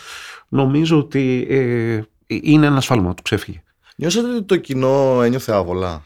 Νομίζω 0.48 0.98
ότι 0.98 1.46
ε, 1.50 2.02
είναι 2.28 2.66
ένα 2.66 2.82
σφάλμα, 2.82 3.14
του 3.14 3.22
ξέφυγε. 3.22 3.64
Νιώσατε 3.96 4.28
ότι 4.36 4.44
το 4.44 4.58
κοινό 4.58 5.22
ένιωθε 5.22 5.54
άβολα; 5.54 6.04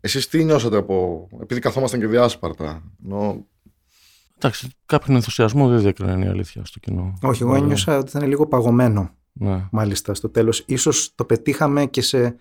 Εσείς 0.00 0.28
τι 0.28 0.44
νιώσατε 0.44 0.76
από. 0.76 1.28
επειδή 1.42 1.60
καθόμασταν 1.60 2.00
και 2.00 2.06
διάσπαρτα. 2.06 2.82
Ενώ... 3.04 3.46
Εντάξει, 4.36 4.68
κάποιον 4.86 5.16
ενθουσιασμό 5.16 5.68
δεν 5.68 5.80
διέκρινε 5.80 6.12
είναι 6.12 6.24
η 6.24 6.28
αλήθεια 6.28 6.64
στο 6.64 6.78
κοινό. 6.80 7.18
Όχι, 7.22 7.42
εγώ 7.42 7.50
Δηλαδή, 7.52 7.64
ένιωσα 7.70 7.98
ότι 7.98 8.16
ήταν 8.16 8.28
λίγο 8.28 8.46
παγωμένο, 8.46 9.10
Ναι. 9.32 9.68
μάλιστα, 9.70 10.14
στο 10.14 10.28
τέλος. 10.28 10.64
Ίσως 10.66 11.14
το 11.14 11.24
πετύχαμε 11.24 11.86
και 11.86 12.02
σε 12.02 12.36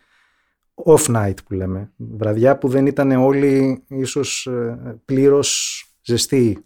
off 0.85 1.15
night 1.15 1.33
που 1.45 1.53
λέμε. 1.53 1.91
Βραδιά 1.95 2.57
που 2.57 2.67
δεν 2.67 2.85
ήταν 2.85 3.11
όλοι 3.11 3.83
ίσως 3.87 4.45
ε, 4.45 4.99
πλήρως 5.05 5.85
ζεστοί. 6.03 6.65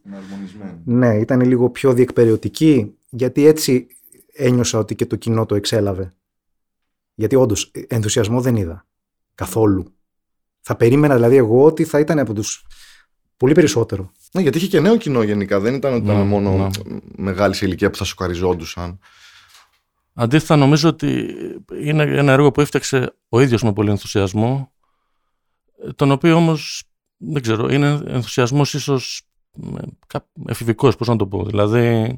Ναι, 0.85 1.15
ήταν 1.15 1.41
λίγο 1.41 1.69
πιο 1.69 1.93
διεκπαιρεωτική, 1.93 2.95
γιατί 3.09 3.45
έτσι 3.45 3.87
ένιωσα 4.33 4.79
ότι 4.79 4.95
και 4.95 5.05
το 5.05 5.15
κοινό 5.15 5.45
το 5.45 5.55
εξέλαβε. 5.55 6.13
Γιατί 7.13 7.35
όντως 7.35 7.71
ενθουσιασμό 7.87 8.41
δεν 8.41 8.55
είδα. 8.55 8.85
Καθόλου. 9.35 9.93
Θα 10.61 10.75
περίμενα 10.75 11.15
δηλαδή 11.15 11.35
εγώ 11.35 11.63
ότι 11.63 11.83
θα 11.85 11.99
ήταν 11.99 12.19
από 12.19 12.33
τους 12.33 12.65
πολύ 13.37 13.53
περισσότερο. 13.53 14.11
Ναι, 14.31 14.41
γιατί 14.41 14.57
είχε 14.57 14.67
και 14.67 14.79
νέο 14.79 14.97
κοινό 14.97 15.21
γενικά. 15.21 15.59
Δεν 15.59 15.73
ήταν 15.73 15.93
ότι 15.93 16.03
ήταν 16.03 16.15
Ναι, 16.17 16.23
μόνο 16.23 16.57
ναι. 16.57 16.97
μεγάλης 17.15 17.57
σε 17.57 17.65
ηλικία 17.65 17.89
που 17.89 17.97
θα 17.97 18.03
σοκαριζόντουσαν. 18.03 18.99
Αντίθετα, 20.13 20.55
νομίζω 20.55 20.89
ότι 20.89 21.27
είναι 21.81 22.03
ένα 22.03 22.31
έργο 22.31 22.51
που 22.51 22.61
έφτιαξε 22.61 23.13
ο 23.29 23.39
ίδιος 23.39 23.63
με 23.63 23.73
πολύ 23.73 23.89
ενθουσιασμό, 23.89 24.71
τον 25.95 26.11
οποίο 26.11 26.35
όμως, 26.35 26.83
δεν 27.17 27.41
ξέρω, 27.41 27.69
είναι 27.73 28.01
ενθουσιασμός 28.07 28.73
ίσως 28.73 29.21
ε, 29.21 29.21
κα- 29.21 29.26
εφηβικός, 30.47 30.95
πώς 30.95 31.07
να 31.07 31.15
το 31.15 31.27
πω. 31.27 31.45
Δηλαδή, 31.45 32.17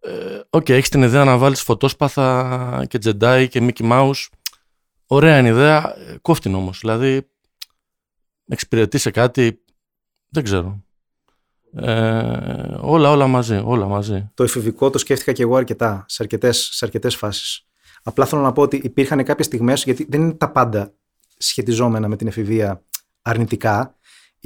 ε, 0.00 0.40
οκ, 0.50 0.68
έχεις 0.68 0.88
την 0.88 1.02
ιδέα 1.02 1.24
να 1.24 1.38
βάλεις 1.38 1.62
φωτόσπαθα 1.62 2.86
και 2.88 2.98
Jedi 2.98 3.48
και 3.48 3.60
Mickey 3.62 3.90
Mouse. 3.92 4.26
Ωραία 5.06 5.38
είναι 5.38 5.48
η 5.48 5.50
ιδέα, 5.50 5.96
ε, 5.98 6.16
κόφτην 6.22 6.54
όμως. 6.54 6.78
Δηλαδή, 6.80 7.28
εξυπηρετεί 8.48 8.98
σε 8.98 9.10
κάτι, 9.10 9.60
δεν 10.28 10.44
ξέρω. 10.44 10.84
Ε, 11.74 12.76
όλα, 12.80 13.10
όλα 13.10 13.26
μαζί, 13.26 13.62
όλα 13.64 13.86
μαζί. 13.86 14.30
Το 14.34 14.42
εφηβικό 14.42 14.90
το 14.90 14.98
σκέφτηκα 14.98 15.32
και 15.32 15.42
εγώ 15.42 15.56
αρκετά, 15.56 16.04
σε 16.08 16.22
αρκετές, 16.22 16.68
σε 16.72 16.84
αρκετές 16.84 17.16
φάσεις. 17.16 17.66
Απλά 18.02 18.26
θέλω 18.26 18.42
να 18.42 18.52
πω 18.52 18.62
ότι 18.62 18.76
υπήρχαν 18.76 19.24
κάποιες 19.24 19.46
στιγμές, 19.46 19.84
γιατί 19.84 20.06
δεν 20.08 20.20
είναι 20.20 20.32
τα 20.32 20.50
πάντα 20.50 20.94
σχετιζόμενα 21.36 22.08
με 22.08 22.16
την 22.16 22.26
εφηβεία 22.26 22.82
αρνητικά. 23.22 23.94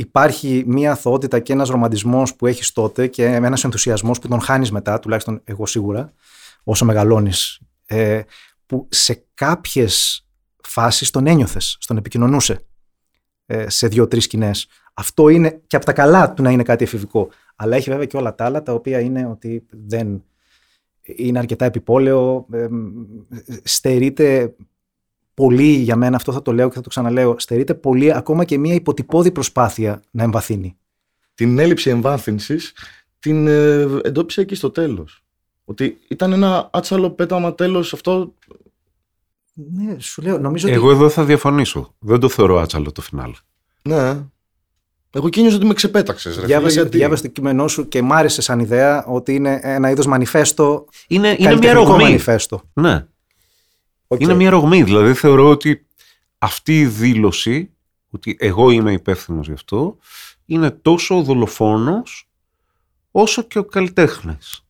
Υπάρχει 0.00 0.64
μια 0.66 0.90
αθωότητα 0.92 1.38
και 1.38 1.52
ένας 1.52 1.68
ρομαντισμός 1.68 2.34
που 2.34 2.46
έχεις 2.46 2.72
τότε 2.72 3.06
και 3.06 3.24
ένας 3.24 3.64
ενθουσιασμός 3.64 4.18
που 4.18 4.28
τον 4.28 4.40
χάνεις 4.40 4.70
μετά, 4.70 4.98
τουλάχιστον 4.98 5.40
εγώ 5.44 5.66
σίγουρα, 5.66 6.12
όσο 6.64 6.84
μεγαλώνεις, 6.84 7.60
ε, 7.86 8.20
που 8.66 8.88
σε 8.90 9.24
κάποιες 9.34 10.26
φάσεις 10.62 11.10
τον 11.10 11.26
ένιωθες, 11.26 11.76
στον 11.80 11.96
επικοινωνούσε 11.96 12.66
ε, 13.46 13.68
σε 13.68 13.86
δύο-τρεις 13.86 14.24
σκηνές. 14.24 14.68
Αυτό 14.94 15.28
είναι 15.28 15.60
και 15.66 15.76
από 15.76 15.84
τα 15.84 15.92
καλά 15.92 16.32
του 16.32 16.42
να 16.42 16.50
είναι 16.50 16.62
κάτι 16.62 16.84
εφηβικό. 16.84 17.28
Αλλά 17.56 17.76
έχει 17.76 17.90
βέβαια 17.90 18.06
και 18.06 18.16
όλα 18.16 18.34
τα 18.34 18.44
άλλα 18.44 18.62
τα 18.62 18.72
οποία 18.72 19.00
είναι 19.00 19.26
ότι 19.26 19.66
δεν 19.70 20.24
είναι 21.02 21.38
αρκετά 21.38 21.64
επιπόλαιο, 21.64 22.46
ε, 22.52 22.68
στερείται 23.62 24.54
πολύ 25.40 25.72
για 25.72 25.96
μένα, 25.96 26.16
αυτό 26.16 26.32
θα 26.32 26.42
το 26.42 26.52
λέω 26.52 26.68
και 26.68 26.74
θα 26.74 26.80
το 26.80 26.88
ξαναλέω, 26.88 27.34
στερείται 27.38 27.74
πολύ 27.74 28.14
ακόμα 28.14 28.44
και 28.44 28.58
μια 28.58 28.74
υποτυπώδη 28.74 29.30
προσπάθεια 29.30 30.02
να 30.10 30.22
εμβαθύνει. 30.22 30.76
Την 31.34 31.58
έλλειψη 31.58 31.90
εμβάθυνσης 31.90 32.72
την 33.18 33.46
ε, 33.46 33.86
εντόπισε 34.02 34.40
εκεί 34.40 34.54
στο 34.54 34.70
τέλος. 34.70 35.24
Ότι 35.64 35.98
ήταν 36.08 36.32
ένα 36.32 36.68
άτσαλο 36.72 37.10
πέταμα 37.10 37.54
τέλος 37.54 37.92
αυτό. 37.92 38.34
Ναι, 39.54 39.96
σου 39.98 40.22
λέω, 40.22 40.38
νομίζω 40.38 40.66
ότι 40.66 40.76
Εγώ 40.76 40.90
εδώ 40.90 41.08
θα 41.08 41.24
διαφωνήσω. 41.24 41.94
Δεν 41.98 42.20
το 42.20 42.28
θεωρώ 42.28 42.58
άτσαλο 42.60 42.92
το 42.92 43.00
φινάλε. 43.00 43.32
Ναι. 43.82 44.22
Εγώ 45.12 45.26
εκεί 45.26 45.40
νιώσα 45.40 45.56
ότι 45.56 45.66
με 45.66 45.74
ξεπέταξες. 45.74 46.38
διάβασε, 46.38 46.82
διάβασε 46.82 47.22
το 47.22 47.28
κείμενό 47.28 47.68
σου 47.68 47.88
και 47.88 48.02
μ' 48.02 48.12
άρεσε 48.12 48.42
σαν 48.42 48.58
ιδέα 48.60 49.04
ότι 49.06 49.34
είναι 49.34 49.60
ένα 49.62 49.90
είδος 49.90 50.06
μανιφέστο, 50.06 50.84
Είναι, 51.08 51.28
είναι 51.28 51.36
μια 51.38 51.48
καλλιτεχνικό 51.48 51.84
ρωγμή. 51.84 52.02
μανιφέστο. 52.02 52.60
Ναι. 52.72 53.06
Οκ. 54.12 54.20
Είναι 54.20 54.34
μια 54.34 54.50
ρωγμή. 54.50 54.82
Δηλαδή 54.82 55.14
θεωρώ 55.14 55.48
ότι 55.50 55.86
αυτή 56.38 56.80
η 56.80 56.86
δήλωση, 56.86 57.70
ότι 58.10 58.36
εγώ 58.40 58.70
είμαι 58.70 58.92
υπεύθυνος 58.92 59.46
γι' 59.46 59.52
αυτό, 59.52 59.96
είναι 60.46 60.70
τόσο 60.70 61.18
ο 61.18 61.22
δολοφόνος 61.22 62.28
όσο 63.10 63.42
και 63.42 63.58
ο 63.58 63.64
καλλιτέχνης. 63.64 64.64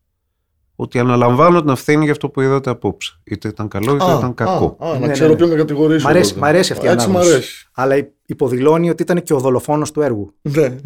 Ότι 0.76 0.98
αναλαμβάνω 0.98 1.60
την 1.60 1.68
ευθύνη 1.70 2.02
για 2.02 2.12
αυτό 2.12 2.28
που 2.28 2.40
είδατε 2.40 2.70
απόψε. 2.70 3.20
Είτε 3.24 3.48
ήταν 3.48 3.68
καλό 3.68 3.94
είτε 3.94 4.04
Α, 4.04 4.16
ήταν 4.18 4.34
κακό. 4.34 4.76
Α, 4.80 4.88
α, 4.88 4.92
Ναι, 4.92 4.98
να 4.98 5.06
ναι, 5.06 5.12
ξέρω 5.12 5.30
ναι. 5.30 5.36
ποιον 5.36 5.48
να 5.48 5.56
κατηγορήσω. 5.56 6.06
Μ' 6.06 6.10
αρέσει, 6.10 6.28
τότε. 6.28 6.40
μ' 6.40 6.44
αρέσει 6.48 6.72
αυτή 6.72 6.86
η 6.86 6.88
Έτσι 6.88 7.06
μ' 7.06 7.10
ανάγνωση. 7.10 7.34
αρέσει. 7.34 7.68
Αλλά 7.74 7.94
υποδηλώνει 8.26 8.90
ότι 8.90 9.02
ήταν 9.02 9.22
και 9.22 9.34
ο 9.34 9.38
δολοφόνος 9.38 9.90
του 9.90 10.00
έργου. 10.02 10.34
Ναι. 10.42 10.64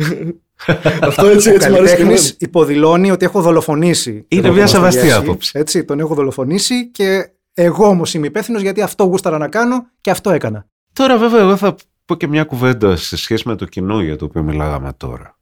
Αυτό 1.01 1.27
έτσι, 1.27 1.51
ο 1.51 1.53
έτσι 1.53 1.71
μ' 1.71 1.75
αρέσει. 1.75 1.95
και 1.95 1.97
καλλιτέχνης 1.97 2.21
εμένα. 2.23 2.37
υποδηλώνει 2.39 3.11
ότι 3.11 3.25
έχω 3.25 3.41
δολοφονήσει. 3.43 4.25
Είναι 4.29 4.43
τον 4.43 4.51
μια 4.55 4.65
Δήμο 4.65 4.67
σεβαστή 4.67 4.99
Στογεύση. 4.99 5.21
άποψη. 5.23 5.59
Έτσι, 5.59 5.85
τον 5.85 6.01
έχω 6.01 6.15
δολοφονήσει 6.15 6.91
και 6.91 7.31
εγώ 7.55 7.87
όμως 7.87 8.15
είμαι 8.15 8.27
υπεύθυνος 8.27 8.63
γιατί 8.63 8.83
αυτό 8.83 9.05
γούσταρα 9.05 9.39
να 9.39 9.49
κάνω 9.49 9.87
και 10.01 10.11
αυτό 10.11 10.31
έκανα. 10.31 10.67
Τώρα 10.93 11.19
βέβαια 11.19 11.41
εγώ 11.41 11.57
θα 11.57 11.75
πω 12.05 12.15
και 12.15 12.27
μια 12.27 12.45
κουβέντα 12.45 12.97
σε 12.97 13.17
σχέση 13.17 13.49
με 13.49 13.57
το 13.57 13.65
κοινό 13.65 14.03
για 14.03 14.17
το 14.17 14.25
οποίο 14.25 14.43
μιλάγαμε 14.43 14.93
τώρα. 14.93 15.39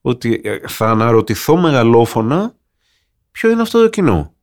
Ότι 0.00 0.40
ε, 0.44 0.58
θα 0.68 0.90
αναρωτηθώ 0.90 1.56
μεγαλόφωνα 1.56 2.54
ποιο 3.30 3.50
είναι 3.50 3.62
αυτό 3.62 3.82
το 3.82 3.88
κοινό. 3.88 4.34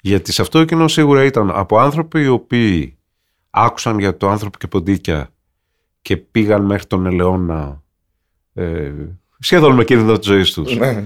Γιατί 0.00 0.32
σε 0.32 0.42
αυτό 0.42 0.58
το 0.58 0.64
κοινό 0.64 0.88
σίγουρα 0.88 1.24
ήταν 1.24 1.50
από 1.50 1.78
άνθρωποι 1.78 2.20
οι 2.20 2.26
οποίοι 2.26 2.98
άκουσαν 3.50 3.98
για 3.98 4.16
το 4.16 4.28
άνθρωπο 4.28 4.58
και 4.58 4.66
ποντίκια 4.66 5.30
και 6.02 6.16
πήγαν 6.16 6.64
μέχρι 6.64 6.86
τον 6.86 7.06
Ελαιώνα 7.06 7.82
ε, 8.54 8.92
σχεδόν 9.38 9.74
με 9.74 9.84
κίνδυνο 9.84 10.18
της 10.18 10.26
ζωής 10.26 10.52
τους 10.52 10.76
Ναι. 10.76 11.04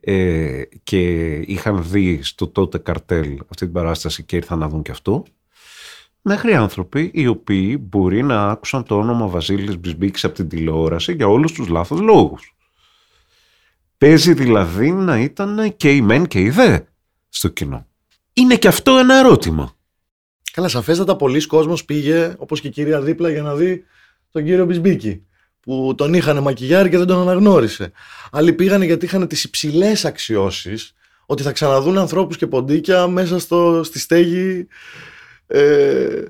Ε, 0.00 0.62
και 0.82 1.32
είχαν 1.34 1.84
δει 1.90 2.22
στο 2.22 2.48
τότε 2.48 2.78
καρτέλ 2.78 3.38
αυτή 3.48 3.64
την 3.64 3.72
παράσταση 3.72 4.22
και 4.22 4.36
ήρθαν 4.36 4.58
να 4.58 4.68
δουν 4.68 4.82
και 4.82 4.90
αυτό 4.90 5.24
μέχρι 6.22 6.54
άνθρωποι 6.54 7.10
οι 7.14 7.26
οποίοι 7.26 7.78
μπορεί 7.80 8.22
να 8.22 8.50
άκουσαν 8.50 8.84
το 8.84 8.98
όνομα 8.98 9.26
Βασίλης 9.26 9.78
Μπρισμπίκης 9.78 10.24
από 10.24 10.34
την 10.34 10.48
τηλεόραση 10.48 11.12
για 11.12 11.28
όλους 11.28 11.52
τους 11.52 11.68
λάθος 11.68 12.00
λόγους. 12.00 12.56
Παίζει 13.98 14.34
δηλαδή 14.34 14.90
να 14.90 15.18
ήταν 15.18 15.76
και 15.76 15.92
η 15.92 16.00
μεν 16.00 16.26
και 16.26 16.40
η 16.40 16.50
δε 16.50 16.78
στο 17.28 17.48
κοινό. 17.48 17.86
Είναι 18.32 18.56
και 18.56 18.68
αυτό 18.68 18.98
ένα 18.98 19.18
ερώτημα. 19.18 19.74
Καλά, 20.52 20.68
σαφέστατα 20.68 21.16
πολλοί 21.16 21.46
κόσμος 21.46 21.84
πήγε, 21.84 22.34
όπως 22.38 22.60
και 22.60 22.68
η 22.68 22.70
κυρία 22.70 23.00
δίπλα, 23.00 23.30
για 23.30 23.42
να 23.42 23.54
δει 23.54 23.84
τον 24.30 24.44
κύριο 24.44 24.64
Μπισμπίκη. 24.64 25.26
Που 25.60 25.94
τον 25.96 26.14
είχαν 26.14 26.42
μακιγιάρι 26.42 26.88
και 26.88 26.98
δεν 26.98 27.06
τον 27.06 27.20
αναγνώρισε. 27.20 27.92
Άλλοι 28.30 28.52
πήγανε 28.52 28.84
γιατί 28.84 29.04
είχαν 29.04 29.28
τις 29.28 29.44
υψηλές 29.44 30.04
αξιώσεις 30.04 30.94
ότι 31.26 31.42
θα 31.42 31.52
ξαναδούν 31.52 31.98
ανθρώπους 31.98 32.36
και 32.36 32.46
ποντίκια 32.46 33.06
μέσα 33.06 33.38
στο, 33.38 33.82
στη 33.84 33.98
στέγη. 33.98 34.66
Ε, 35.46 36.24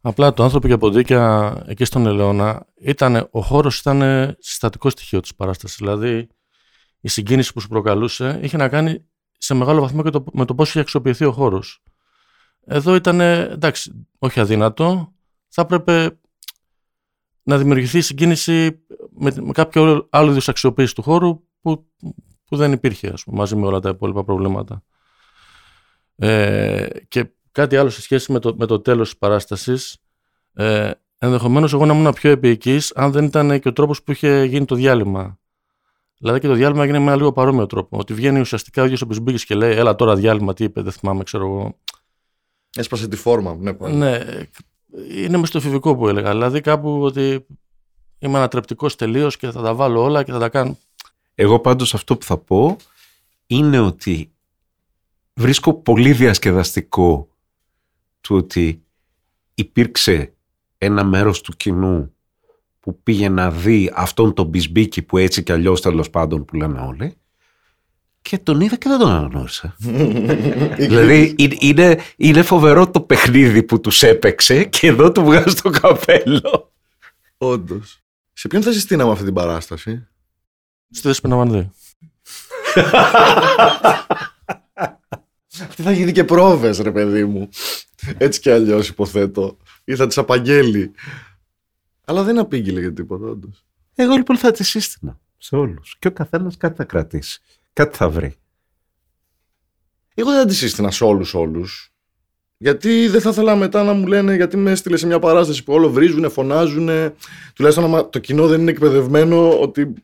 Απλά 0.00 0.32
το 0.32 0.42
άνθρωπο 0.42 0.68
και 0.68 0.76
ποντίκια 0.76 1.54
εκεί 1.66 1.84
στον 1.84 2.06
Ελαιώνα 2.06 2.66
ήταν, 2.74 3.28
ο 3.30 3.40
χώρος 3.40 3.78
ήταν 3.78 4.00
συστατικό 4.38 4.90
στοιχείο 4.90 5.20
της 5.20 5.34
παράστασης. 5.34 5.76
Δηλαδή 5.76 6.28
η 7.00 7.08
συγκίνηση 7.08 7.52
που 7.52 7.60
σου 7.60 7.68
προκαλούσε 7.68 8.38
είχε 8.42 8.56
να 8.56 8.68
κάνει 8.68 9.04
σε 9.38 9.54
μεγάλο 9.54 9.80
βαθμό 9.80 10.02
και 10.02 10.10
το, 10.10 10.24
με 10.32 10.44
το 10.44 10.54
πώς 10.54 10.68
είχε 10.68 10.80
αξιοποιηθεί 10.80 11.24
ο 11.24 11.32
χώρος. 11.32 11.82
Εδώ 12.64 12.94
ήταν, 12.94 13.20
εντάξει, 13.20 14.06
όχι 14.18 14.40
αδύνατο, 14.40 15.12
θα 15.48 15.62
έπρεπε 15.62 16.18
να 17.42 17.58
δημιουργηθεί 17.58 18.00
συγκίνηση 18.00 18.84
με, 19.10 19.34
με 19.40 19.52
κάποιο 19.52 20.06
άλλο 20.10 20.30
είδους 20.30 20.48
αξιοποίηση 20.48 20.94
του 20.94 21.02
χώρου 21.02 21.40
που, 21.60 21.86
που 22.44 22.56
δεν 22.56 22.72
υπήρχε, 22.72 23.08
ας 23.08 23.24
πούμε, 23.24 23.36
μαζί 23.36 23.56
με 23.56 23.66
όλα 23.66 23.80
τα 23.80 23.88
υπόλοιπα 23.88 24.24
προβλήματα. 24.24 24.82
Ε, 26.16 26.86
και 27.08 27.30
κάτι 27.52 27.76
άλλο 27.76 27.90
σε 27.90 28.00
σχέση 28.00 28.32
με 28.32 28.38
το, 28.38 28.54
με 28.58 28.66
το 28.66 28.80
τέλος 28.80 29.08
της 29.08 29.18
παράστασης, 29.18 29.96
ε, 30.52 30.90
ενδεχομένως 31.18 31.72
εγώ 31.72 31.86
να 31.86 31.94
ήμουν 31.94 32.12
πιο 32.12 32.30
επίοικης 32.30 32.92
αν 32.94 33.12
δεν 33.12 33.24
ήταν 33.24 33.60
και 33.60 33.68
ο 33.68 33.72
τρόπος 33.72 34.02
που 34.02 34.12
είχε 34.12 34.44
γίνει 34.44 34.64
το 34.64 34.74
διάλειμμα. 34.74 35.38
Δηλαδή 36.18 36.40
και 36.40 36.46
το 36.46 36.54
διάλειμμα 36.54 36.82
έγινε 36.82 36.98
με 36.98 37.04
ένα 37.04 37.16
λίγο 37.16 37.32
παρόμοιο 37.32 37.66
τρόπο. 37.66 37.98
Ότι 37.98 38.14
βγαίνει 38.14 38.40
ουσιαστικά 38.40 38.82
ο 38.82 38.84
ίδιος 38.84 39.02
ο 39.02 39.06
Μπισμπίκης 39.06 39.44
και 39.44 39.54
λέει 39.54 39.76
Έλα 39.76 39.94
τώρα 39.94 40.16
διάλειμμα, 40.16 40.54
τι 40.54 40.64
είπε, 40.64 40.82
δεν 40.82 40.92
θυμάμαι, 40.92 41.22
ξέρω 41.22 41.44
εγώ. 41.46 41.78
έσπασε 42.76 43.08
τη 43.08 43.16
φόρμα. 43.16 43.56
Ναι, 43.58 43.72
πάλι. 43.72 43.94
Ναι, 43.94 44.18
είναι 45.10 45.36
μες 45.36 45.48
στο 45.48 45.58
εφηβικό 45.58 45.96
που 45.96 46.08
έλεγα. 46.08 46.30
Δηλαδή 46.30 46.60
κάπου 46.60 47.02
ότι 47.02 47.46
είμαι 48.18 48.38
ανατρεπτικός 48.38 48.96
τελείως 48.96 49.36
και 49.36 49.50
θα 49.50 49.62
τα 49.62 49.74
βάλω 49.74 50.02
όλα 50.02 50.22
και 50.22 50.32
θα 50.32 50.38
τα 50.38 50.48
κάνω. 50.48 50.78
Εγώ 51.34 51.58
πάντως 51.60 51.94
αυτό 51.94 52.16
που 52.16 52.24
θα 52.24 52.38
πω 52.38 52.76
είναι 53.46 53.78
ότι 53.78 54.32
βρίσκω 55.34 55.74
πολύ 55.74 56.12
διασκεδαστικό 56.12 57.28
του 58.20 58.36
ότι 58.36 58.82
υπήρξε 59.54 60.32
ένα 60.78 61.04
μέρος 61.04 61.40
του 61.40 61.52
κοινού 61.56 62.14
που 62.80 63.02
πήγε 63.02 63.28
να 63.28 63.50
δει 63.50 63.92
αυτόν 63.94 64.34
τον 64.34 64.46
μπισμπίκι 64.46 65.02
που 65.02 65.18
έτσι 65.18 65.42
κι 65.42 65.52
αλλιώς 65.52 65.80
τέλος 65.80 66.10
πάντων 66.10 66.44
που 66.44 66.56
λένε 66.56 66.80
όλοι 66.80 67.14
και 68.22 68.38
τον 68.38 68.60
είδα 68.60 68.76
και 68.76 68.88
δεν 68.88 68.98
τον 68.98 69.10
αναγνώρισα. 69.10 69.76
δηλαδή 70.76 71.34
είναι, 71.38 71.56
είναι, 71.60 71.98
είναι 72.16 72.42
φοβερό 72.42 72.90
το 72.90 73.00
παιχνίδι 73.00 73.62
που 73.62 73.80
τους 73.80 74.02
έπαιξε 74.02 74.64
και 74.64 74.86
εδώ 74.86 75.12
του 75.12 75.24
βγάζει 75.24 75.54
το 75.54 75.70
καπέλο. 75.70 76.72
Όντως. 77.36 78.02
Σε 78.32 78.48
ποιον 78.48 78.62
θα 78.62 78.72
συστήναμε 78.72 79.12
αυτή 79.12 79.24
την 79.24 79.34
παράσταση; 79.34 80.08
Στη 80.90 81.08
Δέσποινα 81.08 81.36
Βανδύ. 81.36 81.70
Αυτή 85.60 85.82
θα 85.82 85.92
γίνει 85.92 86.12
και 86.12 86.24
πρόβες 86.24 86.78
ρε 86.78 86.92
παιδί 86.92 87.24
μου. 87.24 87.48
Έτσι 88.18 88.40
κι 88.40 88.50
αλλιώς 88.50 88.88
υποθέτω. 88.88 89.56
Ή 89.84 89.96
θα 89.96 90.06
τις 90.06 90.18
απαγγέλει. 90.18 90.92
Αλλά 92.04 92.22
δεν 92.22 92.38
απήγγειλε 92.38 92.80
για 92.80 92.92
τίποτα 92.92 93.26
όντως. 93.26 93.64
Εγώ 93.94 94.14
λοιπόν 94.14 94.36
θα 94.36 94.50
της 94.50 94.68
σύστηνα 94.68 95.20
σε 95.38 95.56
όλους 95.56 95.96
και 95.98 96.08
ο 96.08 96.12
καθένας 96.12 96.56
κάτι 96.56 96.76
θα 96.76 96.84
κρατήσει. 96.84 97.40
Κάτι 97.72 97.96
θα 97.96 98.10
βρει. 98.10 98.34
Εγώ 100.14 100.30
δεν 100.30 100.40
θα 100.40 100.46
τη 100.46 100.54
σύστηνα 100.54 100.90
σε 100.90 101.04
όλους 101.04 101.34
όλους. 101.34 101.92
Γιατί 102.56 103.08
δεν 103.08 103.20
θα 103.20 103.30
ήθελα 103.30 103.56
μετά 103.56 103.82
να 103.82 103.92
μου 103.92 104.06
λένε 104.06 104.34
γιατί 104.34 104.56
με 104.56 104.70
έστειλε 104.70 104.96
σε 104.96 105.06
μια 105.06 105.18
παράσταση 105.18 105.64
που 105.64 105.72
όλο 105.72 105.90
βρίζουνε, 105.90 106.28
φωνάζουνε. 106.28 107.14
Τουλάχιστον 107.54 107.84
άμα 107.86 108.08
το 108.08 108.18
κοινό 108.18 108.46
δεν 108.46 108.60
είναι 108.60 108.70
εκπαιδευμένο 108.70 109.60
ότι 109.60 109.94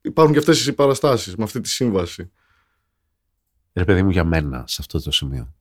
υπάρχουν 0.00 0.32
και 0.32 0.38
αυτές 0.38 0.66
οι 0.66 0.72
παραστάσεις 0.72 1.36
με 1.36 1.44
αυτή 1.44 1.60
τη 1.60 1.68
σύμβαση. 1.68 2.30
ρε 3.72 3.84
παιδί 3.84 4.02
μου 4.02 4.10
για 4.10 4.24
μένα 4.24 4.64
σε 4.66 4.76
αυτό 4.80 5.02
το 5.02 5.10
σημείο. 5.10 5.54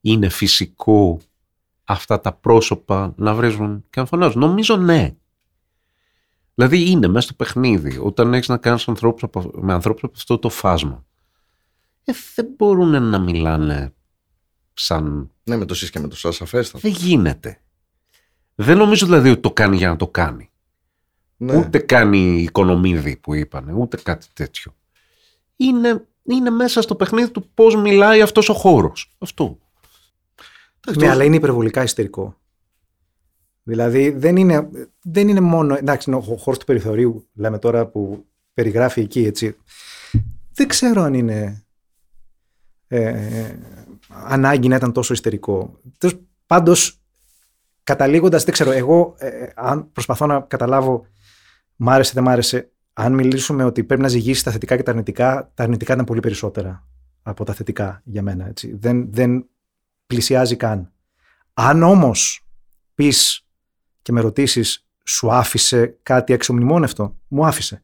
Είναι 0.00 0.28
φυσικό 0.28 1.20
αυτά 1.84 2.20
τα 2.20 2.32
πρόσωπα 2.32 3.14
να 3.16 3.34
βρίζουν 3.34 3.84
και 3.90 4.00
να 4.00 4.06
φωνάζουν. 4.06 4.40
Νομίζω 4.40 4.76
ναι. 4.76 5.16
Δηλαδή 6.54 6.90
είναι 6.90 7.08
μέσα 7.08 7.26
στο 7.26 7.34
παιχνίδι. 7.34 7.98
Όταν 8.02 8.34
έχεις 8.34 8.48
να 8.48 8.56
κάνεις 8.56 8.88
ανθρώπους 8.88 9.22
από- 9.22 9.50
με 9.54 9.72
ανθρώπους 9.72 10.02
από 10.02 10.12
αυτό 10.16 10.38
το 10.38 10.48
φάσμα. 10.48 11.04
Ε, 12.04 12.12
δεν 12.34 12.46
μπορούν 12.56 13.02
να 13.02 13.18
μιλάνε 13.18 13.94
σαν... 14.74 15.30
Ναι, 15.44 15.56
με 15.56 15.64
το 15.64 15.74
σεις 15.74 15.90
και 15.90 15.98
με 15.98 16.08
το 16.08 16.16
σας, 16.16 16.36
σαφέστατα. 16.36 16.88
Δεν 16.88 16.90
γίνεται. 16.90 17.60
Δεν 18.54 18.76
νομίζω 18.76 19.06
δηλαδή 19.06 19.30
ότι 19.30 19.40
το 19.40 19.50
κάνει 19.52 19.76
για 19.76 19.88
να 19.88 19.96
το 19.96 20.08
κάνει. 20.08 20.50
Ναι. 21.36 21.56
Ούτε 21.56 21.78
κάνει 21.78 22.18
οικονομίδι 22.42 23.16
που 23.16 23.34
είπανε, 23.34 23.72
ούτε 23.72 23.96
κάτι 23.96 24.26
τέτοιο. 24.32 24.74
Είναι, 25.56 26.06
είναι 26.22 26.50
μέσα 26.50 26.82
στο 26.82 26.94
παιχνίδι 26.94 27.30
του 27.30 27.50
πώς 27.54 27.76
μιλάει 27.76 28.22
αυτός 28.22 28.48
ο 28.48 28.54
χώρος. 28.54 29.10
Αυτό. 29.18 29.58
Ναι, 30.96 31.08
αλλά 31.08 31.24
είναι 31.24 31.36
υπερβολικά 31.36 31.82
ιστερικό. 31.82 32.36
Δηλαδή 33.62 34.10
δεν 34.10 34.36
είναι, 34.36 34.68
δεν 35.02 35.28
είναι 35.28 35.40
μόνο. 35.40 35.74
Εντάξει, 35.74 36.10
είναι 36.10 36.18
ο 36.18 36.36
χώρος 36.36 36.58
του 36.58 36.64
περιθωρίου, 36.64 37.28
λέμε 37.34 37.58
τώρα 37.58 37.86
που 37.86 38.26
περιγράφει 38.54 39.00
εκεί, 39.00 39.24
έτσι. 39.24 39.56
Δεν 40.54 40.68
ξέρω 40.68 41.02
αν 41.02 41.14
είναι 41.14 41.64
ε, 42.88 43.54
ανάγκη 44.08 44.68
να 44.68 44.76
ήταν 44.76 44.92
τόσο 44.92 45.12
ιστερικό. 45.12 45.80
Πάντως, 46.46 47.00
καταλήγοντας, 47.82 48.44
δεν 48.44 48.52
ξέρω, 48.52 48.70
εγώ 48.70 49.14
ε, 49.18 49.46
αν 49.54 49.92
προσπαθώ 49.92 50.26
να 50.26 50.40
καταλάβω, 50.40 51.06
μ' 51.76 51.88
άρεσε, 51.90 52.12
δεν 52.14 52.22
μ' 52.22 52.28
άρεσε. 52.28 52.70
Αν 52.92 53.14
μιλήσουμε 53.14 53.64
ότι 53.64 53.84
πρέπει 53.84 54.02
να 54.02 54.08
ζυγίσει 54.08 54.44
τα 54.44 54.50
θετικά 54.50 54.76
και 54.76 54.82
τα 54.82 54.90
αρνητικά, 54.90 55.50
τα 55.54 55.62
αρνητικά 55.62 55.92
ήταν 55.92 56.04
πολύ 56.04 56.20
περισσότερα 56.20 56.86
από 57.22 57.44
τα 57.44 57.52
θετικά 57.52 58.00
για 58.04 58.22
μένα. 58.22 58.46
Έτσι. 58.46 58.76
Δεν, 58.76 59.12
δεν 59.12 59.48
πλησιάζει 60.06 60.56
καν. 60.56 60.92
Αν 61.52 61.82
όμως 61.82 62.46
πεις 62.94 63.41
και 64.02 64.12
με 64.12 64.20
ρωτήσεις 64.20 64.86
σου 65.04 65.32
άφησε 65.32 65.98
κάτι 66.02 66.32
αξιομνημόνευτο, 66.32 67.16
μου 67.28 67.46
άφησε. 67.46 67.82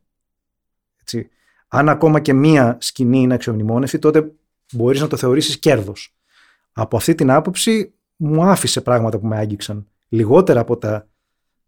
Έτσι. 1.01 1.29
Αν 1.69 1.89
ακόμα 1.89 2.21
και 2.21 2.33
μία 2.33 2.77
σκηνή 2.81 3.21
είναι 3.21 3.35
αξιομνημόνευτη, 3.35 3.99
τότε 3.99 4.33
μπορείς 4.73 5.01
να 5.01 5.07
το 5.07 5.16
θεωρήσεις 5.16 5.59
κέρδος. 5.59 6.14
Από 6.73 6.97
αυτή 6.97 7.14
την 7.14 7.31
άποψη 7.31 7.93
μου 8.16 8.45
άφησε 8.45 8.81
πράγματα 8.81 9.19
που 9.19 9.27
με 9.27 9.37
άγγιξαν. 9.37 9.87
Λιγότερα 10.09 10.61
από 10.61 10.77
τα 10.77 11.09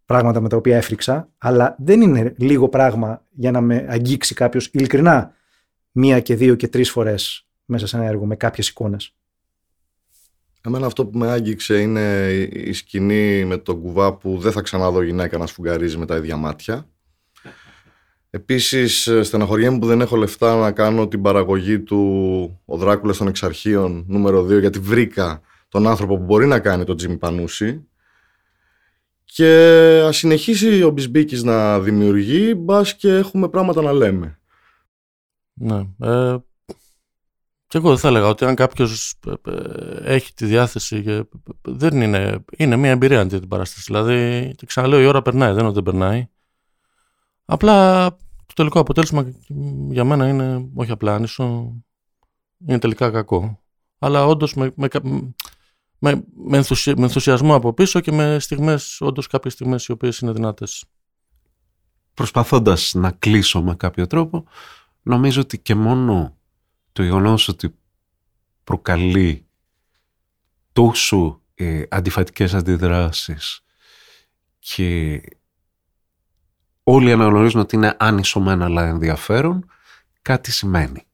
πράγματα 0.05 0.41
με 0.41 0.49
τα 0.49 0.57
οποία 0.57 0.77
έφρυξα, 0.77 1.29
αλλά 1.37 1.75
δεν 1.79 2.01
είναι 2.01 2.33
λίγο 2.37 2.69
πράγμα 2.69 3.25
για 3.29 3.51
να 3.51 3.61
με 3.61 3.85
αγγίξει 3.89 4.33
κάποιος 4.33 4.67
ειλικρινά 4.67 5.33
μία 5.91 6.19
και 6.19 6.35
δύο 6.35 6.55
και 6.55 6.67
τρεις 6.67 6.91
φορές 6.91 7.47
μέσα 7.65 7.87
σε 7.87 7.97
ένα 7.97 8.05
έργο 8.05 8.25
με 8.25 8.35
κάποιες 8.35 8.67
εικόνες. 8.67 9.15
Εμένα 10.65 10.85
αυτό 10.85 11.05
που 11.05 11.17
με 11.17 11.27
άγγιξε 11.31 11.81
είναι 11.81 12.31
η 12.51 12.73
σκηνή 12.73 13.45
με 13.45 13.57
τον 13.57 13.81
κουβά 13.81 14.13
που 14.13 14.37
δεν 14.37 14.51
θα 14.51 14.61
ξαναδώ 14.61 15.01
γυναίκα 15.01 15.37
να 15.37 15.45
σφουγγαρίζει 15.45 15.97
με 15.97 16.05
τα 16.05 16.15
ίδια 16.15 16.37
μάτια. 16.37 16.87
Επίσης 18.29 19.09
στεναχωριέμαι 19.21 19.79
που 19.79 19.85
δεν 19.85 20.01
έχω 20.01 20.15
λεφτά 20.15 20.59
να 20.59 20.71
κάνω 20.71 21.07
την 21.07 21.21
παραγωγή 21.21 21.79
του 21.79 22.61
«Ο 22.65 22.77
Δράκουλας 22.77 23.17
των 23.17 23.27
Εξαρχείων» 23.27 24.05
νούμερο 24.07 24.45
2 24.45 24.59
γιατί 24.59 24.79
βρήκα 24.79 25.41
τον 25.67 25.87
άνθρωπο 25.87 26.17
που 26.17 26.23
μπορεί 26.23 26.45
να 26.45 26.59
κάνει 26.59 26.83
τον 26.83 26.97
Τζίμι 26.97 27.17
Πανούση 27.17 27.85
και 29.23 30.01
ας 30.05 30.17
συνεχίσει 30.17 30.83
ο 30.83 30.89
Μπισμπίκης 30.89 31.43
να 31.43 31.79
δημιουργεί 31.79 32.53
μπας 32.57 32.95
και 32.95 33.09
έχουμε 33.09 33.49
πράγματα 33.49 33.81
να 33.81 33.91
λέμε. 33.91 34.39
Ναι. 35.53 35.87
Ε, 35.99 36.37
και 37.71 37.77
εγώ 37.77 37.97
θα 37.97 38.07
έλεγα 38.07 38.27
ότι 38.27 38.45
αν 38.45 38.55
κάποιος 38.55 39.13
ε, 39.27 39.51
ε, 39.51 40.13
έχει 40.13 40.33
τη 40.33 40.45
διάθεση. 40.45 41.03
Και, 41.03 41.23
δεν 41.61 42.01
είναι, 42.01 42.43
είναι 42.57 42.75
μια 42.75 42.89
εμπειρία 42.89 43.19
αντί 43.21 43.39
την 43.39 43.47
παράσταση. 43.47 43.83
Δηλαδή, 43.87 44.51
και 44.55 44.65
ξαναλέω, 44.65 45.01
η 45.01 45.05
ώρα 45.05 45.21
περνάει, 45.21 45.49
δεν 45.49 45.59
είναι 45.59 45.67
ότι 45.67 45.73
δεν 45.73 45.83
περνάει. 45.83 46.27
Απλά 47.45 48.09
το 48.45 48.53
τελικό 48.55 48.79
αποτέλεσμα 48.79 49.33
για 49.89 50.03
μένα 50.03 50.27
είναι 50.27 50.69
όχι 50.75 50.91
απλά 50.91 51.15
άνισο, 51.15 51.75
είναι 52.67 52.79
τελικά 52.79 53.09
κακό. 53.09 53.59
Αλλά 53.99 54.25
όντως 54.25 54.53
με, 54.53 54.73
με, 54.75 54.87
με, 55.99 56.23
με, 56.45 56.65
ενθουσιασμό 56.97 57.55
από 57.55 57.73
πίσω 57.73 57.99
και 57.99 58.11
με 58.11 58.39
στιγμές, 58.39 59.01
όντως 59.01 59.27
κάποιες 59.27 59.53
στιγμές 59.53 59.85
οι 59.85 59.91
οποίες 59.91 60.19
είναι 60.19 60.31
δυνατές. 60.31 60.85
Προσπαθώντας 62.13 62.93
να 62.93 63.11
κλείσω 63.11 63.61
με 63.61 63.75
κάποιο 63.75 64.07
τρόπο, 64.07 64.45
νομίζω 65.01 65.41
ότι 65.41 65.59
και 65.59 65.75
μόνο 65.75 66.35
το 66.91 67.03
γεγονός 67.03 67.47
ότι 67.47 67.75
προκαλεί 68.63 69.45
τόσο 70.71 71.41
ε, 71.53 71.83
αντιφατικές 71.89 72.53
αντιδράσεις 72.53 73.63
και 74.59 75.21
όλοι 76.83 77.11
αναγνωρίζουν 77.11 77.61
ότι 77.61 77.75
είναι 77.75 77.95
άνισο 77.99 78.43
αλλά 78.45 78.87
ενδιαφέρον, 78.87 79.69
κάτι 80.21 80.51
σημαίνει. 80.51 81.05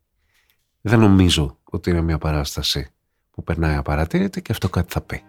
Δεν 0.82 0.99
νομίζω 0.99 1.59
ότι 1.63 1.89
είναι 1.89 2.01
μια 2.01 2.17
παράσταση 2.17 2.89
που 3.32 3.43
περνάει 3.43 3.75
απαρατήρητη 3.75 4.41
και 4.41 4.51
αυτό 4.51 4.69
κάτι 4.69 4.91
θα 4.91 5.01
πει. 5.01 5.23